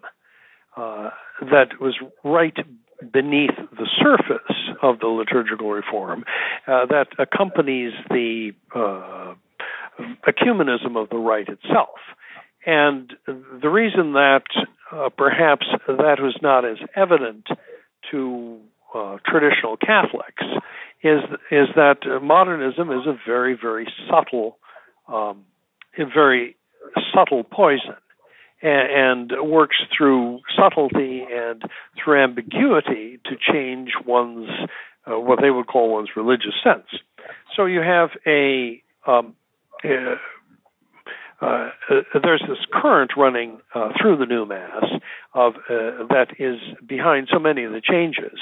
uh, 0.78 1.10
that 1.42 1.80
was 1.82 1.96
right 2.24 2.56
beneath 3.12 3.56
the 3.72 3.90
surface 4.02 4.56
of 4.82 5.00
the 5.00 5.08
liturgical 5.08 5.72
reform 5.72 6.24
uh, 6.68 6.86
that 6.86 7.08
accompanies 7.20 7.92
the 8.10 8.52
uh, 8.74 9.34
ecumenism 10.28 10.96
of 10.96 11.10
the 11.10 11.18
rite 11.18 11.50
itself. 11.50 12.00
And 12.66 13.14
the 13.28 13.70
reason 13.70 14.14
that 14.14 14.44
uh, 14.92 15.10
perhaps 15.10 15.68
that 15.88 16.18
was 16.20 16.38
not 16.42 16.66
as 16.66 16.78
evident 16.96 17.48
to 18.12 18.60
uh, 18.94 19.18
traditional 19.26 19.78
Catholics 19.78 20.44
is 21.06 21.22
is 21.52 21.68
that 21.76 22.00
modernism 22.22 22.92
is 22.92 23.06
a 23.06 23.18
very 23.26 23.58
very 23.60 23.88
subtle, 24.10 24.58
um, 25.08 25.46
a 25.98 26.06
very 26.06 26.56
subtle 27.14 27.44
poison 27.44 27.96
and, 28.62 29.32
works 29.44 29.78
through 29.96 30.40
subtlety 30.58 31.26
and 31.32 31.64
through 31.98 32.24
ambiguity 32.24 33.20
to 33.26 33.36
change 33.36 33.92
one's 34.06 34.50
uh, 35.06 35.20
what 35.20 35.40
they 35.42 35.52
would 35.52 35.68
call 35.68 35.94
one's 35.94 36.10
religious 36.16 36.56
sense. 36.64 36.88
So 37.56 37.66
you 37.66 37.82
have 37.82 38.10
a 38.26 38.82
um, 39.06 39.36
uh, 39.84 40.16
uh, 41.42 41.70
there's 42.24 42.44
this 42.48 42.58
current 42.74 43.12
running 43.16 43.60
uh, 43.76 43.90
through 44.02 44.18
the 44.18 44.26
new 44.26 44.46
mass 44.46 44.86
of 45.34 45.56
uh, 45.70 46.08
that 46.10 46.28
is 46.40 46.60
behind 46.88 47.28
so 47.32 47.40
many 47.40 47.66
of 47.66 47.72
the 47.72 47.82
changes, 47.82 48.40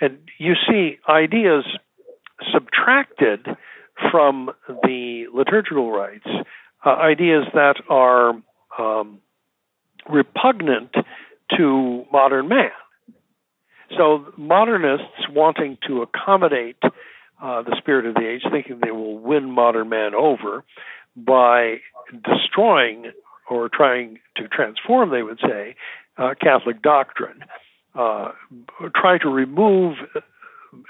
and 0.00 0.18
you 0.38 0.54
see 0.68 0.98
ideas 1.08 1.64
subtracted 2.52 3.46
from 4.10 4.50
the 4.66 5.26
liturgical 5.32 5.90
rites, 5.92 6.26
uh, 6.84 6.88
ideas 6.88 7.44
that 7.54 7.76
are 7.88 8.34
um, 8.78 9.20
repugnant 10.08 10.94
to 11.56 12.04
modern 12.12 12.48
man. 12.48 12.70
So 13.96 14.32
modernists 14.36 15.28
wanting 15.30 15.78
to 15.86 16.02
accommodate 16.02 16.78
uh, 17.42 17.62
the 17.62 17.76
spirit 17.78 18.06
of 18.06 18.14
the 18.14 18.26
age, 18.26 18.42
thinking 18.50 18.80
they 18.82 18.90
will 18.90 19.18
win 19.18 19.50
modern 19.50 19.88
man 19.88 20.14
over 20.14 20.64
by 21.16 21.76
destroying 22.24 23.12
or 23.48 23.68
trying 23.68 24.18
to 24.36 24.48
transform, 24.48 25.10
they 25.10 25.22
would 25.22 25.38
say, 25.40 25.76
uh, 26.16 26.34
Catholic 26.40 26.80
doctrine, 26.82 27.40
uh, 27.94 28.32
try 28.94 29.18
to 29.18 29.28
remove 29.28 29.96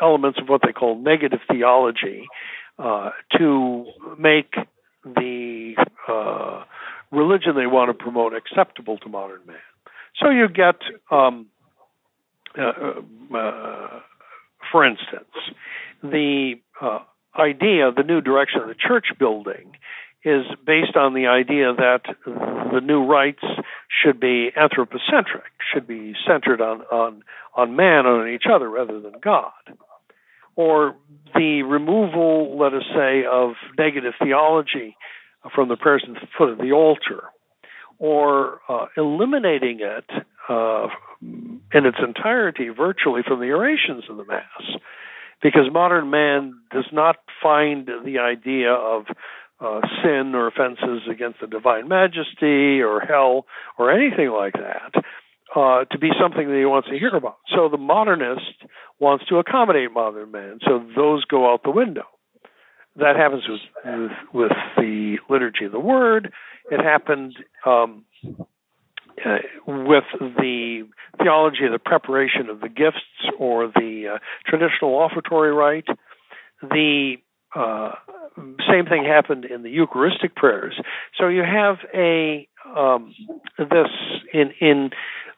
elements 0.00 0.38
of 0.40 0.48
what 0.48 0.62
they 0.64 0.72
call 0.72 0.98
negative 0.98 1.40
theology 1.50 2.26
uh, 2.78 3.10
to 3.38 3.86
make 4.18 4.54
the 5.04 5.74
uh, 6.08 6.64
religion 7.10 7.54
they 7.54 7.66
want 7.66 7.88
to 7.90 7.94
promote 7.94 8.34
acceptable 8.34 8.98
to 8.98 9.08
modern 9.08 9.40
man. 9.46 9.56
So 10.20 10.30
you 10.30 10.48
get, 10.48 10.76
um, 11.10 11.46
uh, 12.58 12.62
uh, 13.36 14.00
for 14.70 14.84
instance, 14.84 15.34
the 16.02 16.54
uh, 16.80 17.00
idea, 17.36 17.88
of 17.88 17.96
the 17.96 18.02
new 18.02 18.20
direction 18.20 18.60
of 18.60 18.68
the 18.68 18.74
church 18.74 19.06
building 19.18 19.76
is 20.24 20.46
based 20.64 20.96
on 20.96 21.12
the 21.12 21.26
idea 21.26 21.74
that 21.74 22.02
the 22.24 22.80
new 22.80 23.04
rites 23.04 23.44
should 23.88 24.18
be 24.18 24.50
anthropocentric, 24.56 25.52
should 25.72 25.86
be 25.86 26.14
centered 26.26 26.60
on, 26.60 26.80
on, 26.82 27.22
on 27.54 27.76
man 27.76 28.06
on 28.06 28.28
each 28.28 28.44
other 28.50 28.68
rather 28.68 29.00
than 29.00 29.12
God. 29.22 29.52
Or 30.56 30.96
the 31.34 31.62
removal, 31.62 32.56
let 32.58 32.72
us 32.72 32.84
say, 32.94 33.24
of 33.30 33.52
negative 33.76 34.14
theology 34.22 34.96
from 35.54 35.68
the 35.68 35.76
person's 35.76 36.18
foot 36.38 36.48
of 36.48 36.58
the 36.58 36.72
altar, 36.72 37.24
or 37.98 38.60
uh, 38.68 38.86
eliminating 38.96 39.80
it 39.80 40.08
uh, 40.48 40.88
in 41.20 41.86
its 41.86 41.98
entirety 42.02 42.68
virtually 42.68 43.22
from 43.26 43.40
the 43.40 43.50
orations 43.50 44.04
of 44.08 44.16
the 44.16 44.24
Mass. 44.24 44.62
Because 45.42 45.70
modern 45.70 46.08
man 46.08 46.54
does 46.72 46.86
not 46.92 47.16
find 47.42 47.86
the 47.86 48.18
idea 48.18 48.72
of 48.72 49.04
uh, 49.60 49.80
sin 50.02 50.34
or 50.34 50.48
offenses 50.48 51.02
against 51.10 51.40
the 51.40 51.46
divine 51.46 51.88
majesty 51.88 52.80
or 52.80 53.00
hell 53.00 53.46
or 53.78 53.90
anything 53.90 54.30
like 54.30 54.54
that 54.54 55.02
uh, 55.54 55.84
to 55.84 55.98
be 55.98 56.10
something 56.20 56.48
that 56.48 56.56
he 56.56 56.64
wants 56.64 56.88
to 56.88 56.98
hear 56.98 57.14
about. 57.14 57.38
So 57.54 57.68
the 57.68 57.78
modernist 57.78 58.64
wants 58.98 59.24
to 59.26 59.36
accommodate 59.38 59.92
modern 59.92 60.30
man, 60.30 60.58
so 60.66 60.84
those 60.96 61.24
go 61.24 61.52
out 61.52 61.62
the 61.62 61.70
window. 61.70 62.04
That 62.96 63.16
happens 63.16 63.42
with 63.48 63.60
with, 63.84 64.10
with 64.32 64.52
the 64.76 65.16
liturgy 65.28 65.64
of 65.64 65.72
the 65.72 65.80
word. 65.80 66.32
It 66.70 66.80
happened 66.80 67.34
um, 67.66 68.04
uh, 69.24 69.38
with 69.66 70.04
the 70.20 70.88
theology 71.22 71.64
of 71.66 71.72
the 71.72 71.78
preparation 71.78 72.48
of 72.48 72.60
the 72.60 72.68
gifts 72.68 72.98
or 73.38 73.66
the 73.66 74.14
uh, 74.14 74.18
traditional 74.46 74.92
offertory 74.92 75.52
rite. 75.52 75.88
The 76.62 77.16
uh, 77.54 77.92
same 78.68 78.86
thing 78.86 79.04
happened 79.04 79.44
in 79.44 79.62
the 79.62 79.70
Eucharistic 79.70 80.34
prayers. 80.34 80.74
So 81.18 81.28
you 81.28 81.42
have 81.42 81.76
a 81.94 82.48
um, 82.76 83.14
this 83.58 83.88
in 84.32 84.52
in 84.60 84.90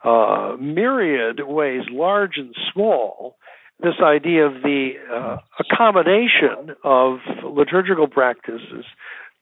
uh, 0.04 0.56
myriad 0.60 1.40
ways, 1.46 1.82
large 1.90 2.36
and 2.36 2.54
small. 2.72 3.36
This 3.80 3.94
idea 4.02 4.46
of 4.46 4.62
the 4.62 4.92
uh, 5.12 5.36
accommodation 5.60 6.74
of 6.82 7.18
liturgical 7.44 8.08
practices 8.08 8.86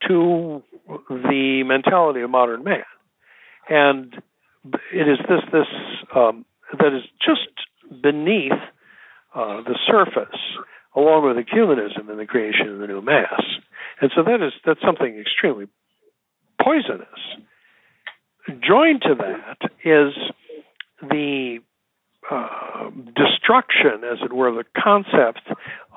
to 0.07 0.61
the 1.09 1.63
mentality 1.65 2.21
of 2.21 2.29
modern 2.29 2.63
man, 2.63 2.83
and 3.69 4.13
it 4.93 5.07
is 5.07 5.19
this 5.29 5.41
this 5.53 5.67
um, 6.13 6.45
that 6.77 6.93
is 6.93 7.03
just 7.25 8.01
beneath 8.01 8.51
uh, 9.33 9.61
the 9.61 9.77
surface 9.87 10.39
along 10.95 11.25
with 11.25 11.45
ecumenism 11.45 12.09
and 12.09 12.19
the 12.19 12.25
creation 12.25 12.69
of 12.69 12.79
the 12.79 12.87
new 12.87 13.01
mass. 13.01 13.41
And 14.01 14.11
so 14.15 14.23
that 14.23 14.45
is 14.45 14.53
that's 14.65 14.81
something 14.81 15.17
extremely 15.17 15.67
poisonous. 16.61 17.07
Joined 18.61 19.01
to 19.03 19.15
that 19.15 19.69
is 19.83 20.13
the 21.01 21.59
uh, 22.29 22.89
destruction, 23.15 24.03
as 24.03 24.19
it 24.23 24.33
were, 24.33 24.47
of 24.47 24.55
the 24.55 24.65
concept 24.81 25.41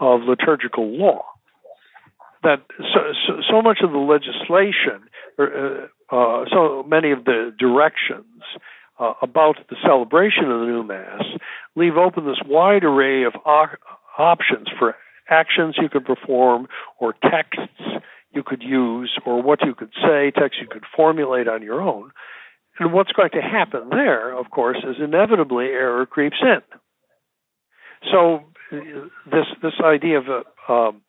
of 0.01 0.23
liturgical 0.23 0.89
law. 0.97 1.25
That 2.43 2.63
so, 2.79 3.01
so, 3.27 3.43
so 3.51 3.63
much 3.63 3.79
of 3.83 3.93
the 3.93 3.99
legislation, 3.99 5.09
uh, 5.39 6.15
uh, 6.15 6.45
so 6.51 6.85
many 6.87 7.11
of 7.11 7.25
the 7.25 7.53
directions 7.59 8.43
uh, 8.99 9.15
about 9.23 9.57
the 9.69 9.77
celebration 9.83 10.45
of 10.45 10.61
the 10.61 10.67
new 10.67 10.83
mass 10.85 11.23
leave 11.75 11.97
open 11.97 12.27
this 12.27 12.41
wide 12.47 12.85
array 12.85 13.25
of 13.25 13.35
options 14.19 14.69
for 14.79 14.97
actions 15.31 15.77
you 15.81 15.89
could 15.89 16.05
perform 16.05 16.69
or 16.99 17.15
texts 17.23 17.63
you 18.33 18.43
could 18.43 18.63
use 18.63 19.17
or 19.25 19.43
what 19.43 19.61
you 19.65 19.75
could 19.75 19.93
say, 20.03 20.31
texts 20.31 20.61
you 20.61 20.69
could 20.69 20.85
formulate 20.97 21.49
on 21.49 21.63
your 21.63 21.81
own. 21.81 22.11
And 22.79 22.93
what's 22.93 23.13
going 23.13 23.31
to 23.31 23.41
happen 23.41 23.89
there, 23.91 24.37
of 24.37 24.51
course, 24.51 24.79
is 24.79 24.97
inevitably 25.03 25.67
error 25.67 26.07
creeps 26.07 26.37
in. 26.43 26.61
So 28.13 28.45
this 28.71 29.47
this 29.63 29.73
idea 29.83 30.19
of 30.19 30.27
a, 30.29 30.73
um, 30.73 31.03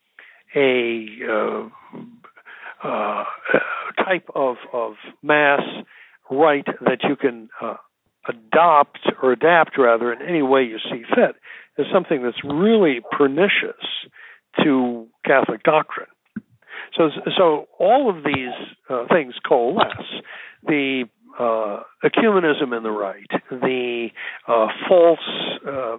a 0.55 1.05
uh, 1.29 1.69
uh, 2.83 3.23
type 4.03 4.29
of 4.33 4.55
of 4.73 4.93
mass 5.21 5.61
rite 6.31 6.67
that 6.81 7.03
you 7.03 7.15
can 7.15 7.49
uh, 7.61 7.75
adopt 8.27 8.99
or 9.21 9.31
adapt 9.31 9.77
rather 9.77 10.11
in 10.11 10.21
any 10.21 10.41
way 10.41 10.63
you 10.63 10.79
see 10.79 11.03
fit 11.13 11.35
is 11.79 11.85
something 11.93 12.21
that's 12.23 12.43
really 12.43 13.01
pernicious 13.11 13.83
to 14.63 15.07
Catholic 15.25 15.63
doctrine. 15.63 16.07
So, 16.97 17.09
so 17.37 17.67
all 17.77 18.09
of 18.09 18.23
these 18.23 18.53
uh, 18.89 19.05
things 19.11 19.35
coalesce: 19.47 20.21
the 20.65 21.05
uh, 21.39 21.81
ecumenism 22.03 22.75
in 22.75 22.83
the 22.83 22.91
rite, 22.91 23.31
the 23.49 24.07
uh, 24.47 24.67
false 24.87 25.19
uh, 25.67 25.97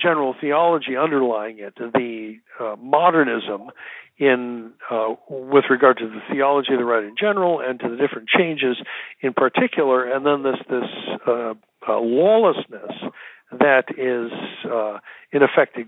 general 0.00 0.34
theology 0.40 0.96
underlying 0.96 1.58
it, 1.58 1.74
the 1.76 2.36
uh, 2.58 2.76
modernism 2.80 3.70
in 4.16 4.72
uh, 4.90 5.14
with 5.28 5.64
regard 5.68 5.98
to 5.98 6.08
the 6.08 6.20
theology 6.32 6.72
of 6.72 6.78
the 6.78 6.84
rite 6.84 7.04
in 7.04 7.14
general 7.18 7.60
and 7.60 7.80
to 7.80 7.88
the 7.88 7.96
different 7.96 8.28
changes 8.28 8.76
in 9.20 9.32
particular, 9.34 10.04
and 10.10 10.24
then 10.24 10.42
this 10.42 10.58
this 10.70 11.58
lawlessness 11.86 13.12
that 13.58 13.84
is 13.96 14.30
uh, 14.70 14.98
in 15.32 15.42
effect 15.42 15.78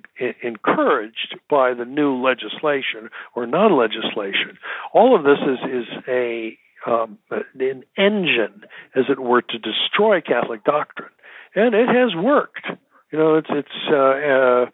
encouraged 0.43 1.37
by 1.49 1.75
the 1.75 1.85
new 1.85 2.15
legislation 2.17 3.11
or 3.35 3.47
non-legislation. 3.47 4.59
All 4.93 5.17
of 5.17 5.25
this 5.25 5.39
is 5.41 5.59
is 5.71 6.05
a 6.09 6.59
um, 6.87 7.19
an 7.31 7.83
engine, 7.99 8.65
as 8.95 9.05
it 9.09 9.19
were, 9.19 9.43
to 9.43 9.59
destroy 9.59 10.21
Catholic 10.21 10.63
doctrine, 10.65 11.11
and 11.55 11.75
it 11.75 11.89
has 11.89 12.15
worked. 12.15 12.67
You 13.11 13.19
know, 13.19 13.35
it's 13.37 13.49
it's 13.51 13.69
uh, 13.91 14.67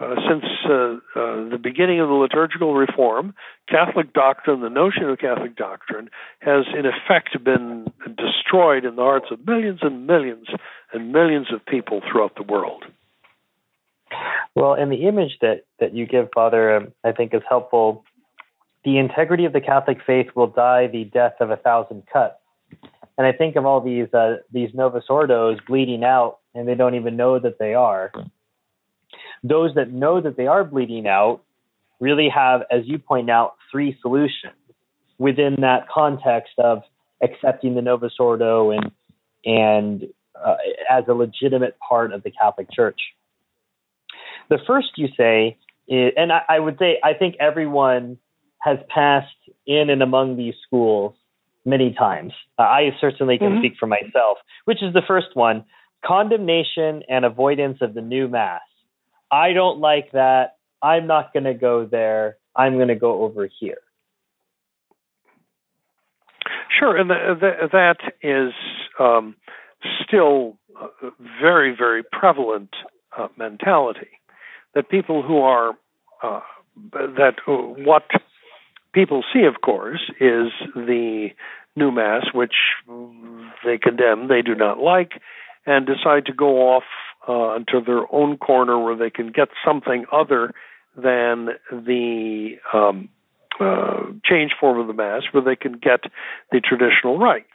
uh, 0.00 0.14
since 0.28 0.44
uh, 0.64 0.70
uh, 0.70 1.48
the 1.48 1.58
beginning 1.60 2.00
of 2.00 2.08
the 2.08 2.14
liturgical 2.14 2.74
reform, 2.74 3.34
Catholic 3.68 4.12
doctrine, 4.12 4.60
the 4.60 4.70
notion 4.70 5.04
of 5.04 5.18
Catholic 5.18 5.56
doctrine, 5.56 6.08
has 6.40 6.66
in 6.72 6.86
effect 6.86 7.42
been 7.42 7.92
destroyed 8.16 8.84
in 8.84 8.96
the 8.96 9.02
hearts 9.02 9.26
of 9.30 9.44
millions 9.44 9.80
and 9.82 10.06
millions 10.06 10.46
and 10.92 11.12
millions 11.12 11.52
of 11.52 11.64
people 11.66 12.00
throughout 12.00 12.36
the 12.36 12.44
world. 12.44 12.84
Well, 14.54 14.74
and 14.74 14.90
the 14.90 15.06
image 15.08 15.38
that, 15.40 15.64
that 15.80 15.94
you 15.94 16.06
give, 16.06 16.28
Father, 16.32 16.76
um, 16.76 16.92
I 17.04 17.12
think 17.12 17.34
is 17.34 17.42
helpful. 17.48 18.04
The 18.84 18.98
integrity 18.98 19.44
of 19.44 19.52
the 19.52 19.60
Catholic 19.60 19.98
faith 20.06 20.28
will 20.34 20.46
die 20.46 20.86
the 20.86 21.04
death 21.04 21.34
of 21.40 21.50
a 21.50 21.56
thousand 21.56 22.04
cuts. 22.12 22.36
And 23.18 23.26
I 23.26 23.32
think 23.32 23.56
of 23.56 23.66
all 23.66 23.80
these 23.80 24.12
uh, 24.14 24.36
these 24.52 24.70
Novus 24.74 25.04
Ordos 25.10 25.58
bleeding 25.66 26.04
out, 26.04 26.38
and 26.54 26.68
they 26.68 26.76
don't 26.76 26.94
even 26.94 27.16
know 27.16 27.40
that 27.40 27.58
they 27.58 27.74
are 27.74 28.12
those 29.42 29.74
that 29.74 29.90
know 29.92 30.20
that 30.20 30.36
they 30.36 30.46
are 30.46 30.64
bleeding 30.64 31.06
out 31.06 31.42
really 32.00 32.28
have, 32.28 32.62
as 32.70 32.82
you 32.84 32.98
point 32.98 33.30
out, 33.30 33.56
three 33.70 33.96
solutions 34.02 34.54
within 35.18 35.56
that 35.60 35.88
context 35.88 36.52
of 36.58 36.82
accepting 37.22 37.74
the 37.74 37.82
Novus 37.82 38.14
Ordo 38.18 38.70
and 38.70 38.90
and 39.44 40.04
uh, 40.34 40.56
as 40.90 41.04
a 41.08 41.14
legitimate 41.14 41.76
part 41.86 42.12
of 42.12 42.22
the 42.22 42.30
Catholic 42.30 42.68
Church. 42.72 43.00
The 44.48 44.58
first 44.66 44.88
you 44.96 45.08
say, 45.16 45.56
is, 45.88 46.12
and 46.16 46.32
I, 46.32 46.42
I 46.48 46.58
would 46.58 46.78
say 46.78 46.98
I 47.02 47.14
think 47.14 47.36
everyone 47.40 48.18
has 48.60 48.78
passed 48.88 49.26
in 49.66 49.90
and 49.90 50.02
among 50.02 50.36
these 50.36 50.54
schools 50.66 51.14
many 51.64 51.94
times. 51.94 52.32
Uh, 52.58 52.62
I 52.62 52.90
certainly 53.00 53.38
can 53.38 53.52
mm-hmm. 53.52 53.58
speak 53.60 53.72
for 53.78 53.86
myself, 53.86 54.38
which 54.64 54.82
is 54.82 54.92
the 54.94 55.02
first 55.06 55.28
one 55.34 55.64
condemnation 56.04 57.02
and 57.08 57.24
avoidance 57.24 57.78
of 57.80 57.94
the 57.94 58.00
new 58.00 58.28
Mass. 58.28 58.60
I 59.30 59.52
don't 59.52 59.80
like 59.80 60.12
that. 60.12 60.56
I'm 60.82 61.06
not 61.06 61.32
going 61.32 61.44
to 61.44 61.54
go 61.54 61.84
there. 61.84 62.36
I'm 62.54 62.74
going 62.76 62.88
to 62.88 62.94
go 62.94 63.22
over 63.22 63.48
here. 63.60 63.78
Sure, 66.78 66.96
and 66.96 67.10
the, 67.10 67.36
the, 67.40 67.68
that 67.72 67.96
is 68.22 68.52
um, 69.00 69.34
still 70.06 70.56
a 70.80 71.10
very, 71.40 71.74
very 71.76 72.02
prevalent 72.02 72.70
uh, 73.16 73.28
mentality. 73.36 74.08
That 74.74 74.88
people 74.88 75.22
who 75.22 75.38
are 75.38 75.72
uh, 76.22 76.40
that 76.92 77.34
uh, 77.46 77.52
what 77.52 78.04
people 78.92 79.24
see, 79.32 79.44
of 79.44 79.60
course, 79.60 80.10
is 80.20 80.52
the 80.74 81.30
new 81.74 81.90
mass, 81.90 82.26
which 82.32 82.54
they 83.64 83.78
condemn, 83.78 84.28
they 84.28 84.42
do 84.42 84.54
not 84.54 84.78
like, 84.78 85.12
and 85.66 85.86
decide 85.86 86.26
to 86.26 86.32
go 86.32 86.74
off 86.74 86.84
uh, 87.28 87.56
into 87.56 87.80
their 87.84 88.12
own 88.12 88.38
corner 88.38 88.78
where 88.82 88.96
they 88.96 89.10
can 89.10 89.30
get 89.30 89.48
something 89.64 90.06
other 90.10 90.52
than 90.96 91.50
the 91.70 92.56
um, 92.72 93.08
uh, 93.60 94.04
change 94.24 94.52
form 94.58 94.78
of 94.78 94.86
the 94.86 94.92
mass, 94.92 95.22
where 95.32 95.42
they 95.42 95.56
can 95.56 95.72
get 95.72 96.00
the 96.50 96.60
traditional 96.60 97.18
rites. 97.18 97.46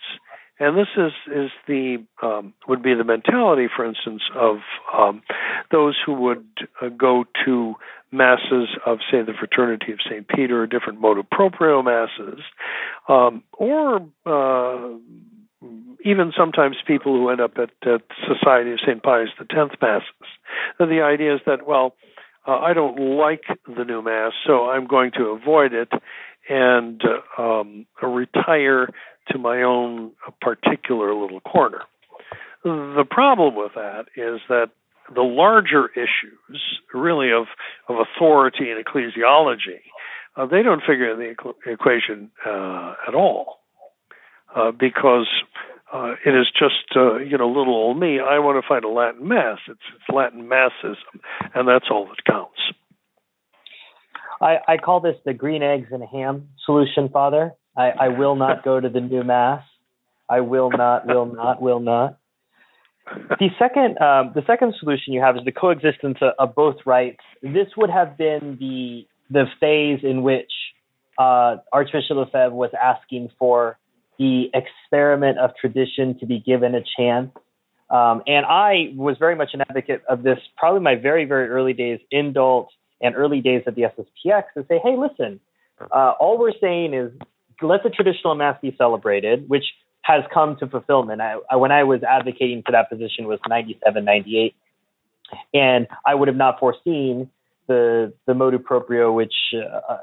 And 0.60 0.78
this 0.78 0.88
is 0.96 1.12
is 1.28 1.52
the 1.68 2.04
um, 2.22 2.54
would 2.68 2.84
be 2.84 2.94
the 2.94 3.04
mentality, 3.04 3.68
for 3.76 3.84
instance, 3.86 4.22
of 4.36 4.58
um, 4.96 5.24
those 5.72 5.98
who 6.06 6.14
would 6.14 6.46
uh, 6.82 6.90
go 6.90 7.26
to 7.46 7.76
masses 8.12 8.70
of, 8.86 9.00
say, 9.12 9.24
the 9.24 9.34
Fraternity 9.38 9.92
of 9.92 10.00
Saint 10.08 10.28
Peter, 10.28 10.62
or 10.62 10.68
different 10.68 11.02
motu 11.02 11.24
proprio 11.24 11.82
masses, 11.82 12.40
um, 13.10 13.44
or 13.54 13.98
uh, 14.28 14.90
even 16.06 16.34
sometimes 16.38 16.76
people 16.86 17.14
who 17.14 17.30
end 17.30 17.42
up 17.42 17.54
at, 17.58 17.72
at 17.88 18.02
Society 18.28 18.72
of 18.72 18.80
St. 18.82 19.02
Pius 19.02 19.30
X 19.40 19.50
masses. 19.82 20.08
And 20.80 20.92
the 20.92 21.02
idea 21.02 21.36
is 21.36 21.42
that, 21.46 21.66
well, 21.66 21.96
uh, 22.48 22.58
I 22.58 22.74
don't 22.74 23.18
like 23.18 23.44
the 23.66 23.86
new 23.86 24.02
mass, 24.02 24.34
so 24.46 24.70
I'm 24.70 24.86
going 24.86 25.12
to 25.18 25.26
avoid 25.28 25.74
it 25.74 25.90
and 26.50 27.02
uh, 27.06 27.42
um, 27.42 27.86
retire 28.02 28.90
to 29.30 29.38
my 29.38 29.64
own 29.64 30.12
particular 30.42 31.14
little 31.14 31.40
corner. 31.40 31.84
The 32.64 33.06
problem 33.10 33.56
with 33.56 33.74
that 33.76 34.06
is 34.18 34.42
that 34.50 34.72
the 35.14 35.22
larger 35.22 35.90
issues, 35.96 36.62
really 36.94 37.32
of 37.32 37.46
of 37.88 37.98
authority 37.98 38.72
and 38.72 38.84
ecclesiology, 38.84 39.82
uh, 40.36 40.46
they 40.46 40.64
don't 40.64 40.82
figure 40.82 41.12
in 41.12 41.20
the 41.20 41.36
equ- 41.36 41.72
equation 41.72 42.32
uh, 42.46 42.96
at 43.08 43.16
all 43.16 43.63
uh, 44.56 44.72
because 44.72 45.28
uh, 45.94 46.14
it 46.26 46.32
is 46.32 46.48
just 46.58 46.96
uh, 46.96 47.18
you 47.18 47.38
know 47.38 47.48
little 47.48 47.74
old 47.74 48.00
me. 48.00 48.20
I 48.20 48.40
want 48.40 48.62
to 48.62 48.68
find 48.68 48.84
a 48.84 48.90
Latin 48.90 49.28
mass. 49.28 49.60
It's, 49.68 49.80
it's 49.96 50.16
Latin 50.16 50.50
massism, 50.50 51.20
and 51.54 51.68
that's 51.68 51.86
all 51.92 52.08
that 52.08 52.24
counts. 52.26 52.60
I, 54.42 54.58
I 54.68 54.78
call 54.78 55.00
this 55.00 55.16
the 55.26 55.34
green 55.34 55.64
eggs 55.64 55.88
and 55.92 56.04
ham 56.04 56.50
solution, 56.66 57.10
Father. 57.10 57.54
I, 57.78 57.92
I 57.92 58.08
will 58.10 58.36
not 58.36 58.64
go 58.64 58.80
to 58.80 58.90
the 58.90 59.00
new 59.00 59.24
mass. 59.24 59.64
I 60.30 60.42
will 60.42 60.70
not, 60.70 61.06
will 61.08 61.26
not, 61.26 61.62
will 61.62 61.80
not. 61.80 62.18
The 63.30 63.50
second, 63.60 64.02
um, 64.02 64.32
the 64.34 64.44
second 64.48 64.76
solution 64.80 65.14
you 65.14 65.22
have 65.22 65.36
is 65.36 65.44
the 65.46 65.52
coexistence 65.52 66.18
of, 66.22 66.34
of, 66.40 66.56
both 66.56 66.78
rites. 66.86 67.24
This 67.42 67.68
would 67.76 67.90
have 67.90 68.18
been 68.18 68.58
the 68.60 69.06
the 69.30 69.46
phase 69.60 70.00
in 70.04 70.24
which 70.24 70.52
uh, 71.18 71.58
Archbishop 71.72 72.18
Lefebvre 72.18 72.56
was 72.56 72.72
asking 72.82 73.30
for 73.38 73.78
the 74.18 74.50
experiment 74.54 75.40
of 75.40 75.52
tradition 75.60 76.18
to 76.20 76.26
be 76.26 76.40
given 76.40 76.76
a 76.76 76.84
chance. 76.98 77.32
Um, 77.90 78.24
and 78.28 78.46
I 78.46 78.94
was 78.96 79.18
very 79.20 79.36
much 79.36 79.52
an 79.54 79.62
advocate 79.62 80.04
of 80.10 80.24
this, 80.24 80.40
probably 80.58 80.82
my 80.82 80.96
very, 80.96 81.26
very 81.26 81.50
early 81.50 81.74
days 81.74 82.00
in 82.12 82.34
Dult 82.34 82.70
and 83.02 83.16
early 83.16 83.42
days 83.42 83.64
of 83.68 83.76
the 83.76 83.84
SSPX, 83.84 84.44
to 84.56 84.66
say, 84.68 84.80
hey, 84.84 84.96
listen, 84.98 85.40
uh, 85.92 86.14
all 86.20 86.38
we're 86.40 86.54
saying 86.60 86.94
is 86.94 87.12
let 87.62 87.84
the 87.84 87.90
traditional 87.90 88.36
mass 88.36 88.58
be 88.62 88.74
celebrated, 88.78 89.48
which 89.50 89.66
has 90.04 90.24
come 90.34 90.58
to 90.58 90.68
fulfillment. 90.68 91.22
I, 91.22 91.38
I, 91.50 91.56
when 91.56 91.72
I 91.72 91.84
was 91.84 92.02
advocating 92.04 92.62
for 92.66 92.72
that 92.74 92.90
position 92.90 93.26
was 93.26 93.40
97, 93.48 94.04
98. 94.04 94.56
And 95.54 95.88
I 96.06 96.16
would 96.16 96.28
have 96.28 96.38
not 96.38 96.60
foreseen 96.60 97.30
the, 97.68 98.14
the 98.28 98.34
motu 98.34 98.60
proprio, 98.60 99.12
which 99.12 99.34
uh, 99.56 99.98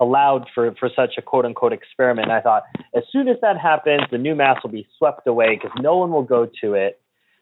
allowed 0.00 0.48
for, 0.54 0.74
for 0.80 0.90
such 0.94 1.14
a 1.18 1.22
quote 1.22 1.44
unquote 1.44 1.72
experiment. 1.72 2.26
And 2.28 2.32
I 2.32 2.40
thought, 2.40 2.64
as 2.94 3.04
soon 3.12 3.28
as 3.28 3.36
that 3.42 3.58
happens, 3.58 4.02
the 4.10 4.18
new 4.18 4.34
mass 4.34 4.58
will 4.62 4.70
be 4.70 4.88
swept 4.98 5.26
away 5.26 5.56
because 5.56 5.70
no 5.80 5.96
one 5.96 6.10
will 6.10 6.22
go 6.22 6.48
to 6.62 6.74
it. 6.74 7.00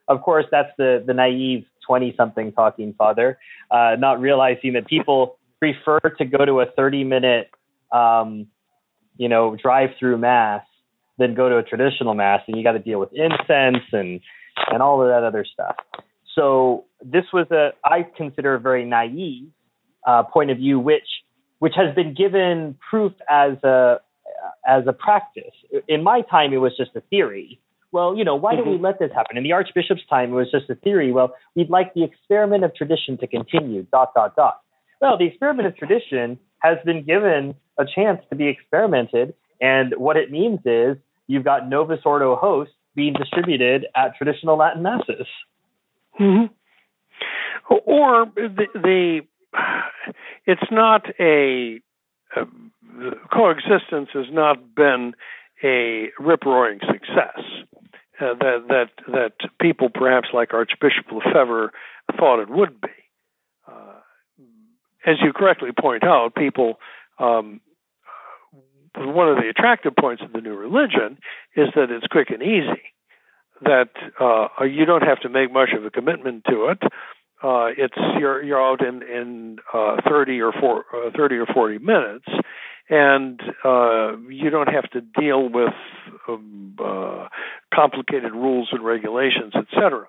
Of 0.09 0.23
course, 0.23 0.47
that's 0.51 0.71
the, 0.79 1.03
the 1.07 1.15
naive 1.15 1.65
20 1.87 2.15
something 2.17 2.53
talking 2.53 2.95
father, 2.95 3.39
uh, 3.71 3.97
not 3.99 4.21
realizing 4.21 4.75
that 4.75 4.87
people 4.87 5.39
prefer 5.59 5.99
to 6.19 6.25
go 6.25 6.45
to 6.45 6.61
a 6.61 6.67
30 6.67 7.05
minute, 7.05 7.51
um, 7.93 8.47
you 9.17 9.29
know, 9.29 9.57
drive 9.57 9.91
through 9.99 10.19
mass 10.19 10.63
than 11.19 11.35
go 11.35 11.49
to 11.49 11.57
a 11.57 11.63
traditional 11.63 12.15
mass, 12.15 12.43
and 12.47 12.57
you 12.57 12.63
got 12.63 12.73
to 12.73 12.79
deal 12.79 13.01
with 13.01 13.11
incense 13.13 13.85
and 13.93 14.21
and 14.71 14.83
all 14.83 15.03
of 15.03 15.09
that 15.09 15.25
other 15.25 15.45
stuff. 15.45 15.77
So 16.35 16.85
this 17.05 17.25
was 17.33 17.51
a 17.51 17.71
I 17.85 18.07
consider 18.17 18.55
a 18.55 18.61
very 18.61 18.85
naive 18.85 19.49
uh, 20.07 20.23
point 20.25 20.51
of 20.51 20.59
view, 20.59 20.79
which 20.79 21.07
which 21.59 21.75
has 21.77 21.95
been 21.95 22.15
given 22.15 22.77
proof 22.91 23.13
as 23.29 23.63
a 23.65 24.01
as 24.67 24.85
a 24.87 24.93
practice. 24.93 25.55
In 25.89 26.03
my 26.03 26.21
time, 26.23 26.53
it 26.53 26.59
was 26.59 26.77
just 26.77 26.91
a 26.95 27.01
theory. 27.01 27.61
Well, 27.91 28.17
you 28.17 28.25
know, 28.25 28.37
why 28.37 28.55
mm-hmm. 28.55 28.65
don't 28.65 28.73
we 28.75 28.79
let 28.79 28.99
this 28.99 29.11
happen? 29.15 29.37
In 29.37 29.43
the 29.43 29.53
Archbishop's 29.53 30.07
time, 30.09 30.31
it 30.31 30.35
was 30.35 30.51
just 30.51 30.69
a 30.69 30.75
theory. 30.75 31.11
Well, 31.11 31.35
we'd 31.55 31.71
like 31.71 31.95
the 31.95 32.05
experiment 32.05 32.65
of 32.65 32.75
tradition 32.75 33.17
to 33.19 33.27
continue. 33.27 33.87
Dot 33.91 34.13
dot 34.15 34.37
dot. 34.37 34.61
Well, 35.01 35.17
the 35.17 35.27
experiment 35.27 35.69
of 35.69 35.77
tradition 35.77 36.39
has 36.61 36.77
been 36.85 37.05
given 37.05 37.55
a 37.79 37.85
chance 37.87 38.21
to 38.31 38.37
be 38.37 38.49
experimented, 38.49 39.35
and 39.61 39.95
what 39.97 40.17
it 40.17 40.31
means 40.31 40.61
is 40.65 40.97
you've 41.29 41.45
got 41.45 41.69
Novus 41.69 42.01
Ordo 42.05 42.37
hosts 42.37 42.75
being 42.95 43.15
distributed 43.15 43.87
at 43.95 44.17
traditional 44.17 44.57
Latin 44.57 44.83
masses. 44.83 45.27
Mm-hmm. 46.21 46.53
Or 47.87 48.27
the, 48.35 48.67
the, 48.75 49.21
it's 50.47 50.71
not 50.71 51.07
a, 51.21 51.81
a 52.37 52.45
coexistence 53.33 54.11
has 54.13 54.27
not 54.31 54.75
been 54.75 55.15
a 55.63 56.09
rip 56.19 56.45
roaring 56.45 56.81
success. 56.81 57.41
Uh, 58.21 58.35
that 58.35 58.65
that 58.69 58.89
that 59.07 59.33
people 59.61 59.89
perhaps 59.89 60.29
like 60.35 60.53
Archbishop 60.53 61.07
Lefebvre 61.13 61.71
thought 62.19 62.43
it 62.43 62.51
would 62.51 62.81
be. 62.81 62.89
Uh, 63.69 64.01
as 65.07 65.17
you 65.23 65.33
correctly 65.33 65.71
point 65.71 66.03
out, 66.03 66.35
people 66.35 66.81
um, 67.21 67.61
one 68.97 69.29
of 69.29 69.37
the 69.37 69.49
attractive 69.49 69.95
points 69.95 70.23
of 70.23 70.33
the 70.33 70.41
new 70.41 70.55
religion 70.55 71.19
is 71.57 71.69
that 71.75 71.91
it's 71.91 72.07
quick 72.07 72.31
and 72.31 72.43
easy. 72.43 72.83
That 73.63 73.91
uh, 74.21 74.65
you 74.65 74.85
don't 74.85 75.03
have 75.03 75.21
to 75.21 75.29
make 75.29 75.53
much 75.53 75.71
of 75.77 75.85
a 75.85 75.91
commitment 75.91 76.45
to 76.49 76.69
it. 76.69 76.79
Uh, 77.43 77.69
it's 77.77 77.95
you're 78.19 78.43
you're 78.43 78.61
out 78.61 78.81
in 78.85 79.03
in 79.03 79.59
uh, 79.73 79.97
thirty 80.09 80.41
or 80.41 80.53
four, 80.53 80.85
uh, 80.95 81.11
thirty 81.17 81.37
or 81.37 81.47
forty 81.47 81.79
minutes, 81.79 82.27
and 82.89 83.41
uh, 83.65 84.17
you 84.29 84.51
don't 84.51 84.69
have 84.69 84.91
to 84.91 85.01
deal 85.01 85.49
with 85.49 85.75
um, 86.29 86.77
uh, 86.85 87.29
complicated 87.73 88.33
rules 88.33 88.69
and 88.73 88.85
regulations, 88.85 89.53
etc. 89.55 90.07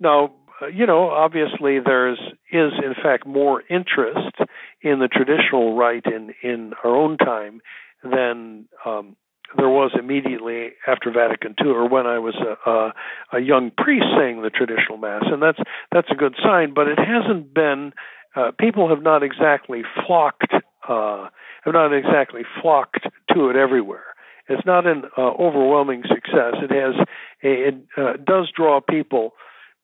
Now, 0.00 0.34
you 0.72 0.86
know, 0.86 1.10
obviously 1.10 1.78
there's 1.78 2.18
is 2.50 2.72
in 2.84 2.94
fact 3.02 3.26
more 3.26 3.62
interest 3.70 4.36
in 4.82 4.98
the 4.98 5.08
traditional 5.08 5.76
rite 5.76 6.06
in 6.06 6.34
in 6.42 6.72
our 6.84 6.96
own 6.96 7.18
time 7.18 7.60
than 8.02 8.66
um, 8.84 9.16
there 9.56 9.68
was 9.68 9.92
immediately 9.98 10.72
after 10.86 11.10
Vatican 11.10 11.54
II, 11.62 11.70
or 11.70 11.88
when 11.88 12.06
I 12.06 12.18
was 12.18 12.34
a, 12.36 12.70
a, 12.70 12.92
a 13.38 13.40
young 13.40 13.70
priest 13.70 14.06
saying 14.16 14.42
the 14.42 14.50
traditional 14.50 14.98
mass, 14.98 15.22
and 15.26 15.42
that's 15.42 15.58
that's 15.90 16.08
a 16.10 16.14
good 16.14 16.34
sign. 16.42 16.74
But 16.74 16.88
it 16.88 16.98
hasn't 16.98 17.54
been. 17.54 17.92
Uh, 18.36 18.50
people 18.58 18.88
have 18.88 19.02
not 19.02 19.22
exactly 19.22 19.82
flocked. 20.06 20.52
Uh, 20.86 21.28
have 21.64 21.74
not 21.74 21.92
exactly 21.92 22.42
flocked 22.60 23.06
to 23.34 23.48
it 23.48 23.56
everywhere. 23.56 24.04
It's 24.48 24.64
not 24.64 24.86
an 24.86 25.04
uh, 25.16 25.20
overwhelming 25.20 26.02
success. 26.02 26.54
It 26.62 26.70
has. 26.70 27.06
It 27.40 27.74
uh, 27.96 28.12
does 28.24 28.50
draw 28.54 28.80
people, 28.80 29.32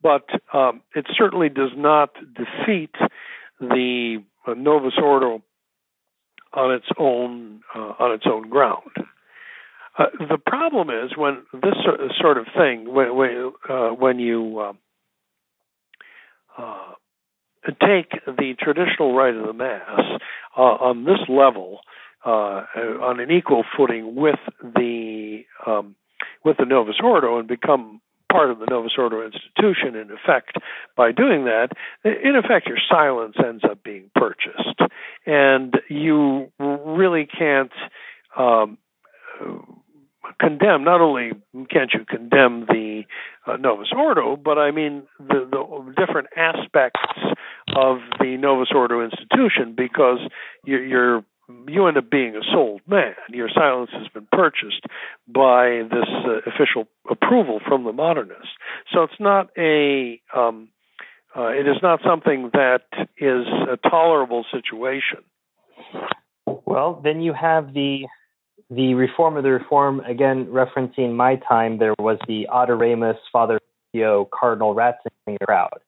but 0.03 0.29
um, 0.53 0.83
it 0.95 1.07
certainly 1.17 1.49
does 1.49 1.73
not 1.75 2.11
defeat 2.35 2.95
the 3.61 4.23
uh, 4.47 4.55
Novus 4.55 4.95
Ordo 5.03 5.43
on 6.53 6.73
its 6.73 6.87
own 6.99 7.61
uh, 7.75 7.95
on 7.99 8.13
its 8.13 8.25
own 8.27 8.49
ground. 8.49 8.91
Uh, 9.97 10.07
the 10.19 10.39
problem 10.39 10.91
is 10.91 11.17
when 11.17 11.43
this 11.53 11.75
sort 12.21 12.39
of 12.39 12.47
thing, 12.57 12.93
when 12.93 13.15
when, 13.15 13.53
uh, 13.69 13.89
when 13.91 14.19
you 14.19 14.59
uh, 14.59 14.73
uh, 16.59 16.93
take 17.81 18.11
the 18.27 18.55
traditional 18.59 19.15
rite 19.15 19.37
of 19.37 19.47
the 19.47 19.53
mass 19.53 20.01
uh, 20.57 20.61
on 20.61 21.05
this 21.05 21.21
level, 21.29 21.81
on 22.25 23.21
an 23.21 23.31
equal 23.31 23.65
footing 23.77 24.17
with 24.17 24.39
the 24.63 25.43
um, 25.67 25.95
with 26.45 26.57
the 26.59 26.65
Novus 26.65 26.97
Ordo, 27.03 27.39
and 27.39 27.47
become 27.47 28.01
part 28.33 28.51
of 28.51 28.59
the 28.59 28.67
Novus 28.69 28.93
Ordo 28.99 29.25
institution, 29.25 29.95
in 29.95 30.11
effect, 30.11 30.57
by 30.97 31.13
doing 31.13 31.45
that, 31.45 31.69
in 32.05 32.35
effect, 32.35 32.67
your 32.67 32.79
silence 32.91 33.37
ends 33.39 33.63
up 33.63 33.85
being 33.85 34.11
purchased. 34.17 34.81
And 35.25 35.75
you 35.89 36.51
really 36.59 37.27
can't 37.27 37.71
um, 38.37 38.79
condemn, 40.41 40.85
not 40.85 41.01
only 41.01 41.33
can't 41.71 41.93
you 41.93 42.05
condemn 42.09 42.67
the 42.67 43.03
uh, 43.47 43.57
Novus 43.57 43.93
Ordo, 43.97 44.37
but 44.37 44.59
I 44.59 44.71
mean 44.71 45.05
the, 45.19 45.49
the 45.51 45.95
different 45.97 46.29
aspects 46.37 47.01
of 47.77 47.99
the 48.19 48.37
Novus 48.39 48.69
Ordo 48.75 49.03
institution 49.03 49.75
because 49.77 50.19
you're, 50.65 50.85
you're 50.85 51.25
you 51.69 51.87
end 51.87 51.99
up 51.99 52.11
being 52.11 52.37
a 52.37 52.41
sold 52.53 52.81
man. 52.87 53.15
Your 53.29 53.51
silence 53.55 53.91
has 53.93 54.09
been 54.09 54.27
purchased 54.33 54.87
by 55.29 55.83
this 55.91 56.09
uh, 56.25 56.39
official 56.51 56.89
approval 57.11 57.61
from 57.67 57.85
the 57.85 57.93
modernists. 57.93 58.49
So 58.93 59.03
it's 59.03 59.21
not 59.21 59.51
a 59.59 60.21
um, 60.35 60.69
uh, 61.37 61.49
it 61.49 61.67
is 61.67 61.77
not 61.83 62.01
something 62.07 62.51
that 62.53 62.85
is 63.19 63.47
a 63.71 63.77
tolerable 63.89 64.45
situation. 64.53 65.19
Well, 66.47 67.01
then 67.03 67.21
you 67.21 67.33
have 67.33 67.75
the 67.75 68.07
the 68.71 68.95
reform 68.95 69.37
of 69.37 69.43
the 69.43 69.51
reform 69.51 70.01
again. 70.01 70.47
Referencing 70.47 71.15
my 71.15 71.37
time, 71.49 71.79
there 71.79 71.95
was 71.99 72.19
the 72.27 72.47
Adoremus 72.53 73.17
Father 73.33 73.61
Cardinal 73.95 74.75
Ratzinger 74.75 75.39
crowd 75.45 75.81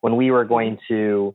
when 0.00 0.16
we 0.16 0.30
were 0.30 0.44
going 0.44 0.78
to 0.88 1.34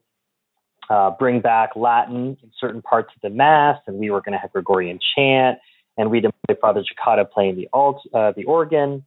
uh, 0.89 1.11
bring 1.11 1.41
back 1.41 1.71
Latin 1.75 2.37
in 2.41 2.51
certain 2.59 2.81
parts 2.81 3.09
of 3.15 3.21
the 3.21 3.29
Mass, 3.29 3.79
and 3.87 3.97
we 3.97 4.09
were 4.09 4.21
going 4.21 4.33
to 4.33 4.39
have 4.39 4.51
Gregorian 4.53 4.99
chant, 5.15 5.59
and 5.97 6.09
we'd 6.09 6.23
have 6.23 6.33
Father 6.59 6.83
Cekada 6.83 7.29
playing 7.29 7.55
the 7.55 7.67
alt, 7.73 8.01
uh, 8.13 8.31
the 8.35 8.45
organ. 8.45 9.05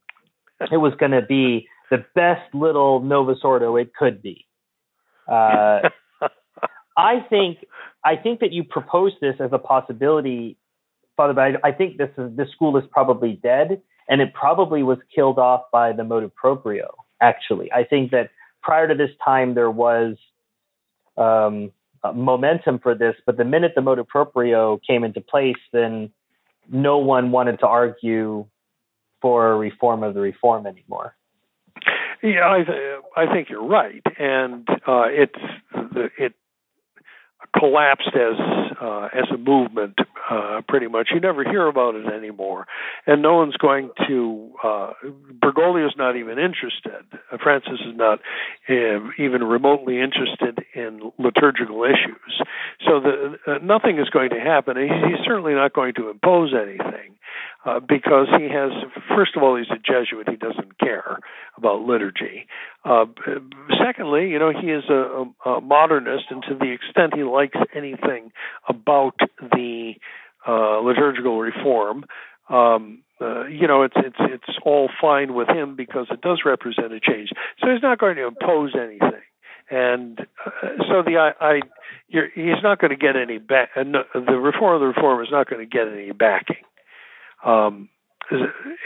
It 0.61 0.79
was 0.79 0.95
going 0.99 1.13
to 1.13 1.23
be 1.23 1.69
the 1.91 2.05
best 2.15 2.55
little 2.55 3.01
Novus 3.01 3.39
Ordo 3.43 3.77
it 3.77 3.95
could 3.95 4.23
be. 4.23 4.47
Uh, 5.29 5.89
I 6.97 7.21
think 7.29 7.59
I 8.05 8.17
think 8.17 8.41
that 8.41 8.53
you 8.53 8.65
proposed 8.65 9.17
this 9.21 9.35
as 9.41 9.51
a 9.53 9.59
possibility, 9.59 10.57
Father, 11.17 11.33
but 11.33 11.43
I, 11.43 11.69
I 11.69 11.73
think 11.73 11.97
this 11.97 12.11
is 12.19 12.37
this 12.37 12.49
school 12.51 12.77
is 12.77 12.85
probably 12.91 13.39
dead, 13.43 13.81
and 14.09 14.21
it 14.21 14.35
probably 14.35 14.83
was 14.83 14.99
killed 15.15 15.39
off 15.39 15.63
by 15.73 15.93
the 15.93 16.05
motu 16.05 16.31
proprio. 16.35 16.95
Actually, 17.21 17.73
I 17.73 17.85
think 17.85 18.11
that 18.11 18.31
prior 18.63 18.89
to 18.89 18.95
this 18.95 19.11
time 19.25 19.55
there 19.55 19.71
was 19.71 20.17
um, 21.17 21.73
uh, 22.05 22.13
momentum 22.13 22.79
for 22.79 22.95
this, 22.95 23.15
but 23.25 23.37
the 23.37 23.45
minute 23.45 23.73
the 23.75 23.83
motu 23.83 24.05
proprio 24.05 24.79
came 24.87 25.05
into 25.05 25.21
place, 25.21 25.57
then 25.73 26.11
no 26.71 26.99
one 26.99 27.31
wanted 27.31 27.61
to 27.61 27.67
argue 27.67 28.47
for 29.23 29.53
a 29.53 29.57
reform 29.57 30.03
of 30.03 30.15
the 30.15 30.21
reform 30.21 30.67
anymore. 30.67 31.15
Yeah, 32.23 32.51
I, 32.51 32.65
th- 32.65 33.03
I 33.17 33.33
think 33.33 33.51
you're 33.51 33.67
right, 33.67 34.03
and 34.19 34.67
uh, 34.87 35.05
it's 35.09 35.39
it 36.19 36.33
collapsed 37.59 38.15
as 38.15 38.37
uh, 38.81 39.09
as 39.15 39.25
a 39.33 39.37
movement. 39.37 39.97
Uh, 40.29 40.61
pretty 40.67 40.89
much, 40.89 41.11
you 41.15 41.21
never 41.21 41.45
hear 41.45 41.69
about 41.69 41.95
it 41.95 42.07
anymore, 42.07 42.67
and 43.07 43.23
no 43.23 43.35
one's 43.35 43.57
going 43.57 43.91
to. 44.09 44.51
Uh, 44.63 44.93
Bergoglio 45.41 45.87
is 45.87 45.95
not 45.97 46.17
even 46.17 46.39
interested. 46.39 47.05
Francis 47.41 47.79
is 47.87 47.95
not 47.95 48.19
uh, 48.69 48.99
even 49.19 49.45
remotely 49.45 50.01
interested 50.01 50.65
in 50.75 51.13
liturgical 51.19 51.85
issues. 51.85 52.43
So 52.85 53.01
the, 53.01 53.37
uh, 53.47 53.59
nothing 53.63 53.99
is 53.99 54.09
going 54.11 54.31
to 54.31 54.41
happen. 54.41 54.77
He's, 54.77 54.91
he's 55.11 55.25
certainly 55.25 55.55
not 55.55 55.73
going 55.73 55.95
to 55.95 56.11
impose 56.11 56.53
anything 56.53 57.17
uh, 57.67 57.81
because 57.81 58.29
he 58.39 58.45
has. 58.45 58.71
First 59.09 59.37
of 59.37 59.43
all, 59.43 59.57
he's 59.57 59.67
a 59.71 59.79
Jesuit. 59.79 60.29
He 60.29 60.37
doesn't 60.37 60.79
care 60.79 61.19
about 61.57 61.81
liturgy. 61.81 62.47
Uh, 62.85 63.07
secondly, 63.85 64.29
you 64.29 64.39
know, 64.39 64.53
he 64.53 64.69
is 64.69 64.85
a, 64.89 65.25
a, 65.45 65.61
modernist, 65.61 66.27
and 66.31 66.43
to 66.45 66.55
the 66.55 66.73
extent 66.73 67.15
he 67.15 67.25
likes 67.25 67.59
anything 67.75 68.31
about 68.69 69.19
the 69.41 69.95
uh, 70.47 70.79
liturgical 70.79 71.41
reform, 71.41 72.05
um, 72.49 73.03
uh, 73.21 73.47
you 73.47 73.67
know, 73.67 73.83
it's 73.83 73.97
it's 73.97 74.17
it's 74.21 74.59
all 74.65 74.89
fine 75.01 75.35
with 75.35 75.49
him 75.49 75.75
because 75.75 76.07
it 76.11 76.21
does 76.21 76.43
represent 76.45 76.93
a 76.93 77.01
change. 77.01 77.31
So 77.61 77.71
he's 77.73 77.83
not 77.83 77.99
going 77.99 78.17
to 78.17 78.27
impose 78.27 78.75
anything, 78.77 79.25
and 79.71 80.21
uh, 80.21 80.69
so 80.89 81.03
the 81.03 81.17
I, 81.17 81.33
I 81.45 81.61
he's 82.09 82.63
not 82.63 82.79
going 82.79 82.91
to 82.91 82.97
get 82.97 83.17
any 83.17 83.39
back. 83.39 83.71
Uh, 83.75 83.85
the 84.15 84.37
reform 84.39 84.75
of 84.75 84.81
the 84.81 84.87
reform 84.87 85.23
is 85.25 85.31
not 85.33 85.49
going 85.49 85.67
to 85.67 85.67
get 85.67 85.89
any 85.89 86.13
backing, 86.13 86.63
um, 87.47 87.89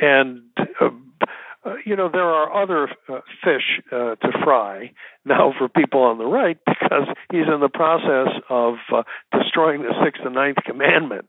and. 0.00 0.42
Uh, 0.80 1.74
you 1.84 1.94
know, 1.94 2.08
there 2.10 2.24
are 2.24 2.62
other 2.62 2.88
uh, 3.08 3.20
fish 3.44 3.80
uh, 3.92 4.14
to 4.14 4.32
fry 4.42 4.92
now 5.26 5.52
for 5.58 5.68
people 5.68 6.00
on 6.00 6.16
the 6.16 6.24
right 6.24 6.58
because 6.66 7.06
he's 7.30 7.46
in 7.52 7.60
the 7.60 7.68
process 7.68 8.28
of 8.48 8.76
uh, 8.94 9.02
destroying 9.38 9.82
the 9.82 9.92
sixth 10.02 10.22
and 10.24 10.34
ninth 10.34 10.56
commandment. 10.64 11.28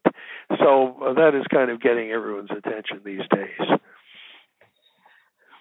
So 0.58 0.98
uh, 1.04 1.14
that 1.14 1.36
is 1.36 1.46
kind 1.52 1.70
of 1.70 1.82
getting 1.82 2.12
everyone's 2.12 2.52
attention 2.52 3.02
these 3.04 3.28
days. 3.30 3.80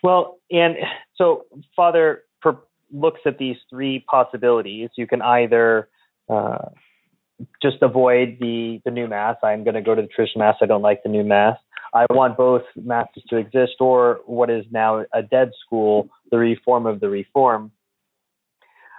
Well, 0.03 0.39
and 0.51 0.77
so 1.17 1.47
Father 1.75 2.23
per- 2.41 2.59
looks 2.93 3.21
at 3.27 3.39
these 3.39 3.57
three 3.69 4.05
possibilities. 4.09 4.91
You 4.97 5.07
can 5.07 5.21
either 5.21 5.89
uh, 6.29 6.69
just 7.63 7.77
avoid 7.83 8.39
the 8.41 8.81
the 8.85 8.91
new 8.91 9.07
mass. 9.07 9.37
I'm 9.43 9.65
going 9.65 9.75
to 9.75 9.83
go 9.83 9.95
to 9.95 10.03
the 10.03 10.09
traditional 10.09 10.47
mass. 10.47 10.57
I 10.61 10.67
don't 10.67 10.83
like 10.83 11.03
the 11.03 11.09
new 11.09 11.25
mass. 11.25 11.57
I 11.93 12.07
want 12.11 12.37
both 12.37 12.63
masses 12.77 13.23
to 13.31 13.37
exist, 13.37 13.75
or 13.81 14.21
what 14.27 14.49
is 14.51 14.65
now 14.71 15.05
a 15.13 15.23
dead 15.23 15.51
school, 15.65 16.09
the 16.31 16.39
reform 16.39 16.87
of 16.87 17.01
the 17.01 17.09
reform. 17.09 17.73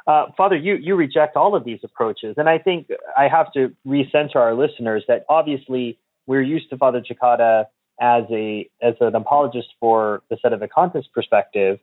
Uh, 0.07 0.25
Father, 0.35 0.55
you, 0.55 0.75
you 0.75 0.95
reject 0.95 1.37
all 1.37 1.55
of 1.55 1.63
these 1.63 1.79
approaches. 1.83 2.35
And 2.37 2.49
I 2.49 2.57
think 2.57 2.89
I 3.17 3.27
have 3.27 3.53
to 3.53 3.73
recenter 3.87 4.37
our 4.37 4.53
listeners 4.53 5.03
that 5.07 5.25
obviously 5.29 5.99
we're 6.25 6.41
used 6.41 6.69
to 6.71 6.77
Father 6.77 7.01
Cekada 7.01 7.65
as 8.01 8.23
a 8.31 8.67
as 8.81 8.95
an 8.99 9.15
apologist 9.15 9.67
for 9.79 10.23
the 10.29 10.37
set 10.41 10.53
of 10.53 10.59
Sedevacantists 10.59 11.11
perspective, 11.13 11.79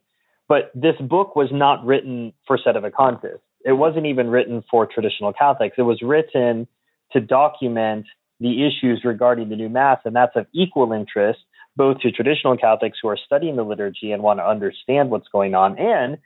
but 0.48 0.72
this 0.74 0.96
book 1.00 1.36
was 1.36 1.48
not 1.52 1.84
written 1.86 2.32
for 2.46 2.58
set 2.58 2.76
of 2.76 2.82
Sedevacantists. 2.82 3.38
It 3.68 3.72
wasn't 3.72 4.06
even 4.06 4.30
written 4.30 4.64
for 4.70 4.86
traditional 4.86 5.34
Catholics. 5.34 5.76
It 5.76 5.82
was 5.82 6.00
written 6.00 6.66
to 7.12 7.20
document 7.20 8.06
the 8.40 8.66
issues 8.66 9.02
regarding 9.04 9.50
the 9.50 9.56
new 9.56 9.68
Mass, 9.68 9.98
and 10.06 10.16
that's 10.16 10.34
of 10.36 10.46
equal 10.54 10.92
interest 10.92 11.40
both 11.76 12.00
to 12.00 12.10
traditional 12.10 12.56
Catholics 12.56 12.98
who 13.02 13.08
are 13.08 13.18
studying 13.26 13.56
the 13.56 13.62
liturgy 13.62 14.10
and 14.10 14.22
want 14.22 14.40
to 14.40 14.46
understand 14.46 15.10
what's 15.10 15.28
going 15.28 15.54
on, 15.54 15.78
and 15.78 16.16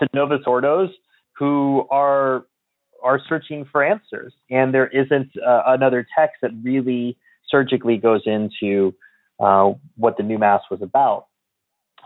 to 0.00 0.08
Novus 0.12 0.40
Ordos 0.44 0.90
who 1.38 1.86
are 1.90 2.46
are 3.00 3.20
searching 3.28 3.64
for 3.70 3.84
answers. 3.84 4.32
And 4.50 4.74
there 4.74 4.88
isn't 4.88 5.30
uh, 5.38 5.62
another 5.66 6.04
text 6.18 6.38
that 6.42 6.50
really 6.64 7.16
surgically 7.48 7.96
goes 7.96 8.22
into 8.26 8.92
uh, 9.38 9.72
what 9.96 10.16
the 10.16 10.24
new 10.24 10.38
Mass 10.38 10.62
was 10.68 10.82
about. 10.82 11.26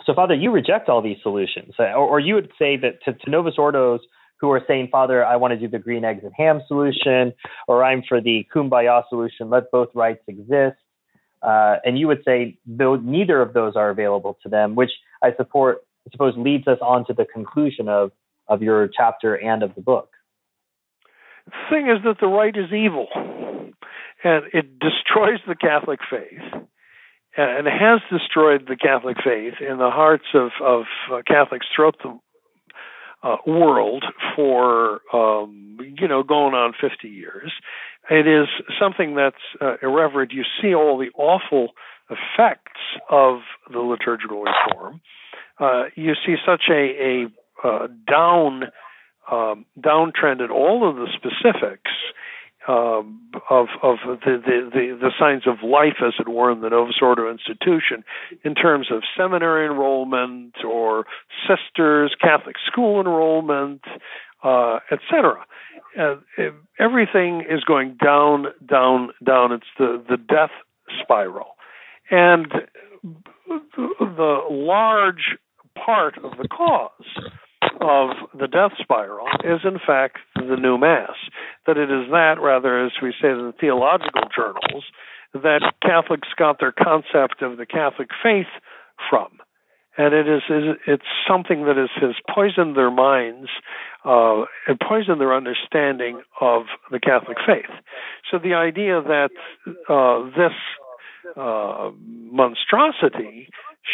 So, 0.05 0.13
Father, 0.15 0.35
you 0.35 0.51
reject 0.51 0.91
all 0.91 1.01
these 1.01 1.17
solutions, 1.23 1.73
or, 1.79 1.97
or 1.97 2.21
you 2.21 2.35
would 2.35 2.51
say 2.59 2.77
that 2.77 3.03
to, 3.05 3.15
to 3.15 3.31
Novus 3.31 3.55
Ordos 3.57 4.01
who 4.43 4.51
are 4.51 4.61
saying, 4.67 4.89
Father, 4.91 5.25
I 5.25 5.37
want 5.37 5.53
to 5.53 5.59
do 5.59 5.69
the 5.69 5.79
green 5.79 6.05
eggs 6.05 6.25
and 6.25 6.33
ham 6.37 6.61
solution, 6.67 7.33
or 7.69 7.85
I'm 7.85 8.03
for 8.07 8.21
the 8.21 8.45
kumbaya 8.55 9.05
solution, 9.09 9.49
let 9.49 9.71
both 9.71 9.89
rites 9.95 10.23
exist. 10.27 10.77
Uh, 11.43 11.77
and 11.85 11.97
you 11.97 12.09
would 12.09 12.23
say 12.25 12.59
though 12.67 12.97
neither 12.97 13.41
of 13.41 13.55
those 13.55 13.77
are 13.77 13.89
available 13.89 14.37
to 14.43 14.49
them, 14.49 14.75
which 14.75 14.91
I 15.23 15.33
support, 15.37 15.79
I 16.07 16.11
suppose 16.11 16.35
leads 16.37 16.67
us 16.67 16.79
on 16.83 17.07
to 17.07 17.15
the 17.15 17.25
conclusion 17.25 17.89
of, 17.89 18.11
of 18.49 18.63
your 18.63 18.89
chapter 18.89 19.37
and 19.37 19.63
of 19.63 19.75
the 19.77 19.81
book. 19.81 20.11
The 21.47 21.53
thing 21.71 21.87
is 21.89 22.03
that 22.05 22.17
the 22.21 22.27
rite 22.27 22.57
is 22.57 22.73
evil, 22.73 23.07
and 24.25 24.45
it 24.53 24.79
destroys 24.81 25.39
the 25.47 25.55
Catholic 25.55 26.01
faith 26.11 26.63
and 27.37 27.67
has 27.67 28.01
destroyed 28.11 28.67
the 28.69 28.77
Catholic 28.77 29.17
faith 29.25 29.55
in 29.61 29.79
the 29.79 29.91
hearts 29.91 30.27
of, 30.35 30.51
of 30.63 30.85
uh, 31.11 31.23
Catholics 31.27 31.67
throughout 31.75 31.97
the 32.03 32.19
uh, 33.23 33.37
world 33.47 34.05
for 34.37 35.01
um, 35.13 35.79
you 35.97 36.09
know 36.09 36.23
going 36.23 36.55
on 36.55 36.75
50 36.81 37.09
years. 37.09 37.53
It 38.11 38.27
is 38.27 38.49
something 38.81 39.15
that's 39.15 39.37
uh, 39.61 39.77
irreverent. 39.83 40.33
You 40.33 40.45
see 40.61 40.75
all 40.75 40.99
the 40.99 41.11
awful 41.17 41.69
effects 42.11 42.81
of 43.09 43.41
the 43.71 43.79
liturgical 43.79 44.43
reform. 44.43 45.01
Uh, 45.59 45.85
you 45.95 46.15
see 46.27 46.35
such 46.45 46.63
a, 46.69 46.73
a 46.73 47.67
uh, 47.67 47.87
down 48.11 48.65
um, 49.31 49.65
downtrend 49.79 50.45
in 50.45 50.51
all 50.51 50.89
of 50.89 50.97
the 50.97 51.07
specifics 51.15 51.91
um, 52.69 53.21
of 53.51 53.69
of 53.83 53.97
the, 54.07 54.41
the, 54.45 54.71
the 54.73 54.99
the 55.01 55.11
signs 55.19 55.47
of 55.47 55.63
life, 55.69 55.97
as 56.05 56.15
it 56.19 56.29
were, 56.29 56.51
in 56.51 56.61
the 56.61 56.71
Novus 56.71 56.97
Ordo 57.03 57.31
institution, 57.31 58.05
in 58.45 58.55
terms 58.55 58.89
of 58.91 59.03
seminary 59.17 59.67
enrollment 59.67 60.55
or 60.65 61.07
sisters, 61.49 62.15
Catholic 62.21 62.57
school 62.67 63.01
enrollment, 63.01 63.83
uh, 64.45 64.79
etc. 64.91 65.45
Uh, 65.99 66.17
everything 66.79 67.45
is 67.49 67.65
going 67.65 67.97
down, 68.03 68.47
down, 68.67 69.11
down. 69.25 69.53
It's 69.53 69.67
the 69.79 70.03
the 70.09 70.17
death 70.17 70.51
spiral, 71.03 71.57
and 72.11 72.47
the 73.47 74.41
large 74.51 75.37
part 75.75 76.17
of 76.19 76.33
the 76.39 76.49
cause 76.49 76.91
of 77.81 78.11
the 78.39 78.49
death 78.49 78.73
spiral 78.81 79.27
is, 79.45 79.61
in 79.65 79.79
fact, 79.85 80.19
the 80.37 80.57
new 80.57 80.79
Mass. 80.79 81.17
That 81.67 81.77
it 81.77 81.91
is 81.91 82.11
that, 82.11 82.37
rather, 82.41 82.85
as 82.85 82.93
we 83.03 83.15
say 83.21 83.31
in 83.31 83.47
the 83.47 83.55
theological 83.61 84.23
journals, 84.35 84.85
that 85.35 85.73
Catholics 85.83 86.29
got 86.37 86.61
their 86.61 86.73
concept 86.73 87.43
of 87.43 87.57
the 87.57 87.67
Catholic 87.67 88.09
faith 88.23 88.53
from. 89.09 89.29
And 89.99 90.15
it 90.15 90.27
is, 90.27 90.43
it's 90.87 91.05
something 91.29 91.67
that 91.67 91.77
is, 91.77 91.91
has 92.01 92.15
poisoned 92.35 92.77
their 92.77 92.91
minds 92.91 93.49
uh, 94.07 94.45
and 94.67 94.81
poisoned 94.81 95.21
their 95.21 95.35
understanding 95.35 96.23
of 96.41 96.63
the 96.91 96.99
Catholic 96.99 97.37
faith. 97.47 97.71
So 98.31 98.39
the 98.39 98.55
idea 98.55 99.03
that 99.03 99.31
uh, 99.89 100.25
this 100.37 100.57
uh, 101.37 101.91
monstrosity 102.31 103.49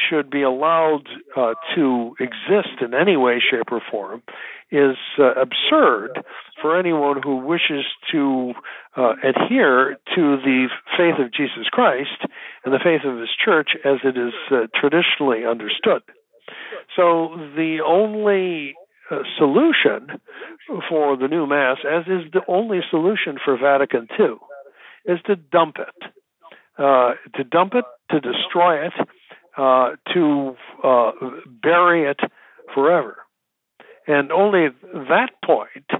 should 0.09 0.31
be 0.31 0.43
allowed 0.43 1.05
uh, 1.37 1.55
to 1.75 2.15
exist 2.21 2.83
in 2.83 2.95
any 2.95 3.17
way, 3.17 3.41
shape, 3.41 3.71
or 3.71 3.81
form 3.91 4.23
is 4.71 4.97
uh, 5.19 5.33
absurd 5.33 6.23
for 6.61 6.79
anyone 6.79 7.23
who 7.23 7.37
wishes 7.37 7.87
to 8.13 8.53
uh, 8.97 9.15
adhere 9.25 9.97
to 10.15 10.37
the 10.45 10.69
faith 10.97 11.15
of 11.19 11.33
Jesus 11.33 11.69
Christ 11.71 12.27
and 12.65 12.75
the 12.75 12.81
faith 12.83 13.01
of 13.05 13.19
His 13.19 13.31
Church 13.43 13.71
as 13.85 13.99
it 14.05 14.19
is 14.19 14.35
uh, 14.51 14.67
traditionally 14.79 15.47
understood. 15.47 16.03
So 16.97 17.37
the 17.57 17.79
only 17.87 18.75
uh, 19.11 19.23
solution 19.39 20.21
for 20.89 21.17
the 21.17 21.29
new 21.29 21.47
Mass, 21.47 21.79
as 21.89 22.05
is 22.07 22.31
the 22.33 22.43
only 22.47 22.81
solution 22.91 23.39
for 23.43 23.57
Vatican 23.57 24.07
II, 24.19 24.37
is 25.07 25.19
to 25.27 25.37
dump 25.37 25.77
it. 25.79 26.11
Uh, 26.79 27.15
to 27.35 27.43
dump 27.43 27.73
it, 27.75 27.85
to 28.11 28.21
destroy 28.21 28.87
it, 28.87 28.93
uh, 29.57 29.91
to 30.15 30.55
uh, 30.85 31.13
bury 31.63 32.11
it 32.11 32.21
forever. 32.75 33.19
And 34.07 34.33
only 34.33 34.67
at 34.67 34.75
that 34.83 35.31
point 35.45 35.91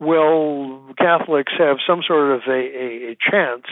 will 0.00 0.94
Catholics 0.96 1.52
have 1.58 1.76
some 1.86 2.00
sort 2.06 2.32
of 2.32 2.40
a, 2.48 2.52
a, 2.52 3.10
a 3.12 3.16
chance 3.30 3.64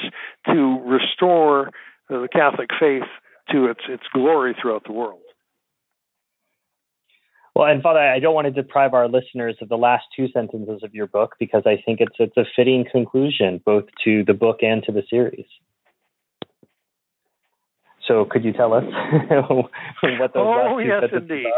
to 0.47 0.81
restore 0.85 1.71
the 2.09 2.29
Catholic 2.31 2.71
faith 2.79 3.09
to 3.53 3.67
its 3.67 3.81
its 3.89 4.03
glory 4.13 4.55
throughout 4.61 4.85
the 4.85 4.93
world. 4.93 5.21
Well, 7.55 7.69
and 7.69 7.83
Father, 7.83 8.01
I 8.01 8.19
don't 8.19 8.35
want 8.35 8.45
to 8.45 8.51
deprive 8.51 8.93
our 8.93 9.09
listeners 9.09 9.57
of 9.63 9.71
the 9.71 9.79
last 9.79 10.05
two 10.15 10.29
sentences 10.29 10.83
of 10.83 10.95
your 10.95 11.07
book 11.07 11.37
because 11.39 11.63
I 11.65 11.83
think 11.87 12.01
it's 12.01 12.17
it's 12.19 12.37
a 12.37 12.45
fitting 12.55 12.85
conclusion 12.91 13.63
both 13.65 13.85
to 14.05 14.25
the 14.25 14.35
book 14.35 14.59
and 14.61 14.83
to 14.85 14.93
the 14.93 15.03
series. 15.09 15.47
So, 18.07 18.25
could 18.31 18.45
you 18.45 18.53
tell 18.53 18.73
us 18.73 18.85
what 19.31 20.33
those 20.33 20.37
oh, 20.37 20.79
last 20.79 20.81
two 20.81 20.87
yes, 20.89 21.11
indeed. 21.13 21.47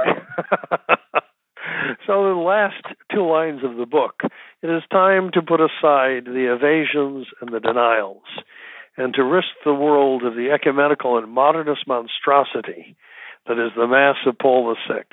so, 2.06 2.24
the 2.24 2.40
last 2.40 2.82
two 3.12 3.28
lines 3.28 3.60
of 3.64 3.76
the 3.76 3.86
book 3.86 4.20
it 4.62 4.68
is 4.68 4.82
time 4.90 5.30
to 5.34 5.42
put 5.42 5.60
aside 5.60 6.24
the 6.24 6.52
evasions 6.52 7.26
and 7.40 7.52
the 7.52 7.60
denials, 7.60 8.22
and 8.96 9.14
to 9.14 9.22
risk 9.22 9.48
the 9.64 9.74
world 9.74 10.24
of 10.24 10.34
the 10.34 10.50
ecumenical 10.52 11.18
and 11.18 11.30
modernist 11.30 11.86
monstrosity 11.86 12.96
that 13.46 13.58
is 13.58 13.72
the 13.76 13.86
Mass 13.86 14.16
of 14.26 14.36
Paul 14.38 14.74
VI. 14.88 15.04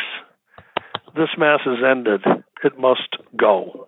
This 1.15 1.29
Mass 1.38 1.61
is 1.65 1.77
ended. 1.89 2.21
It 2.63 2.77
must 2.77 3.15
go. 3.38 3.88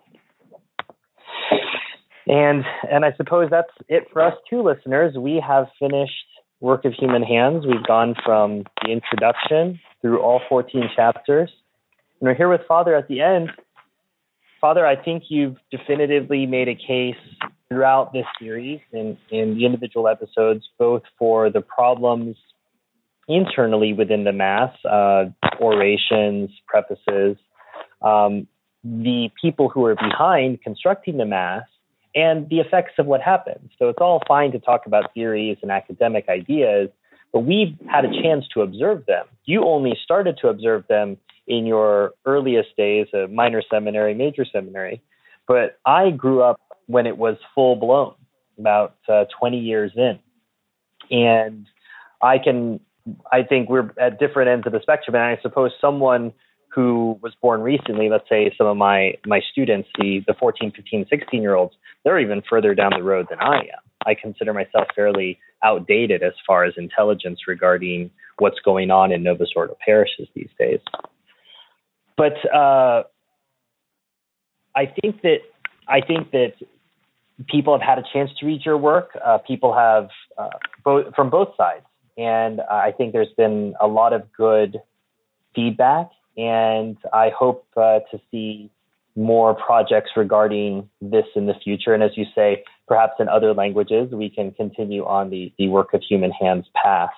And 2.26 2.64
and 2.90 3.04
I 3.04 3.12
suppose 3.16 3.48
that's 3.50 3.72
it 3.88 4.04
for 4.12 4.22
us 4.22 4.34
too, 4.48 4.62
listeners. 4.62 5.14
We 5.18 5.42
have 5.46 5.66
finished 5.78 6.14
Work 6.60 6.84
of 6.84 6.92
Human 6.94 7.22
Hands. 7.22 7.64
We've 7.66 7.86
gone 7.86 8.14
from 8.24 8.64
the 8.82 8.90
introduction 8.90 9.80
through 10.00 10.20
all 10.20 10.40
14 10.48 10.90
chapters. 10.94 11.50
And 12.20 12.28
we're 12.28 12.34
here 12.34 12.48
with 12.48 12.62
Father 12.66 12.96
at 12.96 13.08
the 13.08 13.20
end. 13.20 13.50
Father, 14.60 14.84
I 14.84 14.96
think 14.96 15.24
you've 15.28 15.56
definitively 15.70 16.46
made 16.46 16.68
a 16.68 16.74
case 16.74 17.16
throughout 17.68 18.12
this 18.12 18.26
series 18.40 18.80
in, 18.92 19.16
in 19.30 19.54
the 19.54 19.64
individual 19.66 20.08
episodes, 20.08 20.68
both 20.78 21.02
for 21.18 21.50
the 21.50 21.60
problems 21.60 22.36
internally 23.28 23.92
within 23.92 24.24
the 24.24 24.32
Mass, 24.32 24.74
uh, 24.84 25.26
orations, 25.60 26.50
prefaces, 26.66 27.36
um, 28.02 28.48
the 28.82 29.30
people 29.40 29.68
who 29.68 29.84
are 29.84 29.94
behind 29.94 30.62
constructing 30.62 31.18
the 31.18 31.26
Mass, 31.26 31.64
and 32.14 32.48
the 32.48 32.60
effects 32.60 32.94
of 32.98 33.06
what 33.06 33.20
happens. 33.20 33.70
So 33.78 33.88
it's 33.88 33.98
all 34.00 34.22
fine 34.26 34.52
to 34.52 34.58
talk 34.58 34.86
about 34.86 35.12
theories 35.14 35.58
and 35.62 35.70
academic 35.70 36.28
ideas, 36.28 36.88
but 37.32 37.40
we've 37.40 37.76
had 37.88 38.04
a 38.04 38.22
chance 38.22 38.46
to 38.54 38.62
observe 38.62 39.06
them. 39.06 39.26
You 39.44 39.64
only 39.64 39.96
started 40.02 40.38
to 40.42 40.48
observe 40.48 40.86
them 40.88 41.18
in 41.46 41.66
your 41.66 42.12
earliest 42.24 42.76
days, 42.76 43.06
a 43.14 43.26
minor 43.28 43.62
seminary, 43.70 44.14
major 44.14 44.44
seminary, 44.44 45.00
but 45.46 45.78
I 45.84 46.10
grew 46.10 46.42
up 46.42 46.60
when 46.86 47.06
it 47.06 47.16
was 47.16 47.36
full 47.54 47.76
blown, 47.76 48.14
about 48.58 48.96
uh, 49.08 49.24
20 49.38 49.58
years 49.58 49.92
in. 49.96 50.18
And 51.10 51.66
I 52.20 52.38
can, 52.38 52.80
I 53.32 53.42
think 53.42 53.68
we're 53.68 53.90
at 53.98 54.18
different 54.18 54.50
ends 54.50 54.66
of 54.66 54.72
the 54.72 54.80
spectrum. 54.82 55.14
And 55.14 55.24
I 55.24 55.38
suppose 55.40 55.72
someone 55.80 56.32
who 56.78 57.18
was 57.24 57.34
born 57.42 57.60
recently, 57.60 58.08
let's 58.08 58.28
say 58.28 58.54
some 58.56 58.68
of 58.68 58.76
my, 58.76 59.14
my 59.26 59.40
students, 59.50 59.88
the, 59.98 60.22
the 60.28 60.34
14, 60.38 60.70
15, 60.70 61.06
16 61.10 61.42
year 61.42 61.56
olds, 61.56 61.74
they're 62.04 62.20
even 62.20 62.40
further 62.48 62.72
down 62.72 62.92
the 62.96 63.02
road 63.02 63.26
than 63.28 63.40
I 63.40 63.56
am. 63.56 63.82
I 64.06 64.14
consider 64.14 64.54
myself 64.54 64.86
fairly 64.94 65.40
outdated 65.64 66.22
as 66.22 66.34
far 66.46 66.62
as 66.62 66.74
intelligence 66.76 67.40
regarding 67.48 68.12
what's 68.38 68.60
going 68.64 68.92
on 68.92 69.10
in 69.10 69.24
Novus 69.24 69.48
Ordo 69.56 69.76
parishes 69.84 70.28
these 70.36 70.50
days. 70.56 70.78
But 72.16 72.34
uh, 72.54 73.02
I 74.76 74.86
think 75.00 75.22
that 75.22 75.38
I 75.88 76.00
think 76.00 76.30
that 76.30 76.52
people 77.48 77.76
have 77.76 77.84
had 77.84 77.98
a 77.98 78.04
chance 78.12 78.30
to 78.38 78.46
read 78.46 78.64
your 78.64 78.78
work. 78.78 79.18
Uh, 79.24 79.38
people 79.38 79.74
have 79.74 80.10
uh, 80.36 80.50
both 80.84 81.12
from 81.16 81.28
both 81.28 81.56
sides, 81.56 81.86
and 82.16 82.60
I 82.60 82.92
think 82.92 83.12
there's 83.12 83.34
been 83.36 83.74
a 83.80 83.88
lot 83.88 84.12
of 84.12 84.32
good 84.32 84.76
feedback. 85.56 86.10
And 86.38 86.96
I 87.12 87.30
hope 87.36 87.66
uh, 87.76 87.98
to 88.10 88.20
see 88.30 88.70
more 89.16 89.54
projects 89.54 90.12
regarding 90.16 90.88
this 91.02 91.24
in 91.34 91.46
the 91.46 91.54
future. 91.64 91.92
And 91.92 92.02
as 92.02 92.12
you 92.14 92.24
say, 92.34 92.62
perhaps 92.86 93.14
in 93.18 93.28
other 93.28 93.52
languages, 93.52 94.10
we 94.12 94.30
can 94.30 94.52
continue 94.52 95.04
on 95.04 95.30
the, 95.30 95.52
the 95.58 95.68
work 95.68 95.92
of 95.92 96.02
human 96.08 96.30
hands 96.30 96.66
path. 96.80 97.10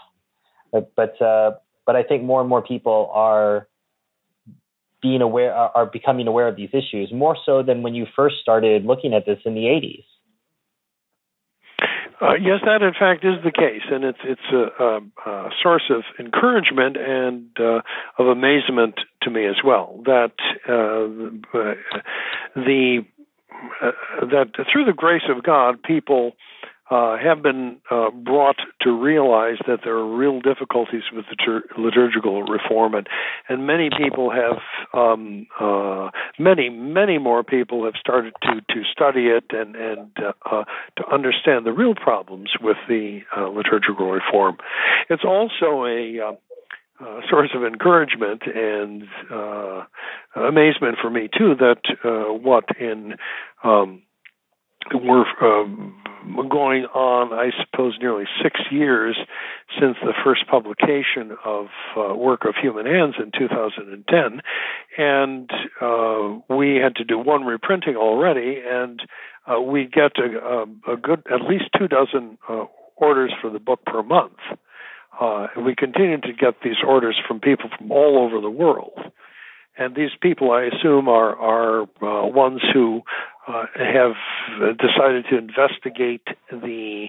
But 0.73 0.93
but, 0.97 1.21
uh, 1.21 1.53
but 1.85 1.97
I 1.97 2.03
think 2.03 2.23
more 2.25 2.41
and 2.41 2.49
more 2.49 2.63
people 2.63 3.11
are 3.13 3.69
being 5.03 5.21
aware 5.23 5.53
are 5.55 5.87
becoming 5.87 6.27
aware 6.27 6.49
of 6.49 6.57
these 6.57 6.71
issues 6.73 7.13
more 7.13 7.37
so 7.45 7.63
than 7.63 7.83
when 7.83 7.95
you 7.95 8.07
first 8.17 8.37
started 8.41 8.85
looking 8.85 9.15
at 9.15 9.27
this 9.27 9.39
in 9.45 9.55
the 9.55 9.65
80s. 9.65 10.05
Uh, 12.21 12.35
yes, 12.35 12.61
that 12.65 12.83
in 12.83 12.93
fact 12.93 13.25
is 13.25 13.43
the 13.43 13.51
case, 13.51 13.83
and 13.91 14.05
it's 14.05 14.19
it's 14.25 14.53
a, 14.53 14.85
a, 14.85 15.01
a 15.31 15.51
source 15.63 15.91
of 15.91 16.03
encouragement 16.19 16.97
and 16.97 17.49
uh, 17.59 17.81
of 18.19 18.27
amazement 18.27 19.01
to 19.23 19.31
me 19.31 19.47
as 19.47 19.57
well. 19.65 20.01
That 20.05 20.33
uh, 20.69 21.73
the 22.55 22.99
uh, 23.83 23.91
that 24.21 24.49
through 24.71 24.85
the 24.85 24.93
grace 24.93 25.23
of 25.35 25.43
God, 25.43 25.83
people 25.83 26.33
uh, 26.91 27.17
have 27.19 27.43
been 27.43 27.77
uh, 27.91 28.11
brought 28.11 28.57
to 28.83 28.91
realize 28.91 29.59
that 29.67 29.81
there 29.85 29.95
are 29.95 30.17
real 30.17 30.41
difficulties 30.41 31.05
with 31.13 31.25
the 31.31 31.61
liturgical 31.79 32.43
reform, 32.43 32.95
and 32.95 33.09
and 33.49 33.67
many 33.67 33.91
people 33.97 34.31
have 34.31 34.59
um, 34.93 35.47
uh, 35.61 36.11
many 36.39 36.69
many 36.69 37.19
more 37.19 37.45
people 37.45 37.85
have 37.85 37.95
started 37.99 38.35
to 38.43 38.61
to 38.75 38.83
study 38.91 39.27
it 39.27 39.45
and 39.51 39.77
and 39.77 40.11
uh, 40.19 40.33
uh, 40.51 40.65
to 40.97 41.05
understand 41.13 41.65
the 41.65 41.73
real 41.73 41.95
problems 41.95 42.51
with 42.61 42.77
the 42.89 43.21
uh, 43.37 43.47
liturgical 43.47 44.11
reform. 44.11 44.57
It's 45.09 45.25
also 45.25 45.85
a 45.87 46.37
uh, 47.01 47.21
source 47.31 47.51
of 47.55 47.65
encouragement 47.65 48.43
and 48.47 49.05
uh, 49.33 49.85
amazement 50.37 50.99
for 51.01 51.09
me 51.09 51.29
too 51.37 51.55
that 51.55 51.81
uh, 52.05 52.33
what 52.33 52.65
in 52.79 53.15
um, 53.65 54.03
we're 54.93 55.25
um, 55.43 55.95
going 56.49 56.85
on, 56.87 57.33
I 57.33 57.51
suppose, 57.63 57.97
nearly 58.01 58.25
six 58.43 58.61
years 58.71 59.17
since 59.79 59.97
the 60.03 60.13
first 60.25 60.47
publication 60.49 61.37
of 61.45 61.67
uh, 61.97 62.15
Work 62.15 62.45
of 62.45 62.55
Human 62.61 62.87
Hands 62.87 63.15
in 63.19 63.31
2010. 63.37 64.41
And 64.99 65.51
uh, 65.81 66.55
we 66.55 66.77
had 66.77 66.97
to 66.97 67.05
do 67.05 67.19
one 67.19 67.45
reprinting 67.45 67.97
already, 67.97 68.61
and 68.67 69.01
uh, 69.47 69.61
we 69.61 69.85
get 69.87 70.13
a, 70.19 70.65
a, 70.91 70.97
good, 70.97 71.23
at 71.33 71.43
least 71.43 71.65
two 71.79 71.89
dozen 71.89 72.39
uh, 72.49 72.65
orders 72.97 73.33
for 73.41 73.51
the 73.51 73.61
book 73.61 73.85
per 73.85 74.03
month. 74.03 74.39
Uh, 75.21 75.49
we 75.65 75.75
continue 75.75 76.21
to 76.21 76.33
get 76.33 76.63
these 76.63 76.77
orders 76.87 77.19
from 77.27 77.41
people 77.41 77.69
from 77.77 77.93
all 77.93 78.19
over 78.19 78.41
the 78.41 78.51
world 78.51 78.99
and 79.81 79.95
these 79.95 80.11
people, 80.21 80.53
I 80.53 80.65
assume, 80.65 81.09
are 81.09 81.35
are 81.37 81.83
uh, 81.83 82.27
ones 82.27 82.61
who 82.73 83.03
uh, 83.51 83.67
have 83.77 84.15
decided 84.79 85.25
to 85.31 85.39
investigate 85.39 86.27
the 86.51 87.09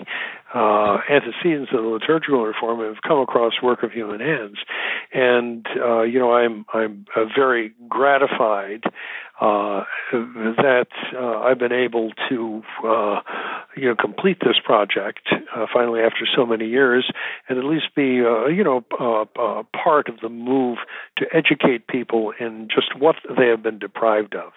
uh, 0.54 0.98
antecedents 1.10 1.72
of 1.74 1.84
the 1.84 1.88
liturgical 1.88 2.44
reform 2.44 2.80
and 2.80 2.96
have 2.96 3.04
come 3.04 3.20
across 3.20 3.54
work 3.62 3.84
of 3.84 3.92
human 3.92 4.20
hands. 4.20 4.58
And 5.14 5.66
uh, 5.78 6.02
you 6.02 6.20
know, 6.20 6.34
I'm 6.34 6.66
I'm 6.74 7.06
uh, 7.16 7.26
very 7.36 7.74
gratified 7.88 8.84
uh, 9.40 9.84
that 10.12 10.88
uh, 11.16 11.40
I've 11.40 11.60
been 11.60 11.72
able 11.72 12.12
to 12.30 12.64
you 13.78 13.88
know 13.88 13.96
complete 14.00 14.38
this 14.42 14.58
project 14.64 15.30
finally 15.74 16.02
after 16.02 16.26
so 16.36 16.46
many 16.46 16.68
years, 16.68 17.10
and 17.48 17.58
at 17.58 17.66
least 17.66 17.94
be 17.96 18.16
you 18.16 18.64
know 18.64 18.82
part 18.92 20.10
of 20.10 20.20
the 20.22 20.30
move 20.30 20.80
to 21.18 21.26
educate 21.34 21.88
people 21.88 22.34
in 22.40 22.68
just 22.74 22.98
what 22.98 23.16
they 23.38 23.48
have 23.48 23.64
been 23.64 23.80
deprived 23.80 24.36
of. 24.36 24.54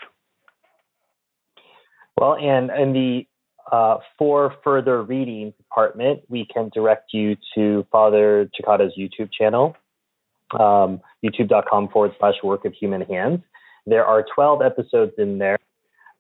Well, 2.17 2.37
and 2.37 2.71
in 2.71 2.93
the 2.93 3.27
uh, 3.73 3.99
for 4.19 4.55
further 4.63 5.03
reading 5.03 5.53
department, 5.57 6.21
we 6.29 6.47
can 6.53 6.71
direct 6.73 7.13
you 7.13 7.37
to 7.55 7.87
Father 7.91 8.49
Cekada's 8.55 8.93
YouTube 8.99 9.31
channel, 9.33 9.75
um, 10.53 11.01
youtube.com 11.25 11.89
forward 11.89 12.13
slash 12.19 12.35
work 12.43 12.65
of 12.65 12.75
human 12.75 13.01
hands. 13.01 13.41
There 13.87 14.05
are 14.05 14.25
12 14.35 14.63
episodes 14.63 15.13
in 15.19 15.39
there. 15.39 15.59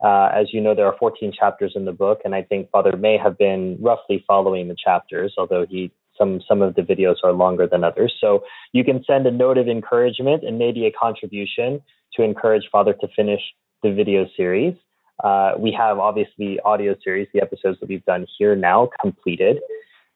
Uh, 0.02 0.30
as 0.34 0.52
you 0.52 0.60
know, 0.60 0.74
there 0.74 0.86
are 0.86 0.96
14 0.98 1.32
chapters 1.38 1.72
in 1.76 1.84
the 1.84 1.92
book, 1.92 2.20
and 2.24 2.34
I 2.34 2.42
think 2.42 2.70
Father 2.70 2.96
may 2.96 3.16
have 3.16 3.38
been 3.38 3.78
roughly 3.80 4.24
following 4.26 4.68
the 4.68 4.76
chapters, 4.82 5.34
although 5.38 5.64
he 5.68 5.92
some 6.18 6.40
some 6.46 6.62
of 6.62 6.74
the 6.76 6.82
videos 6.82 7.16
are 7.24 7.32
longer 7.32 7.66
than 7.66 7.82
others. 7.82 8.14
So 8.20 8.44
you 8.72 8.84
can 8.84 9.02
send 9.04 9.26
a 9.26 9.30
note 9.30 9.58
of 9.58 9.68
encouragement 9.68 10.44
and 10.44 10.58
maybe 10.58 10.86
a 10.86 10.92
contribution 10.92 11.82
to 12.14 12.22
encourage 12.22 12.64
Father 12.70 12.92
to 12.94 13.08
finish 13.16 13.40
the 13.82 13.92
video 13.92 14.26
series. 14.36 14.74
Uh, 15.22 15.52
we 15.58 15.72
have 15.72 15.98
obviously 15.98 16.58
audio 16.60 16.94
series, 17.04 17.28
the 17.32 17.40
episodes 17.40 17.78
that 17.80 17.88
we've 17.88 18.04
done 18.04 18.26
here 18.38 18.56
now 18.56 18.88
completed. 19.00 19.58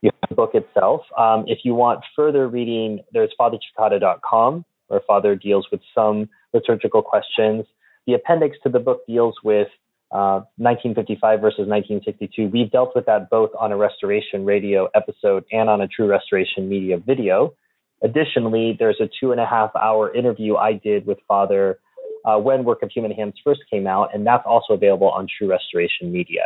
You 0.03 0.11
have 0.23 0.29
the 0.29 0.35
book 0.35 0.55
itself. 0.55 1.03
Um, 1.17 1.45
if 1.47 1.61
you 1.65 1.75
want 1.75 2.05
further 2.15 2.49
reading, 2.49 3.01
there's 3.13 3.31
fathercekada.com 3.39 4.65
where 4.89 5.01
Father 5.07 5.37
deals 5.37 5.67
with 5.71 5.81
some 5.95 6.29
liturgical 6.53 7.03
questions. 7.03 7.65
The 8.07 8.15
appendix 8.15 8.57
to 8.63 8.69
the 8.69 8.79
book 8.79 9.07
deals 9.07 9.35
with 9.45 9.69
uh, 10.11 10.41
1955 10.57 11.41
versus 11.41 11.69
1962. 11.69 12.49
We've 12.49 12.71
dealt 12.71 12.95
with 12.95 13.07
that 13.07 13.29
both 13.29 13.51
on 13.59 13.73
a 13.73 13.77
restoration 13.77 14.45
radio 14.45 14.89
episode 14.95 15.45
and 15.53 15.69
on 15.69 15.81
a 15.83 15.89
true 15.89 16.07
restoration 16.07 16.69
media 16.69 16.97
video. 16.97 17.55
Additionally, 18.03 18.77
there's 18.79 19.01
a 19.01 19.09
two 19.21 19.33
and 19.33 19.41
a 19.41 19.47
half 19.47 19.71
hour 19.77 20.15
interview 20.15 20.57
I 20.57 20.73
did 20.73 21.07
with 21.07 21.19
Father 21.27 21.79
uh, 22.25 22.39
when 22.39 22.65
Work 22.65 22.83
of 22.83 22.91
Human 22.91 23.11
Hands 23.11 23.35
first 23.45 23.61
came 23.71 23.87
out, 23.87 24.15
and 24.15 24.27
that's 24.27 24.45
also 24.47 24.75
available 24.75 25.11
on 25.11 25.27
True 25.39 25.49
Restoration 25.49 26.11
Media. 26.13 26.45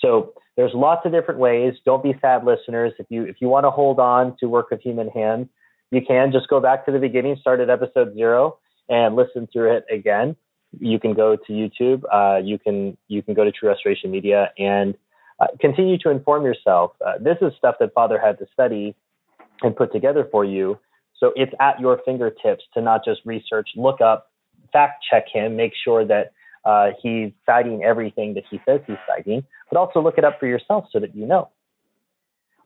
So 0.00 0.34
there's 0.56 0.72
lots 0.74 1.06
of 1.06 1.12
different 1.12 1.40
ways. 1.40 1.74
Don't 1.84 2.02
be 2.02 2.14
sad, 2.20 2.44
listeners. 2.44 2.92
If 2.98 3.06
you 3.08 3.24
if 3.24 3.36
you 3.40 3.48
want 3.48 3.64
to 3.64 3.70
hold 3.70 3.98
on 3.98 4.36
to 4.40 4.46
Work 4.46 4.72
of 4.72 4.80
Human 4.80 5.08
Hands, 5.08 5.48
you 5.90 6.00
can 6.06 6.32
just 6.32 6.48
go 6.48 6.60
back 6.60 6.86
to 6.86 6.92
the 6.92 6.98
beginning, 6.98 7.36
start 7.40 7.60
at 7.60 7.70
episode 7.70 8.14
zero, 8.14 8.58
and 8.88 9.16
listen 9.16 9.48
through 9.52 9.76
it 9.76 9.84
again. 9.90 10.36
You 10.78 10.98
can 10.98 11.14
go 11.14 11.36
to 11.36 11.52
YouTube. 11.52 12.02
Uh, 12.12 12.38
you 12.42 12.58
can 12.58 12.96
you 13.08 13.22
can 13.22 13.34
go 13.34 13.44
to 13.44 13.52
True 13.52 13.68
Restoration 13.68 14.10
Media 14.10 14.50
and 14.58 14.94
uh, 15.40 15.46
continue 15.60 15.98
to 15.98 16.10
inform 16.10 16.44
yourself. 16.44 16.92
Uh, 17.04 17.14
this 17.20 17.36
is 17.40 17.52
stuff 17.56 17.76
that 17.80 17.94
Father 17.94 18.18
had 18.18 18.38
to 18.38 18.46
study 18.52 18.94
and 19.62 19.74
put 19.74 19.92
together 19.92 20.28
for 20.30 20.44
you. 20.44 20.78
So 21.18 21.32
it's 21.34 21.52
at 21.60 21.80
your 21.80 22.00
fingertips 22.04 22.64
to 22.74 22.82
not 22.82 23.04
just 23.04 23.20
research, 23.24 23.70
look 23.74 24.00
up, 24.00 24.30
fact 24.72 25.04
check 25.08 25.26
him, 25.28 25.56
make 25.56 25.72
sure 25.82 26.04
that 26.04 26.32
uh, 26.64 26.90
he's 27.00 27.30
citing 27.44 27.84
everything 27.84 28.34
that 28.34 28.44
he 28.50 28.60
says 28.66 28.80
he's 28.86 28.96
citing, 29.08 29.44
but 29.70 29.78
also 29.78 30.00
look 30.00 30.18
it 30.18 30.24
up 30.24 30.40
for 30.40 30.46
yourself 30.46 30.86
so 30.90 30.98
that 30.98 31.14
you 31.14 31.26
know. 31.26 31.48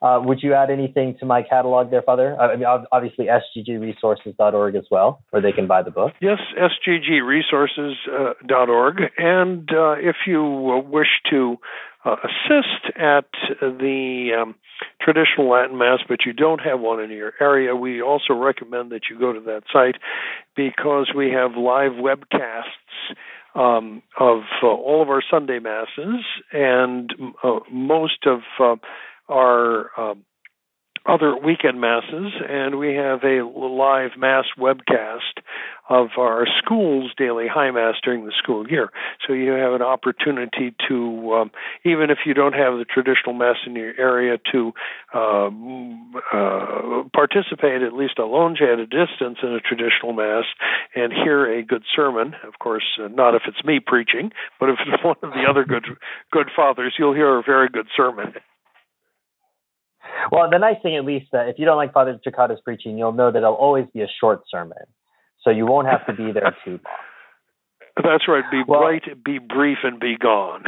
Uh, 0.02 0.20
would 0.22 0.42
you 0.42 0.52
add 0.54 0.70
anything 0.70 1.16
to 1.20 1.26
my 1.26 1.42
catalog 1.42 1.90
there, 1.90 2.00
Father? 2.02 2.34
I 2.40 2.56
mean, 2.56 2.64
obviously, 2.90 3.26
sggresources.org 3.26 4.74
as 4.74 4.86
well, 4.90 5.22
where 5.30 5.42
they 5.42 5.52
can 5.52 5.66
buy 5.66 5.82
the 5.82 5.90
book. 5.90 6.14
Yes, 6.20 6.38
sggresources.org. 6.58 9.02
And 9.18 9.70
uh, 9.70 9.96
if 9.98 10.16
you 10.26 10.82
wish 10.88 11.20
to 11.30 11.58
uh, 12.04 12.16
assist 12.24 12.96
at 12.96 13.28
the 13.60 14.30
um, 14.40 14.54
traditional 15.02 15.50
Latin 15.50 15.76
Mass, 15.76 15.98
but 16.08 16.24
you 16.24 16.32
don't 16.32 16.60
have 16.60 16.80
one 16.80 16.98
in 17.00 17.10
your 17.10 17.34
area, 17.38 17.76
we 17.76 18.00
also 18.00 18.32
recommend 18.32 18.92
that 18.92 19.10
you 19.10 19.18
go 19.18 19.34
to 19.34 19.40
that 19.40 19.64
site 19.70 19.96
because 20.56 21.12
we 21.14 21.30
have 21.30 21.56
live 21.56 21.92
webcasts 21.92 23.12
um, 23.54 24.02
of 24.18 24.44
uh, 24.62 24.66
all 24.66 25.02
of 25.02 25.10
our 25.10 25.22
Sunday 25.28 25.58
Masses 25.58 26.24
and 26.52 27.12
uh, 27.42 27.58
most 27.70 28.26
of 28.26 28.40
uh, 28.60 28.76
our 29.30 29.90
um, 29.98 30.24
other 31.06 31.34
weekend 31.36 31.80
masses, 31.80 32.32
and 32.48 32.78
we 32.78 32.94
have 32.94 33.24
a 33.24 33.42
live 33.42 34.10
mass 34.18 34.44
webcast 34.58 35.40
of 35.88 36.10
our 36.18 36.46
school's 36.58 37.10
daily 37.16 37.46
high 37.48 37.70
mass 37.70 37.94
during 38.04 38.24
the 38.24 38.32
school 38.38 38.68
year. 38.70 38.90
So 39.26 39.32
you 39.32 39.50
have 39.52 39.72
an 39.72 39.82
opportunity 39.82 40.74
to, 40.88 41.32
um, 41.34 41.50
even 41.84 42.10
if 42.10 42.18
you 42.26 42.34
don't 42.34 42.52
have 42.52 42.78
the 42.78 42.84
traditional 42.84 43.34
mass 43.34 43.56
in 43.66 43.74
your 43.74 43.98
area, 43.98 44.38
to 44.52 44.72
um, 45.12 46.14
uh, 46.32 47.02
participate 47.12 47.82
at 47.82 47.92
least 47.92 48.18
alone 48.18 48.56
at 48.62 48.78
a 48.78 48.86
distance 48.86 49.38
in 49.42 49.48
a 49.48 49.60
traditional 49.60 50.12
mass 50.12 50.44
and 50.94 51.12
hear 51.12 51.50
a 51.50 51.64
good 51.64 51.82
sermon. 51.96 52.34
Of 52.46 52.58
course, 52.60 52.84
uh, 53.02 53.08
not 53.08 53.34
if 53.34 53.42
it's 53.48 53.64
me 53.64 53.80
preaching, 53.84 54.30
but 54.60 54.68
if 54.68 54.76
it's 54.86 55.02
one 55.04 55.16
of 55.22 55.30
the 55.30 55.44
other 55.48 55.64
good 55.64 55.86
good 56.30 56.50
fathers, 56.54 56.94
you'll 56.98 57.14
hear 57.14 57.38
a 57.38 57.42
very 57.42 57.68
good 57.68 57.86
sermon. 57.96 58.34
Well, 60.32 60.48
the 60.50 60.58
nice 60.58 60.76
thing, 60.82 60.96
at 60.96 61.04
least, 61.04 61.26
that 61.32 61.48
if 61.48 61.58
you 61.58 61.64
don't 61.64 61.76
like 61.76 61.92
Father 61.92 62.18
Cekada's 62.26 62.60
preaching, 62.64 62.98
you'll 62.98 63.12
know 63.12 63.30
that 63.30 63.38
it'll 63.38 63.54
always 63.54 63.86
be 63.92 64.00
a 64.02 64.08
short 64.20 64.42
sermon, 64.50 64.78
so 65.42 65.50
you 65.50 65.66
won't 65.66 65.88
have 65.88 66.06
to 66.06 66.12
be 66.12 66.32
there 66.32 66.56
too 66.64 66.72
long. 66.72 66.96
That's 68.02 68.28
right. 68.28 68.44
Be 68.50 68.62
well, 68.66 68.80
bright, 68.80 69.02
be 69.24 69.38
brief, 69.38 69.78
and 69.82 69.98
be 69.98 70.16
gone. 70.16 70.64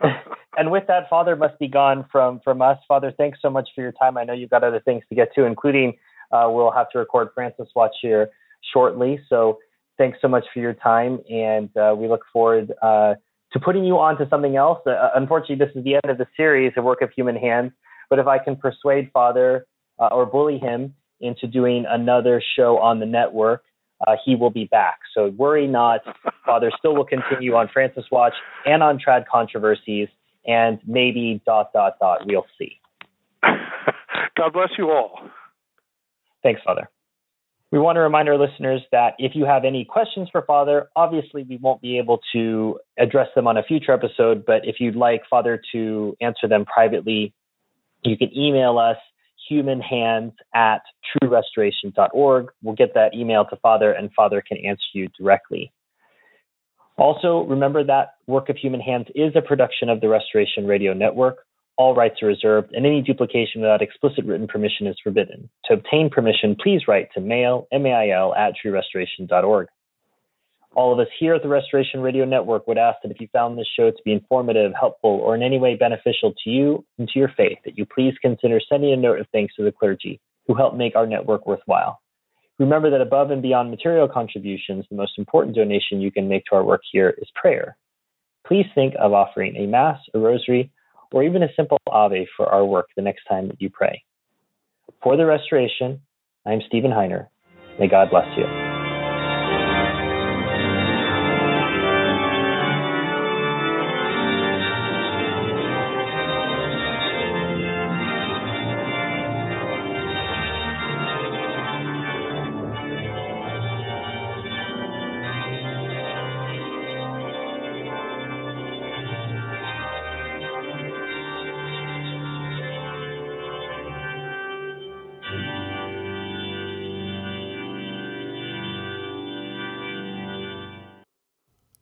and 0.56 0.70
with 0.70 0.84
that, 0.88 1.08
Father 1.08 1.36
must 1.36 1.58
be 1.58 1.68
gone 1.68 2.04
from 2.10 2.40
from 2.44 2.60
us. 2.60 2.78
Father, 2.86 3.12
thanks 3.16 3.38
so 3.40 3.48
much 3.48 3.68
for 3.74 3.80
your 3.80 3.92
time. 3.92 4.16
I 4.16 4.24
know 4.24 4.32
you've 4.32 4.50
got 4.50 4.64
other 4.64 4.80
things 4.80 5.04
to 5.08 5.14
get 5.14 5.34
to, 5.36 5.44
including 5.44 5.94
uh, 6.32 6.48
we'll 6.50 6.72
have 6.72 6.90
to 6.90 6.98
record 6.98 7.28
Francis 7.34 7.68
Watch 7.74 7.94
here 8.02 8.28
shortly. 8.72 9.20
So 9.28 9.58
thanks 9.98 10.18
so 10.20 10.28
much 10.28 10.44
for 10.52 10.60
your 10.60 10.74
time, 10.74 11.20
and 11.30 11.74
uh, 11.76 11.94
we 11.96 12.08
look 12.08 12.22
forward 12.32 12.72
uh, 12.82 13.14
to 13.52 13.60
putting 13.60 13.84
you 13.84 13.98
on 13.98 14.18
to 14.18 14.28
something 14.28 14.56
else. 14.56 14.80
Uh, 14.86 15.10
unfortunately, 15.14 15.64
this 15.64 15.74
is 15.74 15.84
the 15.84 15.94
end 15.94 16.10
of 16.10 16.18
the 16.18 16.26
series, 16.36 16.72
of 16.76 16.84
Work 16.84 17.02
of 17.02 17.10
Human 17.16 17.36
Hands. 17.36 17.72
But 18.10 18.18
if 18.18 18.26
I 18.26 18.38
can 18.38 18.56
persuade 18.56 19.10
Father 19.12 19.66
uh, 19.98 20.06
or 20.06 20.26
bully 20.26 20.58
him 20.58 20.94
into 21.20 21.46
doing 21.46 21.84
another 21.88 22.42
show 22.56 22.78
on 22.78 23.00
the 23.00 23.06
network, 23.06 23.64
uh, 24.06 24.14
he 24.24 24.36
will 24.36 24.50
be 24.50 24.64
back. 24.64 25.00
So 25.14 25.28
worry 25.36 25.66
not. 25.66 26.00
Father 26.46 26.70
still 26.78 26.94
will 26.94 27.04
continue 27.04 27.54
on 27.54 27.68
Francis 27.72 28.04
Watch 28.10 28.34
and 28.64 28.82
on 28.82 28.98
Trad 28.98 29.24
Controversies, 29.30 30.08
and 30.46 30.78
maybe 30.86 31.42
dot 31.44 31.72
dot 31.72 31.94
dot. 32.00 32.20
We'll 32.24 32.46
see. 32.58 32.80
God 33.42 34.52
bless 34.52 34.70
you 34.78 34.90
all. 34.90 35.20
Thanks, 36.42 36.60
Father. 36.64 36.88
We 37.70 37.78
want 37.78 37.96
to 37.96 38.00
remind 38.00 38.30
our 38.30 38.38
listeners 38.38 38.80
that 38.92 39.14
if 39.18 39.32
you 39.34 39.44
have 39.44 39.64
any 39.64 39.84
questions 39.84 40.28
for 40.32 40.40
Father, 40.42 40.88
obviously 40.96 41.42
we 41.42 41.58
won't 41.58 41.82
be 41.82 41.98
able 41.98 42.20
to 42.32 42.78
address 42.98 43.28
them 43.34 43.46
on 43.46 43.58
a 43.58 43.62
future 43.62 43.92
episode, 43.92 44.44
but 44.46 44.62
if 44.64 44.76
you'd 44.80 44.96
like 44.96 45.22
Father 45.28 45.60
to 45.72 46.16
answer 46.22 46.48
them 46.48 46.64
privately, 46.64 47.34
you 48.02 48.16
can 48.16 48.36
email 48.36 48.78
us 48.78 48.96
humanhands 49.48 50.34
at 50.54 50.82
truerestoration.org. 51.22 52.48
We'll 52.62 52.74
get 52.74 52.94
that 52.94 53.14
email 53.14 53.44
to 53.46 53.56
Father, 53.56 53.92
and 53.92 54.12
Father 54.12 54.42
can 54.46 54.58
answer 54.58 54.84
you 54.92 55.08
directly. 55.18 55.72
Also, 56.96 57.44
remember 57.44 57.84
that 57.84 58.14
Work 58.26 58.48
of 58.48 58.56
Human 58.56 58.80
Hands 58.80 59.06
is 59.14 59.32
a 59.36 59.40
production 59.40 59.88
of 59.88 60.00
the 60.00 60.08
Restoration 60.08 60.66
Radio 60.66 60.92
Network. 60.92 61.38
All 61.76 61.94
rights 61.94 62.16
are 62.22 62.26
reserved, 62.26 62.72
and 62.72 62.84
any 62.84 63.02
duplication 63.02 63.60
without 63.60 63.82
explicit 63.82 64.24
written 64.24 64.48
permission 64.48 64.88
is 64.88 64.96
forbidden. 65.02 65.48
To 65.66 65.74
obtain 65.74 66.10
permission, 66.10 66.56
please 66.60 66.88
write 66.88 67.08
to 67.14 67.20
mail, 67.20 67.68
M-A-I-L, 67.70 68.34
at 68.34 68.54
truerestoration.org. 68.62 69.68
All 70.78 70.92
of 70.92 71.00
us 71.00 71.12
here 71.18 71.34
at 71.34 71.42
the 71.42 71.48
Restoration 71.48 71.98
Radio 71.98 72.24
Network 72.24 72.68
would 72.68 72.78
ask 72.78 72.98
that 73.02 73.10
if 73.10 73.20
you 73.20 73.26
found 73.32 73.58
this 73.58 73.66
show 73.76 73.90
to 73.90 74.02
be 74.04 74.12
informative, 74.12 74.70
helpful, 74.78 75.10
or 75.10 75.34
in 75.34 75.42
any 75.42 75.58
way 75.58 75.74
beneficial 75.74 76.32
to 76.44 76.50
you 76.50 76.84
and 76.98 77.08
to 77.08 77.18
your 77.18 77.32
faith, 77.36 77.58
that 77.64 77.76
you 77.76 77.84
please 77.84 78.14
consider 78.22 78.60
sending 78.68 78.92
a 78.92 78.96
note 78.96 79.18
of 79.18 79.26
thanks 79.32 79.56
to 79.56 79.64
the 79.64 79.72
clergy 79.72 80.20
who 80.46 80.54
help 80.54 80.76
make 80.76 80.94
our 80.94 81.04
network 81.04 81.48
worthwhile. 81.48 82.00
Remember 82.60 82.90
that 82.90 83.00
above 83.00 83.32
and 83.32 83.42
beyond 83.42 83.72
material 83.72 84.06
contributions, 84.06 84.84
the 84.88 84.96
most 84.96 85.18
important 85.18 85.56
donation 85.56 86.00
you 86.00 86.12
can 86.12 86.28
make 86.28 86.44
to 86.44 86.54
our 86.54 86.62
work 86.62 86.82
here 86.92 87.12
is 87.18 87.26
prayer. 87.34 87.76
Please 88.46 88.66
think 88.72 88.94
of 89.00 89.12
offering 89.12 89.56
a 89.56 89.66
Mass, 89.66 89.98
a 90.14 90.20
Rosary, 90.20 90.70
or 91.10 91.24
even 91.24 91.42
a 91.42 91.52
simple 91.56 91.78
Ave 91.90 92.28
for 92.36 92.46
our 92.46 92.64
work 92.64 92.86
the 92.94 93.02
next 93.02 93.24
time 93.24 93.48
that 93.48 93.60
you 93.60 93.68
pray. 93.68 94.00
For 95.02 95.16
the 95.16 95.26
Restoration, 95.26 96.00
I'm 96.46 96.60
Stephen 96.68 96.92
Heiner. 96.92 97.26
May 97.80 97.88
God 97.88 98.10
bless 98.10 98.28
you. 98.36 98.67